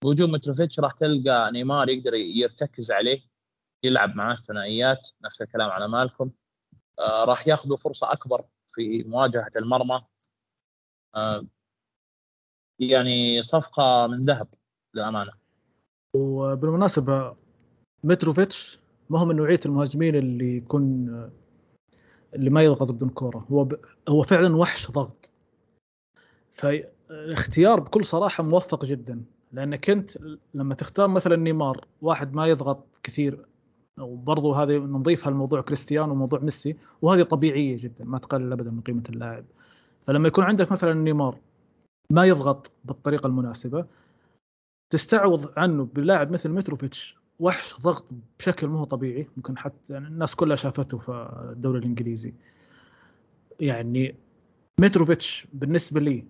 بوجود 0.03 0.29
متروفيتش 0.29 0.81
راح 0.81 0.93
تلقى 0.93 1.51
نيمار 1.53 1.89
يقدر 1.89 2.15
يرتكز 2.15 2.91
عليه 2.93 3.23
يلعب 3.83 4.17
معاه 4.17 4.35
ثنائيات 4.35 5.11
نفس 5.21 5.43
الكلام 5.43 5.71
على 5.71 5.89
مالكم. 5.89 6.31
آه 6.99 7.25
راح 7.25 7.49
ياخذوا 7.49 7.77
فرصة 7.77 8.13
أكبر 8.13 8.45
في 8.67 9.03
مواجهة 9.03 9.51
المرمى. 9.57 10.05
آه 11.15 11.47
يعني 12.81 13.43
صفقة 13.43 14.07
من 14.07 14.25
ذهب 14.25 14.49
للأمانة. 14.95 15.33
وبالمناسبة 16.15 17.37
متروفيتش 18.05 18.79
ما 19.11 19.19
هو 19.19 19.25
من 19.25 19.37
نوعية 19.37 19.61
المهاجمين 19.67 20.15
اللي 20.17 20.57
يكون 20.57 21.09
اللي 22.35 22.51
ما 22.51 22.63
يضغط 22.63 22.91
بدون 22.91 23.09
كورة. 23.09 23.47
هو 23.51 23.65
ب... 23.65 23.81
هو 24.09 24.23
فعلا 24.23 24.57
وحش 24.57 24.91
ضغط. 24.91 25.31
فالاختيار 26.51 27.81
بكل 27.81 28.05
صراحة 28.05 28.43
موفق 28.43 28.85
جدا. 28.85 29.23
لانك 29.53 29.91
انت 29.91 30.11
لما 30.55 30.75
تختار 30.75 31.09
مثلا 31.09 31.37
نيمار 31.37 31.85
واحد 32.03 32.35
ما 32.35 32.47
يضغط 32.47 32.87
كثير 33.03 33.47
وبرضه 33.99 34.63
هذه 34.63 34.77
نضيفها 34.77 35.31
لموضوع 35.31 35.61
كريستيانو 35.61 36.13
وموضوع 36.13 36.39
ميسي 36.39 36.77
وهذه 37.03 37.23
طبيعية 37.23 37.77
جدا 37.81 38.05
ما 38.05 38.19
تقلل 38.19 38.53
ابدا 38.53 38.71
من 38.71 38.81
قيمة 38.81 39.03
اللاعب. 39.09 39.45
فلما 40.03 40.29
يكون 40.29 40.45
عندك 40.45 40.73
مثلا 40.73 40.95
نيمار 40.95 41.39
ما 42.13 42.25
يضغط 42.25 42.73
بالطريقة 42.85 43.27
المناسبة. 43.27 43.87
تستعوض 44.91 45.53
عنه 45.57 45.85
بلاعب 45.85 46.31
مثل 46.31 46.51
متروفيتش 46.51 47.19
وحش 47.41 47.81
ضغط 47.81 48.09
بشكل 48.39 48.67
مو 48.67 48.85
طبيعي. 48.85 49.29
ممكن 49.37 49.59
حتى 49.59 49.77
يعني 49.91 50.07
الناس 50.07 50.35
كلها 50.35 50.57
شافته 50.57 50.99
في 50.99 51.31
الدوري 51.53 51.79
الإنجليزي. 51.79 52.35
يعني 53.61 54.15
متروفيتش 54.81 55.47
بالنسبة 55.53 56.01
لي 56.01 56.25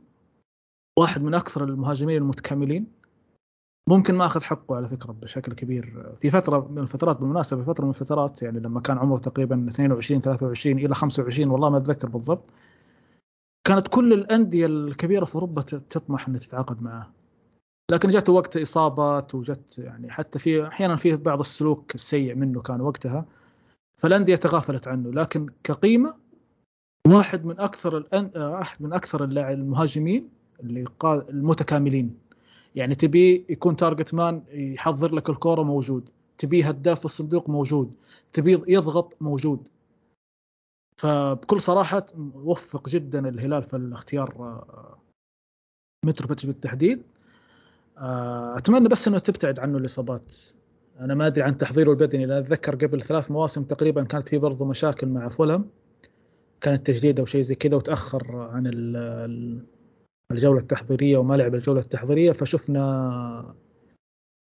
واحد 0.98 1.22
من 1.22 1.34
أكثر 1.34 1.64
المهاجمين 1.64 2.16
المتكاملين. 2.16 2.86
ممكن 3.88 4.14
ما 4.14 4.26
أخذ 4.26 4.42
حقه 4.42 4.76
على 4.76 4.88
فكرة 4.88 5.12
بشكل 5.12 5.52
كبير. 5.52 6.16
في 6.20 6.30
فترة 6.30 6.68
من 6.68 6.78
الفترات 6.78 7.16
بالمناسبة 7.16 7.64
فترة 7.64 7.84
من 7.84 7.90
الفترات 7.90 8.42
يعني 8.42 8.60
لما 8.60 8.80
كان 8.80 8.98
عمره 8.98 9.18
تقريبا 9.18 9.68
22 9.68 10.20
23 10.20 10.78
إلى 10.78 10.94
25 10.94 11.50
والله 11.50 11.70
ما 11.70 11.76
أتذكر 11.76 12.08
بالضبط. 12.08 12.44
كانت 13.64 13.88
كل 13.88 14.12
الأندية 14.12 14.66
الكبيرة 14.66 15.24
في 15.24 15.34
أوروبا 15.34 15.62
تطمح 15.62 16.28
إنها 16.28 16.40
تتعاقد 16.40 16.82
معه. 16.82 17.12
لكن 17.90 18.08
جاته 18.08 18.32
وقت 18.32 18.56
إصابات 18.56 19.34
وجت 19.34 19.78
يعني 19.78 20.10
حتى 20.10 20.38
في 20.38 20.66
أحيانا 20.66 20.96
في 20.96 21.16
بعض 21.16 21.40
السلوك 21.40 21.94
السيء 21.94 22.34
منه 22.34 22.60
كان 22.60 22.80
وقتها 22.80 23.24
فالأندية 24.00 24.36
تغافلت 24.36 24.88
عنه. 24.88 25.10
لكن 25.10 25.46
كقيمة 25.64 26.14
واحد 27.08 27.44
من 27.44 27.60
أكثر 27.60 27.98
الأن... 27.98 28.30
واحد 28.36 28.82
من 28.82 28.92
أكثر 28.92 29.24
المهاجمين 29.24 30.28
اللي 30.60 30.84
قال 31.00 31.30
المتكاملين. 31.30 32.18
يعني 32.74 32.94
تبي 32.94 33.44
يكون 33.48 33.76
تارجت 33.76 34.14
مان 34.14 34.42
يحضر 34.52 35.14
لك 35.14 35.30
الكورة 35.30 35.62
موجود. 35.62 36.08
تبي 36.38 36.62
هداف 36.62 37.04
الصندوق 37.04 37.48
موجود. 37.50 37.92
تبي 38.32 38.62
يضغط 38.68 39.16
موجود. 39.20 39.68
فبكل 40.98 41.60
صراحة 41.60 42.06
وفق 42.34 42.88
جدا 42.88 43.28
الهلال 43.28 43.62
في 43.62 43.76
الاختيار 43.76 44.34
آه، 44.38 44.98
متروفيتش 46.04 46.46
بالتحديد. 46.46 47.02
آه، 47.98 48.56
أتمنى 48.56 48.88
بس 48.88 49.08
إنه 49.08 49.18
تبتعد 49.18 49.58
عنه 49.58 49.78
الإصابات. 49.78 50.32
أنا 51.00 51.14
ما 51.14 51.26
أدري 51.26 51.42
عن 51.42 51.58
تحضيره 51.58 51.90
البدني 51.90 52.26
لأن 52.26 52.38
أتذكر 52.38 52.74
قبل 52.74 53.02
ثلاث 53.02 53.30
مواسم 53.30 53.64
تقريبا 53.64 54.04
كانت 54.04 54.28
في 54.28 54.38
برضه 54.38 54.66
مشاكل 54.66 55.06
مع 55.08 55.28
فولهام. 55.28 55.70
كانت 56.60 56.86
تجديد 56.86 57.18
أو 57.18 57.26
شيء 57.26 57.42
زي 57.42 57.54
كذا 57.54 57.76
وتأخر 57.76 58.36
عن 58.36 58.66
الجولة 60.32 60.60
التحضيرية 60.60 61.18
وما 61.18 61.34
لعب 61.34 61.54
الجولة 61.54 61.80
التحضيرية. 61.80 62.32
فشفنا 62.32 63.54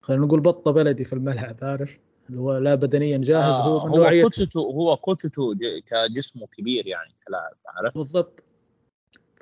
خلينا 0.03 0.25
نقول 0.25 0.39
بطة 0.39 0.71
بلدي 0.71 1.05
في 1.05 1.13
الملعب 1.13 1.57
عارف؟ 1.61 1.99
اللي 2.30 2.41
هو 2.41 2.57
لا 2.57 2.75
بدنيا 2.75 3.17
جاهز 3.17 3.53
آه 3.53 3.61
هو 3.61 3.77
هو 3.77 4.30
كتلته 4.30 4.59
هو 4.59 4.97
كتلته 4.97 5.53
كجسمه 5.86 6.47
كبير 6.47 6.88
يعني 6.88 7.13
كلاعب 7.27 7.55
عارف 7.67 7.97
بالضبط. 7.97 8.43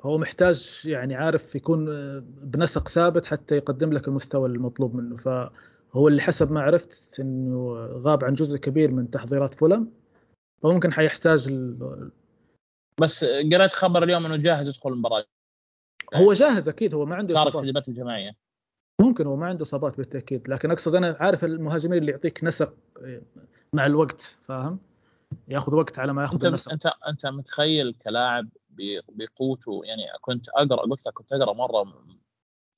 فهو 0.00 0.18
محتاج 0.18 0.82
يعني 0.84 1.14
عارف 1.14 1.54
يكون 1.54 1.86
بنسق 2.20 2.88
ثابت 2.88 3.24
حتى 3.24 3.56
يقدم 3.56 3.92
لك 3.92 4.08
المستوى 4.08 4.48
المطلوب 4.48 4.94
منه. 4.94 5.16
فهو 5.16 6.08
اللي 6.08 6.22
حسب 6.22 6.52
ما 6.52 6.62
عرفت 6.62 7.20
إنه 7.20 7.74
غاب 7.76 8.24
عن 8.24 8.34
جزء 8.34 8.58
كبير 8.58 8.90
من 8.90 9.10
تحضيرات 9.10 9.54
فولم 9.54 9.92
فممكن 10.62 10.92
حيحتاج 10.92 11.48
ال... 11.48 12.10
بس 13.00 13.24
قريت 13.24 13.74
خبر 13.74 14.02
اليوم 14.02 14.26
إنه 14.26 14.36
جاهز 14.36 14.68
يدخل 14.68 14.92
المباراة. 14.92 15.24
هو 16.14 16.32
جاهز 16.32 16.68
أكيد 16.68 16.94
هو 16.94 17.06
ما 17.06 17.16
عنده 17.16 17.34
صار 17.34 17.48
التدريبات 17.48 17.88
الجماعية. 17.88 18.47
ممكن 19.00 19.26
هو 19.26 19.36
ما 19.36 19.46
عنده 19.46 19.62
اصابات 19.62 19.96
بالتأكيد 19.96 20.48
لكن 20.48 20.70
أقصد 20.70 20.94
أنا 20.94 21.16
عارف 21.20 21.44
المهاجمين 21.44 21.98
اللي 21.98 22.12
يعطيك 22.12 22.44
نسق 22.44 22.74
مع 23.72 23.86
الوقت 23.86 24.20
فاهم؟ 24.20 24.78
ياخذ 25.48 25.74
وقت 25.74 25.98
على 25.98 26.12
ما 26.12 26.22
ياخذ 26.22 26.34
أنت 26.34 26.44
النسق. 26.44 26.72
أنت 26.72 26.86
أنت 26.86 27.26
متخيل 27.26 27.94
كلاعب 27.94 28.48
بقوته؟ 29.08 29.80
يعني 29.84 30.02
كنت 30.20 30.48
أقرأ 30.48 30.80
قلت 30.80 31.06
لك 31.06 31.12
كنت 31.12 31.32
أقرأ 31.32 31.52
مرة 31.52 31.94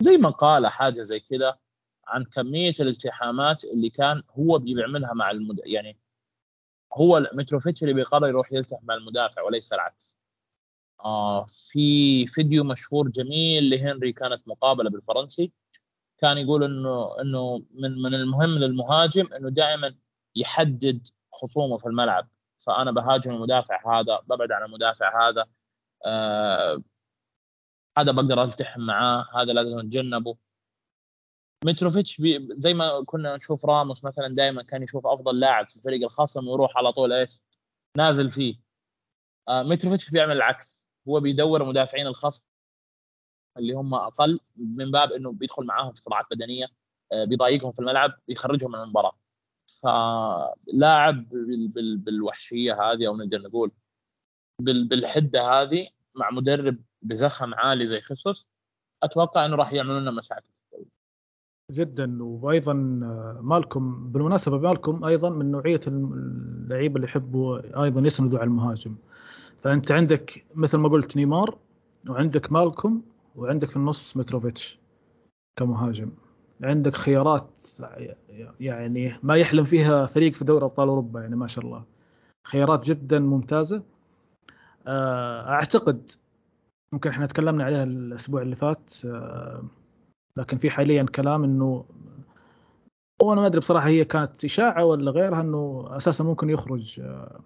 زي 0.02 0.16
مقاله 0.16 0.68
حاجة 0.68 1.02
زي 1.02 1.20
كذا 1.20 1.58
عن 2.06 2.24
كمية 2.24 2.74
الالتحامات 2.80 3.64
اللي 3.64 3.90
كان 3.90 4.22
هو 4.30 4.58
بيعملها 4.58 5.12
مع 5.12 5.30
المد... 5.30 5.60
يعني 5.64 5.98
هو 6.94 7.30
متروفيتش 7.32 7.82
اللي 7.82 7.94
بيقرر 7.94 8.28
يروح 8.28 8.52
يلتحم 8.52 8.86
مع 8.86 8.94
المدافع 8.94 9.42
وليس 9.42 9.72
العكس. 9.72 10.18
آه 11.04 11.46
في 11.46 12.26
فيديو 12.26 12.64
مشهور 12.64 13.08
جميل 13.08 13.70
لهنري 13.70 14.12
كانت 14.12 14.48
مقابلة 14.48 14.90
بالفرنسي. 14.90 15.52
كان 16.20 16.38
يقول 16.38 16.64
إنه 16.64 17.20
إنه 17.20 17.62
من 17.74 18.02
من 18.02 18.14
المهم 18.14 18.58
للمهاجم 18.58 19.32
إنه 19.32 19.50
دائما 19.50 19.94
يحدد 20.36 21.06
خصومه 21.32 21.78
في 21.78 21.86
الملعب. 21.86 22.28
فأنا 22.60 22.90
بهاجم 22.90 23.30
المدافع 23.30 24.00
هذا 24.00 24.20
ببعد 24.26 24.52
عن 24.52 24.64
المدافع 24.64 25.28
هذا 25.28 25.46
آه 26.06 26.82
هذا 27.98 28.12
بقدر 28.12 28.42
ألتحم 28.42 28.80
معاه 28.80 29.26
هذا 29.34 29.52
لازم 29.52 29.78
اتجنبه 29.78 30.36
متروفيتش 31.64 32.22
زي 32.50 32.74
ما 32.74 33.04
كنا 33.04 33.36
نشوف 33.36 33.66
راموس 33.66 34.04
مثلا 34.04 34.34
دائما 34.34 34.62
كان 34.62 34.82
يشوف 34.82 35.06
أفضل 35.06 35.40
لاعب 35.40 35.70
في 35.70 35.76
الفريق 35.76 36.02
الخصم 36.02 36.48
ويروح 36.48 36.76
على 36.76 36.92
طول 36.92 37.12
إيش؟ 37.12 37.38
نازل 37.96 38.30
فيه. 38.30 38.60
آه 39.48 39.62
متروفيتش 39.62 40.10
بيعمل 40.10 40.36
العكس. 40.36 40.88
هو 41.08 41.20
بيدور 41.20 41.64
مدافعين 41.64 42.06
الخصم 42.06 42.46
اللي 43.60 43.72
هم 43.72 43.94
أقل 43.94 44.40
من 44.56 44.90
باب 44.90 45.12
إنه 45.12 45.32
بيدخل 45.32 45.64
معاهم 45.64 45.92
في 45.92 46.02
صراعات 46.02 46.26
بدنية 46.30 46.66
آه 47.12 47.24
بيضايقهم 47.24 47.72
في 47.72 47.78
الملعب 47.78 48.12
بيخرجهم 48.28 48.72
من 48.72 48.78
المباراة. 48.78 49.12
فلاعب 49.82 51.28
بالوحشية 52.04 52.82
هذه 52.82 53.06
أو 53.06 53.16
نقدر 53.16 53.42
نقول 53.42 53.70
بالحدة 54.60 55.42
هذه 55.42 55.88
مع 56.14 56.30
مدرب 56.30 56.76
بزخم 57.02 57.54
عالي 57.54 57.86
زي 57.86 58.00
خصوص 58.00 58.46
أتوقع 59.02 59.46
إنه 59.46 59.56
راح 59.56 59.72
يعملوا 59.72 60.00
لنا 60.00 60.10
مشاكل. 60.10 60.50
جدا. 61.70 62.22
وأيضا 62.22 62.72
مالكم 63.42 64.12
بالمناسبة 64.12 64.58
مالكم 64.58 65.04
أيضا 65.04 65.30
من 65.30 65.50
نوعية 65.50 65.80
اللعيبة 65.86 66.96
اللي 66.96 67.06
يحبوا 67.06 67.82
أيضا 67.84 68.00
يسندوا 68.00 68.38
على 68.38 68.48
المهاجم. 68.48 68.96
فأنت 69.62 69.92
عندك 69.92 70.46
مثل 70.54 70.78
ما 70.78 70.88
قلت 70.88 71.16
نيمار 71.16 71.58
وعندك 72.08 72.52
مالكم 72.52 73.02
وعندك 73.36 73.68
في 73.68 73.76
النص 73.76 74.16
متروفيتش 74.16 74.78
كمهاجم. 75.56 76.10
عندك 76.62 76.96
خيارات 76.96 77.66
يعني 78.60 79.18
ما 79.22 79.36
يحلم 79.36 79.64
فيها 79.64 80.06
فريق 80.06 80.32
في 80.32 80.44
دوري 80.44 80.64
أبطال 80.64 80.88
أوروبا 80.88 81.20
يعني 81.20 81.36
ما 81.36 81.46
شاء 81.46 81.64
الله. 81.64 81.84
خيارات 82.46 82.84
جدا 82.84 83.18
ممتازة. 83.18 83.82
آه، 84.86 85.48
أعتقد 85.48 86.10
ممكن 86.92 87.10
إحنا 87.10 87.26
تكلمنا 87.26 87.64
عليها 87.64 87.84
الأسبوع 87.84 88.42
اللي 88.42 88.56
فات 88.56 88.92
آه، 89.04 89.62
لكن 90.36 90.58
في 90.58 90.70
حاليا 90.70 91.02
كلام 91.02 91.44
إنه 91.44 91.84
وأنا 93.22 93.40
ما 93.40 93.46
أدري 93.46 93.60
بصراحة 93.60 93.88
هي 93.88 94.04
كانت 94.04 94.44
إشاعة 94.44 94.84
ولا 94.84 95.10
غيرها 95.10 95.40
إنه 95.40 95.88
أساسا 95.90 96.24
ممكن 96.24 96.50
يخرج 96.50 97.00
آه، 97.00 97.40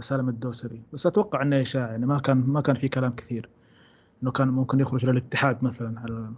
سالم 0.00 0.28
الدوسري. 0.28 0.82
بس 0.92 1.06
أتوقع 1.06 1.42
انه 1.42 1.60
إشاعة 1.60 1.86
يعني 1.86 2.06
ما 2.06 2.18
كان 2.18 2.36
ما 2.36 2.60
كان 2.60 2.76
في 2.76 2.88
كلام 2.88 3.14
كثير. 3.14 3.48
إنه 4.24 4.32
كان 4.32 4.48
ممكن 4.48 4.80
يخرج 4.80 5.06
للاتحاد 5.06 5.64
مثلا 5.64 6.00
على 6.00 6.34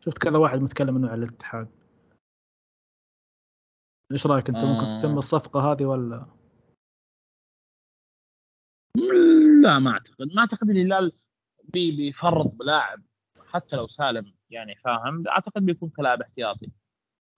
شفت 0.00 0.18
كذا 0.18 0.38
واحد 0.38 0.62
متكلم 0.62 0.96
إنه 0.96 1.08
على 1.08 1.24
الاتحاد. 1.24 1.68
إيش 4.12 4.26
رأيك 4.26 4.48
أنت؟ 4.48 4.58
ممكن 4.58 4.84
آه. 4.84 4.98
تتم 4.98 5.18
الصفقة 5.18 5.72
هذه 5.72 5.84
ولا؟ 5.84 6.26
لا 9.62 9.78
ما 9.78 9.90
أعتقد. 9.90 10.26
ما 10.34 10.40
أعتقد 10.40 10.70
الهلال 10.70 11.12
بيفرط 11.74 12.54
بلاعب 12.54 13.02
حتى 13.46 13.76
لو 13.76 13.86
سالم 13.86 14.34
يعني 14.50 14.76
فاهم. 14.76 15.24
أعتقد 15.28 15.66
بيكون 15.66 15.88
كلاعب 15.88 16.20
احتياطي. 16.20 16.70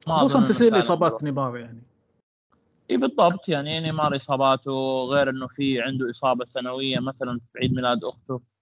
خصوصا 0.07 0.45
في 0.45 0.53
سير 0.53 0.79
اصابات 0.79 1.25
نيمار 1.25 1.57
يعني. 1.57 1.83
إي 2.91 2.97
بالضبط. 2.97 3.49
يعني 3.49 3.81
نيمار 3.81 4.17
إصاباته 4.17 5.05
غير 5.05 5.31
إنه 5.31 5.47
في 5.47 5.81
عنده 5.81 6.11
إصابة 6.11 6.45
سنوية 6.45 6.99
مثلا 6.99 7.41
في 7.53 7.59
عيد 7.59 7.73
ميلاد 7.73 8.05
أخته. 8.05 8.56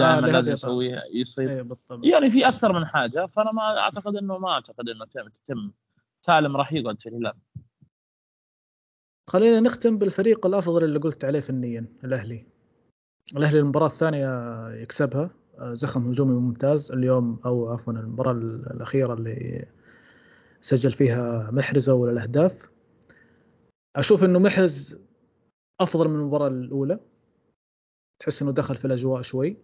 دائما 0.00 0.28
آه 0.28 0.30
لازم 0.30 0.52
يسويها 0.52 1.02
إيه 1.38 1.62
بالطبع. 1.62 2.08
يعني 2.08 2.30
في 2.30 2.48
أكثر 2.48 2.72
من 2.72 2.86
حاجة 2.86 3.26
فأنا 3.26 3.52
ما 3.52 3.78
أعتقد 3.78 4.16
إنه 4.16 4.38
ما 4.38 4.48
أعتقد 4.48 4.88
إنه 4.88 5.04
تتم. 5.28 5.70
سالم 6.20 6.56
راح 6.56 6.72
يقعد 6.72 7.00
في 7.00 7.08
الهلال 7.08 7.34
خلينا 9.30 9.60
نختم 9.60 9.98
بالفريق 9.98 10.46
الأفضل 10.46 10.84
اللي 10.84 10.98
قلت 10.98 11.24
عليه 11.24 11.40
فنيا 11.40 11.86
الأهلي. 12.04 12.46
الأهلي 13.36 13.58
المباراة 13.58 13.86
الثانية 13.86 14.28
يكسبها 14.70 15.30
آه، 15.58 15.74
زخم 15.74 16.10
هجومي 16.10 16.34
ممتاز. 16.34 16.92
اليوم 16.92 17.40
أو 17.44 17.72
عفوا 17.72 17.92
المباراة 17.92 18.32
الأخيرة 18.32 19.14
اللي 19.14 19.66
سجل 20.60 20.92
فيها 20.92 21.50
محرز 21.52 21.88
أول 21.90 22.10
الأهداف. 22.10 22.70
أشوف 23.96 24.24
إنه 24.24 24.38
محرز 24.38 24.98
أفضل 25.80 26.08
من 26.08 26.20
المباراة 26.20 26.48
الأولى. 26.48 27.00
تحس 28.18 28.42
إنه 28.42 28.52
دخل 28.52 28.76
في 28.76 28.84
الأجواء 28.84 29.22
شوي. 29.22 29.56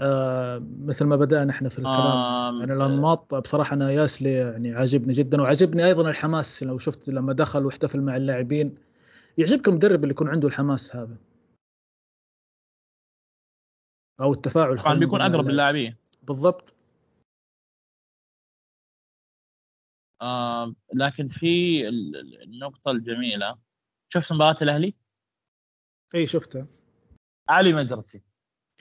آه 0.00 0.58
مثل 0.78 1.04
ما 1.04 1.16
بدأنا 1.16 1.50
إحنا 1.52 1.68
في 1.68 1.78
الكلام. 1.78 1.96
آه 1.96 2.62
عن 2.62 2.70
الأنماط 2.70 3.34
بصراحة 3.34 3.74
أنا 3.74 3.90
ياسلي 3.90 4.32
يعني 4.32 4.74
عاجبني 4.74 5.12
جدا 5.12 5.42
وعجبني 5.42 5.84
أيضا 5.86 6.10
الحماس. 6.10 6.62
لو 6.62 6.78
شفت 6.78 7.08
لما 7.08 7.32
دخل 7.32 7.66
واحتفل 7.66 8.00
مع 8.00 8.16
اللاعبين 8.16 8.78
يعجبك 9.38 9.68
المدرب 9.68 10.02
اللي 10.02 10.10
يكون 10.10 10.28
عنده 10.28 10.48
الحماس 10.48 10.96
هذا. 10.96 11.16
أو 14.20 14.32
التفاعل 14.32 14.78
طبعا 14.78 14.94
بيكون 14.94 15.20
أقرب 15.20 15.48
للاعبين. 15.48 15.96
بالضبط. 16.22 16.74
آه 20.22 20.74
لكن 20.94 21.28
في 21.28 21.88
النقطة 22.42 22.90
الجميلة 22.90 23.58
شفت 24.08 24.32
مباراة 24.32 24.56
الأهلي؟ 24.62 24.94
اي 26.14 26.26
شفتها. 26.26 26.66
علي 27.48 27.72
مجرتي 27.72 28.22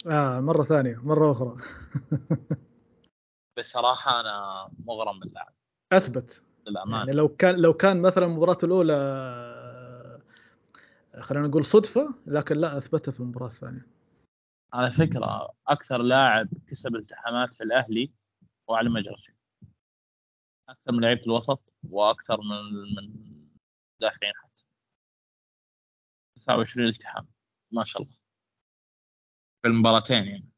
آه 0.07 0.39
مرة 0.39 0.63
ثانية 0.63 0.99
مرة 1.03 1.31
أخرى. 1.31 1.57
بصراحة 3.57 4.19
أنا 4.19 4.69
مغرم 4.85 5.19
باللاعب. 5.19 5.53
أثبت. 5.91 6.43
للأمانة. 6.67 6.97
يعني 6.97 7.11
لو 7.11 7.29
كان 7.29 7.55
لو 7.55 7.73
كان 7.73 8.01
مثلا 8.01 8.25
المباراه 8.25 8.57
الأولى 8.63 8.93
خلينا 11.19 11.47
نقول 11.47 11.65
صدفة 11.65 12.13
لكن 12.27 12.57
لا 12.57 12.77
أثبتها 12.77 13.11
في 13.11 13.19
المباراة 13.19 13.47
الثانية. 13.47 13.87
على 14.73 14.91
فكرة 14.91 15.49
أكثر 15.67 15.97
لاعب 15.97 16.47
كسب 16.67 16.95
التحامات 16.95 17.53
في 17.53 17.63
الأهلي 17.63 18.11
هو 18.69 18.75
علي 18.75 18.89
مجرشي. 18.89 19.35
أكثر 20.69 20.91
من 20.91 21.01
لعيبه 21.01 21.21
الوسط 21.23 21.61
وأكثر 21.89 22.37
من 22.41 22.73
من 22.95 23.13
مدافعين 23.99 24.33
حتى. 24.35 24.63
29 26.35 26.87
التحام. 26.87 27.27
ما 27.71 27.83
شاء 27.83 28.01
الله. 28.01 28.22
المباراتين 29.65 30.23
يعني. 30.27 30.49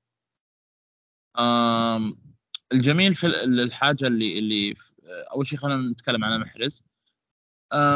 الجميل 2.73 3.13
في 3.13 3.27
الحاجة 3.27 4.07
اللي 4.07 4.39
اللي 4.39 4.75
أول 5.31 5.47
شيء 5.47 5.59
خلينا 5.59 5.91
نتكلم 5.91 6.23
عن 6.23 6.39
محرز. 6.39 6.83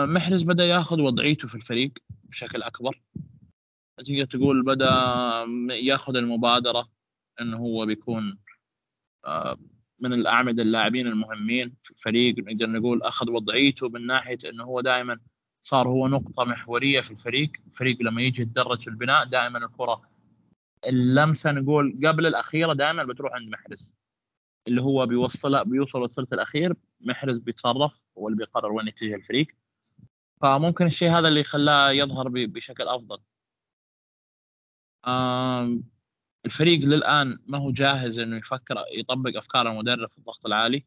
محرز 0.04 0.44
بدأ 0.44 0.66
ياخذ 0.66 1.02
وضعيته 1.02 1.48
في 1.48 1.56
الفريق 1.56 1.92
بشكل 2.24 2.62
أكبر. 2.62 3.02
تقدر 3.98 4.26
تقول 4.26 4.66
بدأ 4.66 4.92
ياخذ 5.74 6.16
المبادرة 6.16 6.90
إنه 7.42 7.58
هو 7.58 7.86
بيكون 7.86 8.38
من 10.00 10.14
الأعمدة 10.14 10.64
اللاعبين 10.64 11.08
المهمين 11.08 11.76
في 11.84 11.92
الفريق. 11.92 12.36
نقدر 12.40 12.70
نقول 12.70 13.04
أخذ 13.04 13.32
وضعيته 13.32 13.90
من 13.90 14.06
ناحية 14.06 14.40
إنه 14.46 14.64
هو 14.64 14.82
دائما 14.82 15.20
صار 15.62 15.88
هو 15.88 16.08
نقطة 16.08 16.44
محورية 16.44 17.02
في 17.02 17.12
الفريق. 17.12 17.52
الفريق 17.68 18.02
لما 18.02 18.22
يجي 18.22 18.42
يتدرج 18.42 18.82
في 18.82 18.90
البناء 18.90 19.26
دائما 19.26 19.66
الكرة 19.66 20.02
اللمسة 20.86 21.52
نقول 21.52 22.00
قبل 22.08 22.26
الأخيرة 22.26 22.74
دائما 22.74 23.04
بتروح 23.04 23.34
عند 23.34 23.50
محرز 23.50 23.94
اللي 24.68 24.82
هو 24.82 25.06
بيوصل 25.06 25.66
بيوصل 25.66 26.04
الثلث 26.04 26.34
الأخير 26.34 26.76
محرز 27.02 27.38
بيتصرف 27.38 27.94
هو 28.18 28.28
اللي 28.28 28.38
بيقرر 28.38 28.72
وين 28.72 28.88
يتجه 28.88 29.16
الفريق. 29.16 29.48
فممكن 30.42 30.86
الشيء 30.86 31.10
هذا 31.12 31.28
اللي 31.28 31.44
خلاه 31.44 31.92
يظهر 31.92 32.30
بشكل 32.30 32.84
أفضل. 32.88 33.20
الفريق 36.46 36.80
للآن 36.80 37.40
ما 37.48 37.58
هو 37.58 37.72
جاهز 37.72 38.20
إنه 38.20 38.38
يفكر 38.38 38.76
يطبق 38.98 39.38
أفكار 39.38 39.72
المدرب 39.72 40.10
في 40.10 40.18
الضغط 40.18 40.46
العالي 40.46 40.86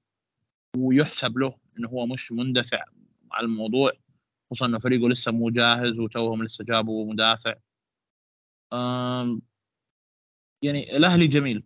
ويحسب 0.77 1.39
له 1.39 1.57
إنه 1.79 1.89
هو 1.89 2.07
مش 2.07 2.33
مندفع 2.33 2.85
على 3.33 3.45
الموضوع 3.45 3.93
خصوصا 4.51 4.67
إنه 4.67 4.79
فريقه 4.79 5.09
لسه 5.09 5.33
مو 5.33 5.51
جاهز 5.51 5.99
وتوهم 5.99 6.45
لسه 6.45 6.65
جابوا 6.65 7.13
مدافع. 7.13 7.55
يعني 10.63 10.97
الأهلي 10.97 11.27
جميل. 11.27 11.65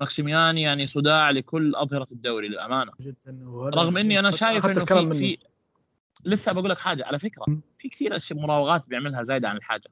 ماكسيميان 0.00 0.58
يعني 0.58 0.86
صداع 0.86 1.30
لكل 1.30 1.74
أظهرة 1.74 2.06
الدوري 2.12 2.48
للأمانة. 2.48 2.92
جدا 3.00 3.44
رغم 3.74 3.96
إني 3.96 4.18
أنا 4.18 4.30
شايف 4.30 4.66
إنه 4.66 4.84
في, 4.84 5.14
في 5.14 5.38
لسه 6.24 6.52
بقول 6.52 6.70
لك 6.70 6.78
حاجة 6.78 7.04
على 7.04 7.18
فكرة 7.18 7.44
في 7.78 7.88
كثير 7.88 8.16
اشياء 8.16 8.38
مراوغات 8.38 8.86
بيعملها 8.86 9.22
زايده 9.22 9.48
عن 9.48 9.56
الحاجة. 9.56 9.90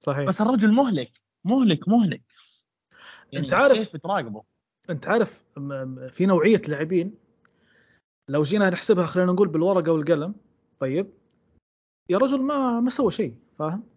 صحيح. 0.00 0.28
بس 0.28 0.40
الرجل 0.40 0.72
مهلك 0.72 1.20
مهلك 1.44 1.88
مهلك. 1.88 2.22
يعني 3.32 3.44
أنت 3.44 3.54
عارف 3.54 3.78
كيف 3.78 3.96
تراقبه؟ 3.96 4.42
أنت 4.90 5.06
عارف 5.06 5.44
في 6.10 6.26
نوعية 6.26 6.62
لاعبين 6.68 7.14
لو 8.28 8.42
جينا 8.42 8.70
نحسبها 8.70 9.06
خلينا 9.06 9.32
نقول 9.32 9.48
بالورقة 9.48 9.92
والقلم 9.92 10.34
طيب 10.80 11.12
يا 12.08 12.18
رجل 12.18 12.42
ما 12.42 12.80
ما 12.80 12.90
سوى 12.90 13.10
شيء 13.10 13.38
فاهم؟ 13.58 13.95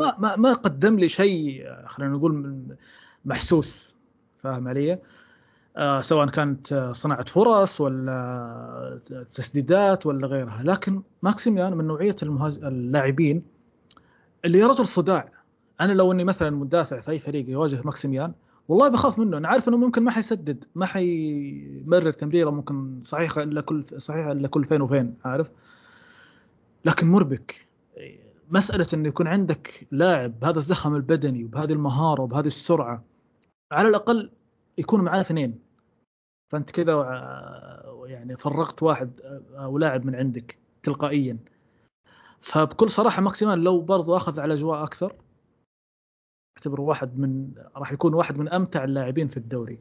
ما 0.00 0.16
ما 0.18 0.36
ما 0.36 0.52
قدم 0.52 0.98
لي 0.98 1.08
شيء 1.08 1.64
خلينا 1.86 2.12
نقول 2.12 2.62
محسوس 3.24 3.96
فاهم 4.42 4.68
علي؟ 4.68 4.98
آه 5.76 6.00
سواء 6.00 6.28
كانت 6.28 6.90
صناعة 6.92 7.24
فرص 7.24 7.80
ولا 7.80 9.00
تسديدات 9.34 10.06
ولا 10.06 10.26
غيرها. 10.26 10.62
لكن 10.62 11.02
ماكسيمان 11.22 11.76
من 11.76 11.84
نوعية 11.84 12.16
المهاج... 12.22 12.64
اللاعبين 12.64 13.42
اللي 14.44 14.58
يا 14.58 14.66
رجل 14.66 14.86
صداع. 14.86 15.32
أنا 15.80 15.92
لو 15.92 16.12
إني 16.12 16.24
مثلا 16.24 16.50
مدافع 16.50 17.00
في 17.00 17.10
أي 17.10 17.18
فريق 17.18 17.50
يواجه 17.50 17.82
ماكسيمان 17.84 18.32
والله 18.68 18.88
بخاف 18.88 19.18
منه. 19.18 19.36
أنا 19.36 19.48
عارف 19.48 19.68
إنه 19.68 19.76
ممكن 19.76 20.02
ما 20.02 20.10
حيسدد 20.10 20.64
ما 20.74 20.86
حيمرر 20.86 22.12
تمريرة 22.12 22.50
ممكن 22.50 23.00
صحيح 23.04 23.38
إلا 23.38 23.60
كل 23.60 23.84
صحيح 23.98 24.26
إلا 24.26 24.48
كل 24.48 24.64
فين 24.64 24.82
وفين 24.82 25.14
عارف؟ 25.24 25.50
لكن 26.84 27.06
مربك. 27.06 27.66
مسألة 28.50 28.86
انه 28.94 29.08
يكون 29.08 29.26
عندك 29.26 29.88
لاعب 29.90 30.40
بهذا 30.40 30.58
الزخم 30.58 30.96
البدني 30.96 31.44
وبهذه 31.44 31.72
المهارة 31.72 32.22
وبهذه 32.22 32.46
السرعة 32.46 33.04
على 33.72 33.88
الأقل 33.88 34.30
يكون 34.78 35.04
معاه 35.04 35.20
اثنين. 35.20 35.58
فأنت 36.52 36.70
كذا 36.70 36.92
آه، 36.92 38.04
يعني 38.06 38.36
فرغت 38.36 38.82
واحد 38.82 39.20
آه، 39.20 39.64
أو 39.64 39.78
لاعب 39.78 40.06
من 40.06 40.14
عندك 40.14 40.58
تلقائيا. 40.82 41.38
فبكل 42.40 42.90
صراحة 42.90 43.22
ماكسيمان 43.22 43.58
لو 43.58 43.80
برضو 43.80 44.16
أخذ 44.16 44.40
على 44.40 44.54
أجواء 44.54 44.84
أكثر 44.84 45.16
أعتبره 46.56 46.80
واحد 46.82 47.18
من 47.18 47.52
راح 47.76 47.92
يكون 47.92 48.14
واحد 48.14 48.38
من 48.38 48.48
أمتع 48.48 48.84
اللاعبين 48.84 49.28
في 49.28 49.36
الدوري. 49.36 49.78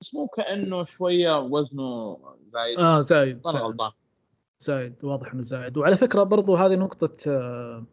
بس 0.00 0.14
مو 0.14 0.26
كأنه 0.26 0.84
شوية 0.84 1.40
وزنه 1.40 2.18
زايد. 2.46 2.78
آه 2.78 3.00
زايد 3.00 3.46
أنا. 3.46 3.58
غلطان 3.58 3.92
زايد 4.64 5.04
واضح 5.04 5.32
إنه 5.32 5.42
زايد. 5.42 5.76
وعلى 5.76 5.96
فكرة 5.96 6.22
برضو 6.22 6.54
هذه 6.54 6.74
نقطة 6.74 7.30
آه، 7.30 7.84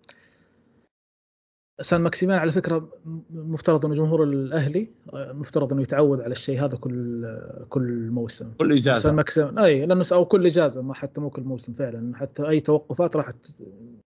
سان 1.82 2.02
ماكسيمان 2.02 2.40
على 2.40 2.52
فكرة 2.52 2.90
مفترض 3.30 3.86
إنه 3.86 3.96
جمهور 3.96 4.24
الأهلي 4.24 4.88
آه، 5.14 5.32
مفترض 5.34 5.74
إنه 5.74 5.82
يتعود 5.82 6.22
على 6.22 6.32
الشيء 6.32 6.66
هذا 6.66 6.78
كل 6.78 7.26
آه، 7.26 7.66
كل 7.70 8.10
موسم. 8.10 8.52
كل 8.60 8.68
سان 8.68 8.78
اجازه 8.78 9.12
ماكسيمان 9.12 9.60
أي 9.60 9.86
لأنه 9.86 10.06
أو 10.12 10.26
كل 10.26 10.46
إجازة 10.46 10.82
ما 10.82 10.94
حتى 10.94 11.22
مو 11.22 11.30
كل 11.30 11.42
موسم 11.42 11.74
فعلا. 11.74 12.16
حتى 12.16 12.50
أي 12.50 12.60
توقفات 12.60 13.16
راح 13.16 13.32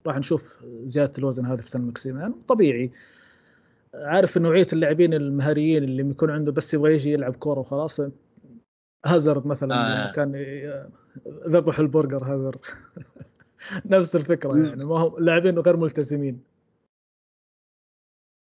راح 0.07 0.19
نشوف 0.19 0.65
زيادة 0.85 1.13
الوزن 1.19 1.47
هذا 1.47 1.63
في 1.63 1.71
سان 1.71 1.83
ماكسيمان 1.83 2.35
طبيعي. 2.49 2.91
عارف 3.95 4.39
نوعيه 4.39 4.67
اللاعبين 4.73 5.15
المهاريين 5.15 5.85
اللي 5.85 6.03
بيكون 6.03 6.31
عنده 6.31 6.53
بس 6.53 6.75
يبغى 6.75 6.95
يجي 6.95 7.13
يلعب 7.13 7.37
كورة 7.37 7.61
وخلاص. 7.61 8.01
هازارد 9.07 9.47
مثلا 9.47 9.75
آه. 9.75 10.13
كان 10.13 10.35
ذبح 11.49 11.79
البرجر 11.79 12.25
هازارد 12.25 12.61
نفس 13.87 14.17
الفكرة. 14.17 14.57
يعني 14.67 14.85
ما 14.85 14.97
هم 14.99 15.25
لاعبين 15.25 15.59
غير 15.59 15.77
ملتزمين. 15.77 16.45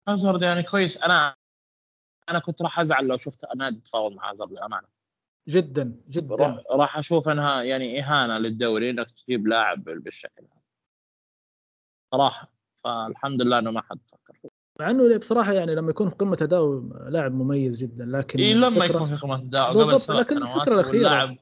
هازارد 0.08 0.42
يعني 0.42 0.62
كويس 0.62 1.02
أنا 1.02 1.34
أنا 2.28 2.38
كنت 2.38 2.62
راح 2.62 2.80
أزعل 2.80 3.06
لو 3.06 3.16
شفت 3.16 3.44
نادي 3.56 3.76
يتفاوض 3.76 4.12
مع 4.12 4.30
هازارد 4.30 4.52
للامانه 4.52 4.86
جدا 5.48 5.96
جدا. 6.08 6.34
راح 6.34 6.62
راح 6.70 6.98
أشوف 6.98 7.28
إنها 7.28 7.62
يعني 7.62 8.00
إهانة 8.00 8.38
للدوري 8.38 8.90
إنك 8.90 9.10
تجيب 9.10 9.46
لاعب 9.46 9.84
بالشكل 9.84 10.42
هذا. 10.42 10.62
صراحة 12.12 12.52
فالحمد 12.84 13.42
لله 13.42 13.58
إنه 13.58 13.70
ما 13.70 13.82
حد 13.82 13.98
فكر. 14.12 14.38
فيه 14.42 14.48
مع 14.80 14.90
إنه 14.90 15.16
بصراحة 15.16 15.52
يعني 15.52 15.74
لما 15.74 15.90
يكون 15.90 16.08
في 16.08 16.14
قمة 16.14 16.38
اداء 16.42 16.80
لاعب 17.08 17.34
مميز 17.34 17.78
جدا 17.78 18.04
لكن 18.04 18.38
إيه 18.38 18.54
لما 18.54 18.84
يكون 18.84 19.14
في 19.14 19.22
قمة 19.22 19.34
اداء 19.34 19.74
بالضبط، 19.74 20.10
قبل 20.10 20.20
لكن 20.20 20.36
الأخيرة. 20.36 20.76
واللاعب 20.76 21.36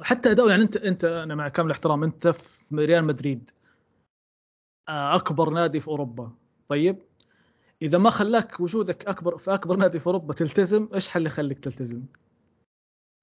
حتى 0.00 0.30
أداؤه 0.30 0.50
يعني 0.50 0.62
انت 0.62 0.76
أنت 0.76 1.04
أنا 1.04 1.34
مع 1.34 1.48
كامل 1.48 1.66
الاحترام 1.66 2.04
أنت 2.04 2.28
في 2.28 2.74
ريال 2.74 3.04
مدريد 3.04 3.50
آه، 4.88 5.16
أكبر 5.16 5.50
نادي 5.50 5.80
في 5.80 5.88
أوروبا 5.88 6.32
طيب 6.68 6.98
إذا 7.82 7.98
ما 7.98 8.10
خلاك 8.10 8.60
وجودك 8.60 9.08
أكبر 9.08 9.38
في 9.38 9.54
أكبر 9.54 9.76
نادي 9.76 10.00
في 10.00 10.06
أوروبا 10.06 10.34
تلتزم 10.34 10.88
إيش 10.94 11.08
حل 11.08 11.26
يخليك 11.26 11.58
تلتزم؟ 11.58 12.02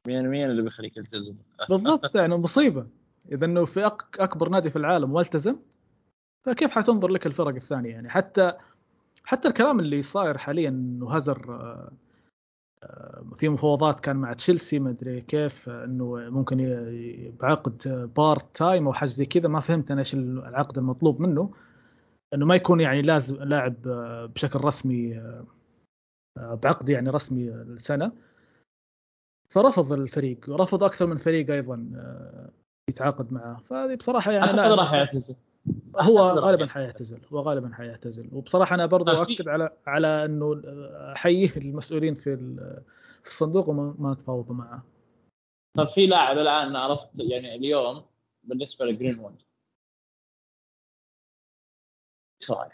مين 0.07 0.29
مين 0.29 0.49
اللي 0.49 0.61
بيخليك 0.61 0.95
تلتزم؟ 0.95 1.35
بالضبط 1.69 2.15
يعني 2.15 2.35
مصيبة 2.35 2.87
إذا 3.31 3.45
إنه 3.45 3.65
في 3.65 3.85
أكبر 4.19 4.49
نادي 4.49 4.69
في 4.69 4.75
العالم 4.75 5.13
والتزم 5.13 5.59
فكيف 6.45 6.71
حتنظر 6.71 7.07
لك 7.07 7.27
الفرق 7.27 7.55
الثانية 7.55 7.89
يعني 7.89 8.09
حتى 8.09 8.53
حتى 9.23 9.47
الكلام 9.47 9.79
اللي 9.79 10.01
صاير 10.01 10.37
حاليا 10.37 10.69
انه 10.69 11.15
هازر 11.15 11.55
آه، 11.55 11.61
آه، 11.61 11.91
في 13.37 13.49
مفاوضات 13.49 13.99
كان 13.99 14.15
مع 14.15 14.33
تشيلسي 14.33 14.79
ما 14.79 14.89
أدري 14.89 15.21
كيف 15.21 15.69
آه، 15.69 15.85
إنه 15.85 16.15
ممكن 16.29 16.57
بعقد 17.41 17.87
آه، 17.87 18.05
part 18.05 18.55
time 18.55 18.87
أو 18.87 18.93
حاجة 18.93 19.09
زي 19.09 19.25
كذا 19.25 19.49
ما 19.49 19.59
فهمت 19.59 19.91
أنا 19.91 19.99
إيش 19.99 20.13
العقد 20.13 20.77
المطلوب 20.77 21.21
منه. 21.21 21.53
إنه 22.33 22.45
ما 22.45 22.55
يكون 22.55 22.79
يعني 22.79 23.01
لازم 23.01 23.35
لاعب 23.35 23.87
آه، 23.87 24.25
بشكل 24.25 24.59
رسمي 24.59 25.17
آه، 25.17 25.45
آه، 26.37 26.53
بعقد 26.53 26.89
يعني 26.89 27.09
رسمي 27.09 27.49
السنة 27.49 28.11
فرفض 29.49 29.93
الفريق 29.93 30.39
ورفض 30.47 30.83
أكثر 30.83 31.05
من 31.07 31.17
فريق 31.17 31.51
أيضا 31.51 31.91
آه، 31.95 32.49
يتعاقد 32.89 33.33
معه. 33.33 33.57
فهذه 33.57 33.95
بصراحة 33.95 34.31
يعني 34.31 34.45
أعتقد 34.45 34.79
راح 34.79 34.93
يعتزل. 34.93 35.35
هو 35.99 36.19
غالبا 36.19 36.49
يعتزل. 36.61 36.69
حيعتزل 36.69 37.21
هو 37.33 37.39
غالبا 37.39 37.73
حيعتزل 37.73 38.29
وبصراحة 38.31 38.75
أنا 38.75 38.85
برضو 38.85 39.11
في- 39.25 39.31
اؤكد 39.31 39.47
على 39.47 39.77
على 39.87 40.25
أنه 40.25 40.61
أحييه 41.15 41.49
المسؤولين 41.57 42.13
في 42.13 42.37
في 43.23 43.27
الصندوق 43.29 43.69
وما 43.69 43.95
ما 43.99 44.13
تفاوضوا 44.13 44.55
معه 44.55 44.83
طب 45.77 45.87
في 45.89 46.07
لاعب 46.07 46.37
الآن 46.37 46.75
عرفت 46.75 47.19
يعني 47.19 47.55
اليوم 47.55 48.05
بالنسبة 48.43 48.85
لجرين 48.85 49.19
وود 49.19 49.41
إيش 52.41 52.51
رأيك؟ 52.51 52.71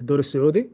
الدوري 0.00 0.20
السعودي 0.20 0.70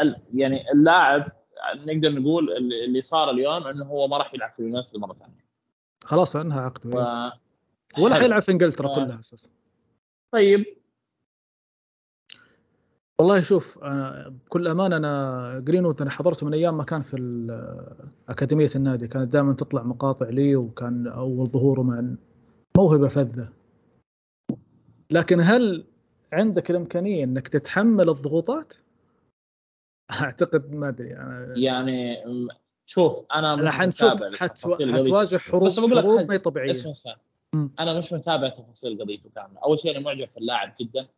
ال- 0.00 0.22
يعني 0.34 0.72
اللاعب 0.72 1.32
نقدر 1.74 2.20
نقول 2.20 2.52
اللي 2.56 3.02
صار 3.02 3.30
اليوم 3.30 3.66
إنه 3.66 3.84
هو 3.84 4.06
ما 4.08 4.18
راح 4.18 4.34
يلعب 4.34 4.50
في 4.52 4.58
اليونايتد 4.58 4.96
مرة 4.96 5.14
ثانية 5.14 5.44
خلاص 6.04 6.36
انهى 6.36 6.58
عقده 6.60 6.90
ف... 6.90 6.94
ولا. 8.00 8.14
حيلعب 8.14 8.42
في 8.42 8.52
إنجلترا 8.52 8.88
آه. 8.88 8.94
كلها 8.94 9.20
أساسا 9.20 9.50
طيب 10.32 10.64
والله 13.20 13.42
شوف 13.42 13.78
أنا 13.78 14.28
بكل 14.28 14.68
امانه 14.68 14.96
أنا 14.96 15.58
جرينوود 15.58 16.00
أنا 16.02 16.10
حضرته 16.10 16.46
من 16.46 16.54
أيام 16.54 16.76
ما 16.76 16.84
كان 16.84 17.02
في 17.02 17.16
أكاديمية 18.28 18.70
النادي 18.76 19.08
كانت 19.08 19.32
دائما 19.32 19.52
تطلع 19.52 19.82
مقاطع 19.82 20.28
لي 20.28 20.56
وكان 20.56 21.06
أول 21.06 21.48
ظهوره 21.48 21.82
مع 21.82 22.04
موهبة 22.76 23.08
فذة 23.08 23.48
لكن 25.10 25.40
هل 25.40 25.86
عندك 26.32 26.70
الإمكانية 26.70 27.24
إنك 27.24 27.48
تتحمل 27.48 28.08
الضغوطات؟ 28.08 28.74
أعتقد 30.10 30.74
ما 30.74 30.88
أدري 30.88 31.08
يعني 31.56 32.16
شوف 32.86 33.24
أنا. 33.34 33.56
لتفاصيل 34.30 34.92
قضيته. 34.92 35.04
حتواجه 35.04 35.36
حروب 35.36 35.64
بس 35.64 35.78
بقول 35.78 35.96
لك 35.96 36.04
حروب. 36.04 36.20
ما 36.28 36.34
هي 36.34 36.38
طبيعية 36.38 36.72
أنا 37.54 37.98
مش 37.98 38.12
متابع 38.12 38.48
تفاصيل 38.48 39.02
قضيته 39.02 39.30
كاملة. 39.34 39.60
أول 39.60 39.80
شيء 39.80 39.90
أنا 39.90 40.00
معجب 40.00 40.28
في 40.28 40.36
اللاعب 40.36 40.74
جدا 40.80 41.08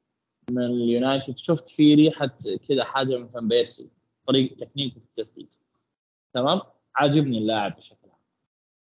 من 0.51 0.63
اليونايتد. 0.63 1.39
شفت 1.39 1.69
فيه 1.69 1.97
ريحة 1.97 2.31
كذا 2.69 2.85
حاجة 2.85 3.17
من 3.17 3.29
فان 3.29 3.49
بيرسي 3.49 3.89
طريقة 4.27 4.55
تكنيكه 4.55 5.01
في 5.01 5.07
التسديد. 5.07 5.55
تمام؟ 6.35 6.61
عاجبني 6.97 7.39
اللاعب 7.39 7.77
بشكل 7.77 8.09
عام. 8.09 8.21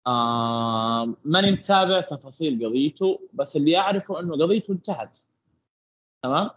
آه 0.08 1.16
ماني 1.26 1.52
متابع 1.52 2.02
تفاصيل 2.02 2.66
قضيته 2.66 3.20
بس 3.34 3.56
اللي 3.56 3.78
أعرفه 3.78 4.20
إنه 4.20 4.34
قضيته 4.34 4.72
انتهت. 4.72 5.18
تمام؟ 6.24 6.50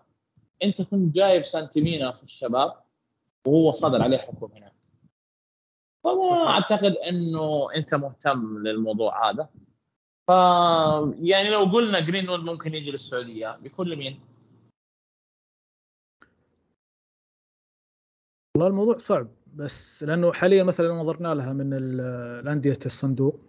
أنت 0.62 0.82
كنت 0.82 1.14
جايب 1.14 1.44
سانتيمينا 1.44 2.12
في 2.12 2.22
الشباب 2.22 2.76
وهو 3.46 3.70
صدر 3.70 4.02
عليه 4.02 4.18
حكم 4.18 4.52
هناك. 4.56 4.72
فما 6.04 6.48
أعتقد 6.48 6.96
إنه 6.96 7.68
أنت 7.76 7.94
مهتم 7.94 8.58
للموضوع 8.58 9.30
هذا. 9.30 9.48
ف 10.28 10.30
يعني 11.20 11.50
لو 11.50 11.64
قلنا 11.64 12.00
جرينوود 12.00 12.40
ممكن 12.40 12.74
يجي 12.74 12.90
للسعودية. 12.90 13.56
بيكون 13.62 13.88
لمين؟ 13.88 14.20
والله 18.56 18.68
الموضوع 18.68 18.98
صعب 18.98 19.28
بس 19.54 20.02
لأنه 20.02 20.32
حاليا 20.32 20.62
مثلا 20.62 20.88
نظرنا 20.88 21.34
لها 21.34 21.52
من 21.52 21.74
ال- 21.74 22.00
الأندية 22.42 22.78
الصندوق 22.86 23.40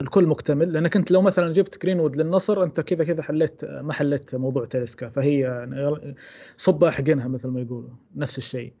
الكل 0.00 0.26
مكتمل. 0.26 0.72
لأنك 0.72 0.96
أنت 0.96 1.10
لو 1.10 1.22
مثلا 1.22 1.52
جبت 1.52 1.82
جرينوود 1.82 2.16
للنصر 2.16 2.62
أنت 2.62 2.80
كذا 2.80 3.04
كذا 3.04 3.22
حليت 3.22 3.64
ما 3.64 3.92
حليت 3.92 4.34
موضوع 4.34 4.64
تاليسكا 4.64 5.08
فهي 5.08 5.66
صب 6.56 6.84
احقنها 6.84 7.28
مثل 7.28 7.48
ما 7.48 7.60
يقولوا 7.60 7.90
نفس 8.14 8.38
الشيء. 8.38 8.72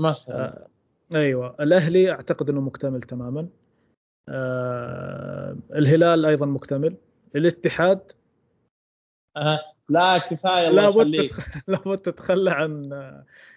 مثلا 0.00 0.68
أيوه. 1.14 1.56
الأهلي 1.60 2.10
أعتقد 2.10 2.50
إنه 2.50 2.60
مكتمل 2.60 3.02
تماما. 3.02 3.48
آه 4.28 5.56
الهلال 5.74 6.26
أيضا 6.26 6.46
مكتمل. 6.46 6.96
الاتحاد؟ 7.36 8.12
آه. 9.36 9.60
لا 9.88 10.18
كفاية 10.18 10.68
الله 10.68 10.82
لابد 10.82 11.26
تتخ... 11.26 11.56
لابد 11.68 11.98
تتخلى 11.98 12.50
عن 12.50 12.90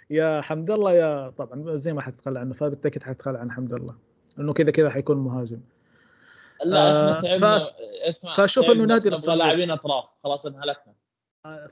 يا 0.09 0.41
حمد 0.41 0.71
الله 0.71 0.93
يا 0.93 1.29
طبعا 1.29 1.75
زي 1.75 1.93
ما 1.93 2.01
حتتخلى 2.01 2.39
عنه 2.39 2.53
فبالتأكيد 2.53 3.03
حتتخلى 3.03 3.37
عن 3.39 3.51
حمد 3.51 3.73
الله. 3.73 3.95
إنه 4.39 4.53
كذا 4.53 4.71
كذا 4.71 4.89
حيكون 4.89 5.17
مهاجم. 5.17 5.59
لا 6.65 6.79
آه، 6.79 7.11
إحنا 7.11 7.21
تعبنا. 7.21 7.59
ف- 7.59 7.73
اسمع 8.09 8.35
إنه 8.37 8.45
تعبنا، 8.47 8.85
نادي 8.85 9.09
نبغى. 9.09 9.35
لاعبين 9.35 9.71
أطراف 9.71 10.05
خلاص 10.23 10.45
انهلكنا. 10.45 10.93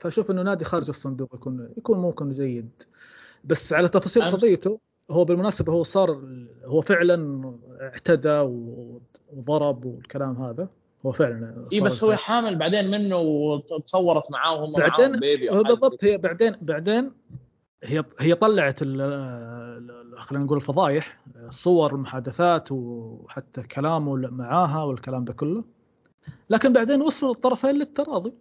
فاشوف 0.00 0.30
إنه 0.30 0.42
نادي 0.42 0.64
خارج 0.64 0.88
الصندوق 0.88 1.34
يكون 1.34 1.74
يكون 1.78 1.98
ممكن 1.98 2.32
جيد. 2.32 2.82
بس 3.44 3.72
على 3.72 3.88
تفاصيل 3.88 4.22
قضيته 4.24 4.80
هو 5.10 5.24
بالمناسبة 5.24 5.72
هو 5.72 5.82
صار 5.82 6.22
هو 6.64 6.80
فعلا 6.80 7.52
اعتدى 7.80 8.38
وضرب 9.32 9.84
والكلام 9.84 10.42
هذا. 10.42 10.68
هو 11.06 11.12
فعلا 11.12 11.68
اي 11.72 11.80
بس 11.80 12.04
هو. 12.04 12.12
حامل 12.12 12.56
بعدين 12.56 12.90
منه 12.90 13.16
وتصورت 13.18 14.32
معاه 14.32 14.54
وهم 14.54 14.72
بعدين 14.72 15.08
معاهم 15.08 15.20
بيبي 15.20 15.50
هو 15.50 15.62
بالضبط 15.62 16.04
هي 16.04 16.18
بعدين 16.18 16.56
بعدين 16.62 17.12
هي 17.82 18.04
هي 18.20 18.34
طلعت 18.34 18.80
خلينا 18.80 20.44
نقول 20.44 20.56
الفضايح 20.56 21.20
صور 21.50 21.94
المحادثات 21.94 22.72
وحتى 22.72 23.62
كلامه 23.62 24.16
معاها 24.16 24.84
والكلام 24.84 25.24
ده 25.24 25.32
كله. 25.32 25.64
لكن 26.50 26.72
بعدين 26.72 27.02
وصلوا 27.02 27.32
الطرفين 27.32 27.70
للتراضي. 27.70 28.32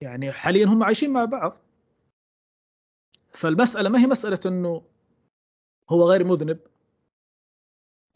يعني 0.00 0.32
حاليا 0.32 0.66
هم 0.66 0.84
عايشين 0.84 1.10
مع 1.10 1.24
بعض. 1.24 1.56
فالمسألة 3.28 3.88
ما 3.88 4.00
هي 4.00 4.06
مسألة 4.06 4.40
إنه 4.46 4.82
هو 5.90 6.10
غير 6.10 6.24
مذنب. 6.24 6.58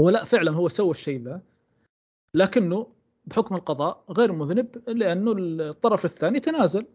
هو 0.00 0.10
لا 0.10 0.24
فعلا 0.24 0.50
هو 0.50 0.68
سوى 0.68 0.90
الشيء 0.90 1.22
ذا 1.22 1.40
لكنه 2.34 2.86
بحكم 3.24 3.56
القضاء 3.56 4.04
غير 4.10 4.32
مذنب 4.32 4.88
لأنه 4.88 5.34
الطرف 5.38 6.04
الثاني 6.04 6.40
تنازل. 6.40 6.86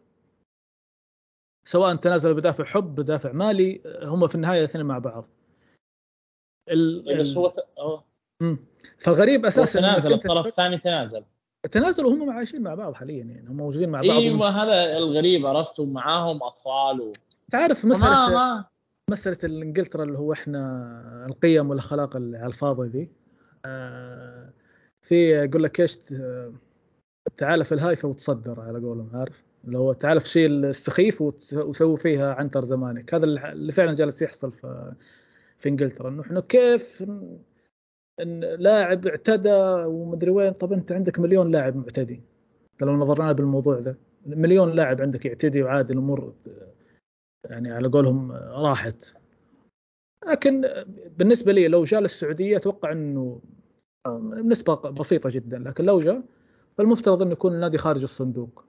سواء 1.67 1.95
تنازلوا 1.95 2.35
بدافع 2.35 2.63
حب 2.63 2.95
بدافع 2.95 3.31
مالي 3.31 3.81
هم 4.03 4.27
في 4.27 4.35
النهاية 4.35 4.59
الاثنين 4.59 4.85
مع 4.85 4.99
بعض. 4.99 5.25
ال... 6.69 7.09
إيه، 7.09 7.19
بس 7.19 7.37
هو. 7.37 8.03
فالغريب 8.97 9.45
أساسا 9.45 9.79
تنازل 9.79 10.13
الطرف 10.13 10.45
الثاني 10.45 10.77
تنازل. 10.77 11.23
تنازلوا 11.71 12.13
هم 12.13 12.29
عايشين 12.29 12.61
مع 12.61 12.75
بعض 12.75 12.93
حاليا 12.93 13.23
يعني 13.23 13.49
هم 13.49 13.57
موجودين 13.57 13.89
مع 13.89 14.01
بعض. 14.01 14.09
إيوه 14.09 14.49
هذا 14.49 14.97
الغريب 14.97 15.45
عرفت 15.45 15.79
ومعاهم 15.79 16.43
أطفال 16.43 17.01
و... 17.01 17.13
تعرف 17.51 17.85
مسألة. 17.85 18.74
مسألة 19.09 19.37
إنجلترا 19.43 20.03
اللي 20.03 20.17
هو 20.17 20.33
إحنا 20.33 21.25
القيم 21.27 21.69
والأخلاق 21.69 22.15
على 22.15 22.45
الفاضي 22.45 22.87
ذي 22.87 23.09
آه 23.65 24.49
في 25.01 25.15
يقول 25.29 25.63
لك 25.63 25.79
إيش 25.79 25.97
تعال 27.37 27.65
في 27.65 27.71
الهايفة 27.71 28.07
وتصدر 28.07 28.61
على 28.61 28.79
قولهم 28.79 29.09
عارف؟ 29.13 29.43
اللي 29.65 29.77
هو 29.77 29.93
تعال 29.93 30.19
في 30.19 30.25
الشيء 30.25 30.47
السخيف 30.47 31.21
وسوي 31.53 31.97
فيها 31.97 32.33
عنتر 32.33 32.65
زمانك. 32.65 33.13
هذا 33.13 33.25
اللي 33.25 33.71
فعلا 33.71 33.95
جالس 33.95 34.21
يحصل 34.21 34.51
في 34.51 34.93
في 35.57 35.69
إنجلترا. 35.69 36.09
إنه 36.09 36.21
إحنا 36.21 36.39
كيف 36.39 37.03
إن 38.21 38.39
لاعب 38.39 39.07
اعتدى 39.07 39.83
ومدري 39.85 40.31
وين 40.31 40.53
طب 40.53 40.73
أنت 40.73 40.91
عندك 40.91 41.19
مليون 41.19 41.51
لاعب 41.51 41.75
معتدي. 41.75 42.21
لو 42.81 42.95
نظرنا 42.95 43.31
بالموضوع 43.31 43.79
ذا 43.79 43.95
مليون 44.25 44.71
لاعب 44.71 45.01
عندك 45.01 45.25
يعتدي 45.25 45.63
وعادي 45.63 45.93
الأمور 45.93 46.33
يعني 47.49 47.71
على 47.71 47.87
قولهم 47.87 48.31
راحت. 48.31 49.13
لكن 50.27 50.61
بالنسبة 51.17 51.51
لي 51.51 51.67
لو 51.67 51.83
جاء 51.83 52.01
للسعودية 52.01 52.57
أتوقع 52.57 52.91
إنه 52.91 53.41
نسبة 54.33 54.75
بسيطة 54.75 55.29
جدا 55.29 55.59
لكن 55.59 55.85
لو 55.85 55.99
جاء 55.99 56.23
فالمفترض 56.77 57.21
إنه 57.21 57.31
يكون 57.31 57.53
النادي 57.53 57.77
خارج 57.77 58.01
الصندوق. 58.01 58.65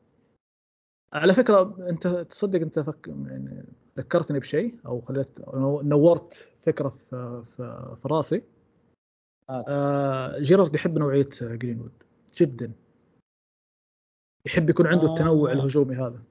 على 1.13 1.35
فكرة 1.35 1.89
أنت 1.91 2.07
تصدق 2.07 2.61
أنت 2.61 2.79
فك 2.79 3.09
يعني 3.09 3.65
ذكرتني 3.99 4.39
بشيء 4.39 4.79
أو 4.87 5.01
خليت 5.01 5.41
نورت 5.83 6.49
فكرة 6.61 6.89
في, 6.89 7.43
في, 7.57 7.97
في 8.03 8.09
راسي. 8.09 8.43
آه 9.51 10.39
جيرارد 10.39 10.75
يحب 10.75 10.99
نوعية 10.99 11.29
جرينوود 11.41 12.03
جدا. 12.35 12.73
يحب 14.47 14.71
يكون 14.71 14.87
عنده 14.87 15.09
آه. 15.09 15.15
التنوع 15.15 15.53
الهجومي 15.53 15.97
هذا. 15.97 16.23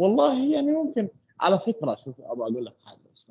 والله 0.00 0.54
يعني 0.54 0.72
ممكن 0.72 1.08
على 1.40 1.58
فكرة 1.58 1.96
شوف 1.96 2.20
أبغى 2.20 2.42
أقول 2.52 2.64
لك 2.66 2.76
حاجة 2.84 2.98
بس 3.14 3.30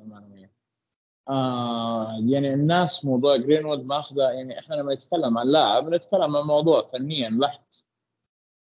آه 1.28 2.06
يعني 2.26 2.54
الناس 2.54 3.04
موضوع 3.04 3.36
جرينوود 3.36 3.84
ماخذه 3.84 4.22
يعني 4.22 4.58
إحنا 4.58 4.74
لما 4.74 4.94
نتكلم 4.94 5.38
عن 5.38 5.46
لاعب 5.46 5.88
نتكلم 5.88 6.36
عن 6.36 6.44
موضوع 6.46 6.90
فنيا 6.92 7.38
بحت 7.40 7.74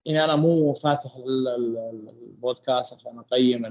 يعني 0.07 0.24
أنا 0.24 0.36
مو 0.36 0.74
فاتح 0.74 1.16
البودكاست 1.16 2.94
عشان 2.94 3.18
أقيم 3.18 3.62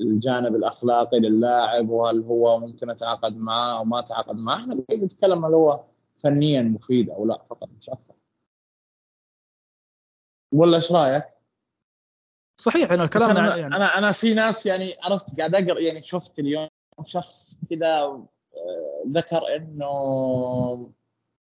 الجانب 0.00 0.56
الأخلاقي 0.56 1.20
للاعب 1.20 1.90
وهل 1.90 2.20
هو 2.22 2.60
ممكن 2.60 2.90
أتعاقد 2.90 3.36
معاه 3.36 3.78
أو 3.78 3.84
ما 3.84 3.98
أتعاقد 3.98 4.36
معاه. 4.36 4.56
إحنا 4.56 4.84
نتكلم 4.92 5.44
هل 5.44 5.54
هو 5.54 5.84
فنيا 6.16 6.62
مفيد 6.62 7.10
أو 7.10 7.26
لا 7.26 7.42
فقط 7.42 7.68
مش 7.78 7.90
أكثر. 7.90 8.14
ولا 10.52 10.76
إيش 10.76 10.92
رأيك؟ 10.92 11.31
صحيح 12.56 12.92
أنا 12.92 13.04
الكلام 13.04 13.30
أنا, 13.30 13.56
يعني. 13.56 13.76
أنا 13.76 13.98
أنا 13.98 14.12
في 14.12 14.34
ناس 14.34 14.66
يعني 14.66 14.94
عرفت 15.02 15.38
قاعد 15.38 15.54
أقرأ 15.54 15.80
يعني 15.80 16.02
شفت 16.02 16.38
اليوم 16.38 16.68
شخص 17.04 17.56
كذا 17.70 17.88
آه، 17.98 18.26
ذكر 19.08 19.56
إنه 19.56 20.92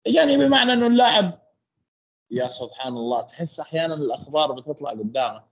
يعني 0.07 0.36
بمعنى 0.36 0.72
إنه 0.72 0.86
اللاعب 0.86 1.38
يا 2.30 2.47
سبحان 2.47 2.92
الله 2.92 3.22
تحس 3.22 3.61
أحيانا 3.61 3.95
الأخبار 3.95 4.53
بتطلع 4.53 4.90
قدامه. 4.90 5.42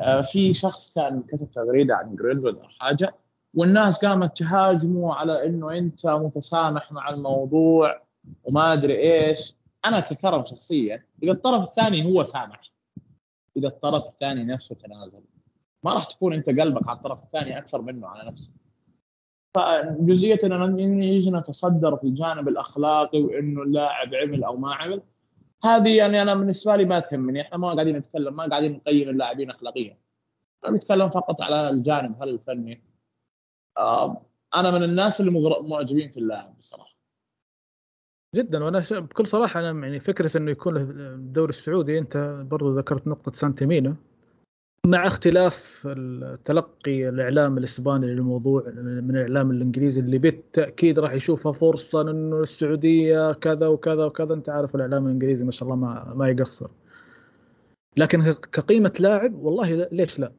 آه، 0.00 0.20
في 0.20 0.52
شخص 0.52 0.94
كان 0.94 1.22
كتب 1.22 1.50
تغريدة 1.50 1.96
عن 1.96 2.16
جرينوود 2.16 2.58
أو 2.58 2.68
حاجة 2.68 3.14
والناس 3.54 4.04
قامت 4.04 4.38
تهاجمه 4.38 5.14
على 5.14 5.46
إنه 5.46 5.70
أنت 5.70 6.06
متسامح 6.06 6.92
مع 6.92 7.10
الموضوع 7.10 8.02
وما 8.44 8.72
أدري 8.72 8.98
إيش. 8.98 9.54
أنا 9.86 10.00
ككرم 10.00 10.44
شخصيا. 10.44 11.04
اذا 11.22 11.32
الطرف 11.32 11.64
الثاني 11.64 12.04
هو 12.04 12.22
سامح. 12.22 12.73
إذا 13.56 13.68
الطرف 13.68 14.04
الثاني 14.04 14.44
نفسه 14.44 14.74
تنازل. 14.74 15.22
ما 15.84 15.94
راح 15.94 16.04
تكون 16.04 16.32
أنت 16.32 16.48
قلبك 16.48 16.88
على 16.88 16.96
الطرف 16.96 17.22
الثاني 17.22 17.58
أكثر 17.58 17.82
منه 17.82 18.06
على 18.06 18.30
نفسه. 18.30 18.50
فجزئية 19.54 20.38
إن 20.44 21.02
يجي 21.02 21.30
نتصدر 21.30 21.96
في 21.96 22.04
الجانب 22.04 22.48
الأخلاقي 22.48 23.22
وإنه 23.22 23.62
اللاعب 23.62 24.14
عمل 24.14 24.44
أو 24.44 24.56
ما 24.56 24.74
عمل 24.74 25.02
هذه 25.64 25.96
يعني 25.96 26.22
أنا 26.22 26.34
بالنسبة 26.34 26.76
لي 26.76 26.84
ما 26.84 27.00
تهمني. 27.00 27.40
إحنا 27.40 27.58
ما 27.58 27.74
قاعدين 27.74 27.96
نتكلم 27.96 28.36
ما 28.36 28.46
قاعدين 28.48 28.72
نقيم 28.72 29.08
اللاعبين 29.08 29.50
اخلاقيا. 29.50 29.98
نتكلم 30.70 31.10
فقط 31.10 31.42
على 31.42 31.70
الجانب 31.70 32.22
هل 32.22 32.28
الفني. 32.28 32.84
آه 33.78 34.26
أنا 34.54 34.70
من 34.70 34.82
الناس 34.82 35.20
اللي 35.20 35.60
معجبين 35.68 36.10
في 36.10 36.16
اللاعب 36.16 36.58
بصراحة. 36.58 36.93
جدا. 38.34 38.64
وأنا 38.64 38.82
بكل 38.90 39.26
صراحة 39.26 39.60
أنا 39.60 39.86
يعني 39.86 40.00
فكرة 40.00 40.36
إنه 40.36 40.50
يكون 40.50 40.76
الدوري 40.76 41.50
السعودي 41.50 41.98
أنت 41.98 42.44
برضو 42.50 42.78
ذكرت 42.78 43.06
نقطة 43.06 43.32
سانتيمينا 43.32 43.96
مع 44.86 45.06
اختلاف 45.06 45.82
التلقي 45.86 47.08
الإعلام 47.08 47.58
الإسباني 47.58 48.06
للموضوع 48.06 48.62
من 48.76 49.16
الإعلام 49.16 49.50
الإنجليزي 49.50 50.00
اللي 50.00 50.18
بالتأكيد 50.18 50.98
راح 50.98 51.12
يشوفها 51.12 51.52
فرصة 51.52 52.10
إنه 52.10 52.42
السعودية 52.42 53.32
كذا 53.32 53.66
وكذا 53.66 54.04
وكذا. 54.04 54.34
أنت 54.34 54.48
عارف 54.48 54.74
الإعلام 54.74 55.06
الإنجليزي 55.06 55.44
ما 55.44 55.50
شاء 55.50 55.68
الله 55.68 55.76
ما 55.76 56.14
ما 56.14 56.28
يقصر. 56.28 56.70
لكن 57.96 58.22
كقيمة 58.32 58.92
لاعب 59.00 59.34
والله 59.34 59.88
ليش 59.92 60.18
لا؟ 60.18 60.32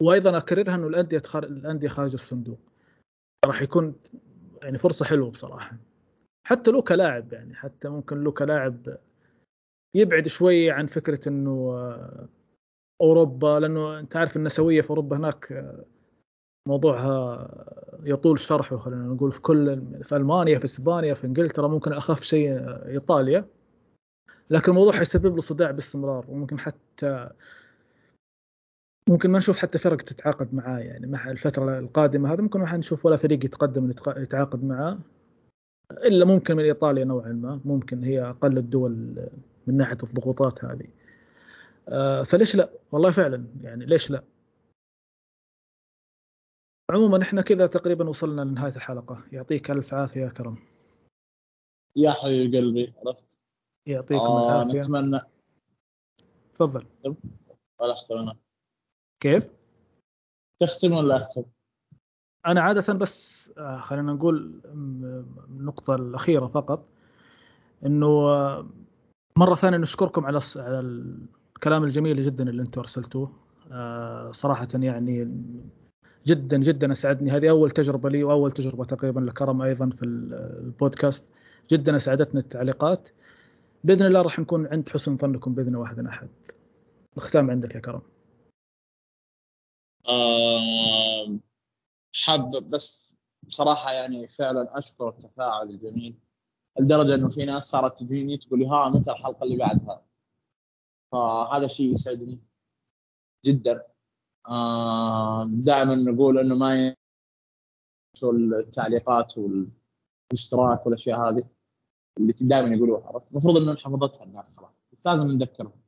وأيضا 0.00 0.36
أكررها 0.36 0.74
إنه 0.74 0.86
الأندية 0.86 1.22
الأندية 1.34 1.88
خارج 1.88 2.12
الصندوق. 2.12 2.58
راح 3.46 3.62
يكون 3.62 3.94
يعني 4.62 4.78
فرصة 4.78 5.04
حلوة 5.04 5.30
بصراحة. 5.30 5.76
حتى 6.46 6.70
لو 6.70 6.82
كلاعب 6.82 7.32
يعني 7.32 7.54
حتى 7.54 7.88
ممكن 7.88 8.24
لو 8.24 8.32
كلاعب 8.32 8.98
يبعد 9.96 10.28
شوي 10.28 10.70
عن 10.70 10.86
فكرة 10.86 11.28
إنه 11.28 11.74
أوروبا 13.00 13.60
لأنه 13.60 13.98
أنت 13.98 14.16
عارف 14.16 14.36
النسوية 14.36 14.80
في 14.80 14.90
أوروبا 14.90 15.16
هناك 15.16 15.74
موضوعها 16.68 17.48
يطول 18.04 18.40
شرحه 18.40 18.76
خلينا 18.76 19.02
نقول 19.04 19.32
في 19.32 19.40
كل 19.40 19.82
في 20.04 20.16
ألمانيا 20.16 20.58
في 20.58 20.64
إسبانيا 20.64 21.14
في 21.14 21.26
إنجلترا 21.26 21.68
ممكن 21.68 21.92
اخف 21.92 22.22
شيء 22.22 22.58
إيطاليا. 22.88 23.48
لكن 24.50 24.72
الموضوع 24.72 24.92
حيسبب 24.92 25.34
له 25.34 25.40
صداع 25.40 25.70
باستمرار 25.70 26.24
وممكن 26.28 26.58
حتى 26.58 27.30
ممكن 29.08 29.30
ما 29.30 29.38
نشوف 29.38 29.58
حتى 29.58 29.78
فرق 29.78 29.96
تتعاقد 29.96 30.54
معاه 30.54 30.78
يعني 30.78 31.06
مع 31.06 31.30
الفترة 31.30 31.78
القادمة. 31.78 32.32
هذا 32.32 32.42
ممكن 32.42 32.60
ما 32.60 32.66
حنشوف 32.66 33.06
ولا 33.06 33.16
فريق 33.16 33.44
يتقدم 33.44 33.90
يتعاقد 34.16 34.64
معاه. 34.64 34.98
إلا 35.90 36.24
ممكن 36.24 36.56
من 36.56 36.64
إيطاليا 36.64 37.04
نوعا 37.04 37.32
ما 37.32 37.60
ممكن 37.64 38.04
هي 38.04 38.22
أقل 38.30 38.58
الدول 38.58 38.92
من 39.66 39.76
ناحية 39.76 39.98
الضغوطات 40.02 40.64
هذه. 40.64 40.88
آه، 41.88 42.22
فليش 42.22 42.56
لا؟ 42.56 42.70
والله 42.92 43.10
فعلا 43.10 43.46
يعني 43.60 43.86
ليش 43.86 44.10
لا؟ 44.10 44.24
عموما 46.90 47.22
إحنا 47.22 47.42
كذا 47.42 47.66
تقريبا 47.66 48.08
وصلنا 48.08 48.40
لنهاية 48.40 48.76
الحلقة. 48.76 49.24
يعطيك 49.32 49.70
ألف 49.70 49.94
عافية 49.94 50.20
يا 50.20 50.28
كرم. 50.28 50.58
يا 51.96 52.10
حبيب 52.10 52.54
قلبي 52.54 52.94
عرفت؟ 53.06 53.38
يعطيكم 53.86 54.20
آه 54.20 54.62
العافية. 54.62 54.78
نتمنى. 54.78 55.20
تفضل. 56.54 56.86
ولا 57.80 57.92
اختم 57.92 58.16
أنا 58.18 58.36
كيف؟ 59.20 59.48
تختم 60.58 60.92
ولا 60.92 61.16
أختم؟ 61.16 61.44
أنا 62.46 62.60
عادة 62.60 62.94
بس 62.94 63.52
آه، 63.58 63.80
خلينا 63.80 64.12
نقول 64.12 64.60
النقطة 65.50 65.94
الأخيرة 65.94 66.46
فقط 66.46 66.84
إنه 67.86 68.06
آه، 68.06 68.66
مرة 69.36 69.54
ثانية 69.54 69.78
نشكركم 69.78 70.26
على 70.26 70.40
على 70.56 70.80
الكلام 70.80 71.84
الجميل 71.84 72.24
جدا 72.24 72.48
اللي 72.48 72.62
أنتم 72.62 72.80
أرسلتوه. 72.80 73.32
آه، 73.72 74.32
صراحة 74.32 74.68
يعني 74.74 75.30
جدا 76.26 76.56
جدا 76.56 76.92
أسعدني. 76.92 77.30
هذه 77.30 77.50
أول 77.50 77.70
تجربة 77.70 78.10
لي 78.10 78.24
وأول 78.24 78.52
تجربة 78.52 78.84
تقريبا 78.84 79.20
لكرم 79.20 79.62
أيضا 79.62 79.90
في 79.90 80.04
البودكاست. 80.04 81.24
جدا 81.70 81.96
أسعدتني 81.96 82.40
التعليقات. 82.40 83.08
بإذن 83.84 84.06
الله 84.06 84.22
راح 84.22 84.38
نكون 84.38 84.66
عند 84.66 84.88
حسن 84.88 85.16
ظنكم 85.16 85.54
بإذن 85.54 85.76
واحد 85.76 86.06
أحد. 86.06 86.28
الختام 87.16 87.50
عندك 87.50 87.74
يا 87.74 87.80
كرم. 87.80 88.02
آه 90.08 91.53
حاب 92.14 92.70
بس 92.70 93.16
بصراحة 93.42 93.92
يعني 93.92 94.28
فعلا 94.28 94.78
أشكر 94.78 95.08
التفاعل 95.08 95.70
الجميل 95.70 96.18
لدرجة 96.80 97.14
إنه 97.14 97.28
في 97.28 97.44
ناس 97.44 97.64
صارت 97.64 97.98
تجيني 98.00 98.36
تقول 98.36 98.58
لي 98.58 98.66
ها 98.66 98.88
متى 98.88 99.10
الحلقة 99.10 99.44
اللي 99.44 99.56
بعدها؟ 99.56 100.04
فهذا 101.12 101.66
شيء 101.66 101.92
يسعدني 101.92 102.40
جدا. 103.44 103.86
آه 104.48 105.44
دائما 105.46 105.94
نقول 105.94 106.38
إنه 106.38 106.54
ما 106.56 106.96
التعليقات 108.24 109.34
والاشتراك 109.38 110.86
والأشياء 110.86 111.28
هذه 111.28 111.44
اللي 112.18 112.34
دائما 112.40 112.74
يقولوها 112.74 113.22
المفروض 113.30 113.56
إنه 113.56 113.76
حفظتها 113.76 114.24
الناس 114.24 114.56
خلاص 114.56 114.70
بس 114.92 115.06
لازم 115.06 115.26
نذكرهم. 115.26 115.80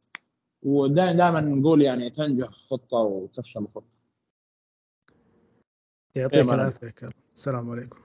ودائما 0.63 1.13
دائما 1.13 1.41
نقول 1.41 1.83
يعني 1.83 2.11
تنجح 2.11 2.49
خطة 2.51 2.97
وتفشل 2.97 3.69
خطة. 3.75 3.96
يعطيك. 6.17 6.53
العافية 6.53 6.93
السلام 7.37 7.71
عليكم 7.71 7.99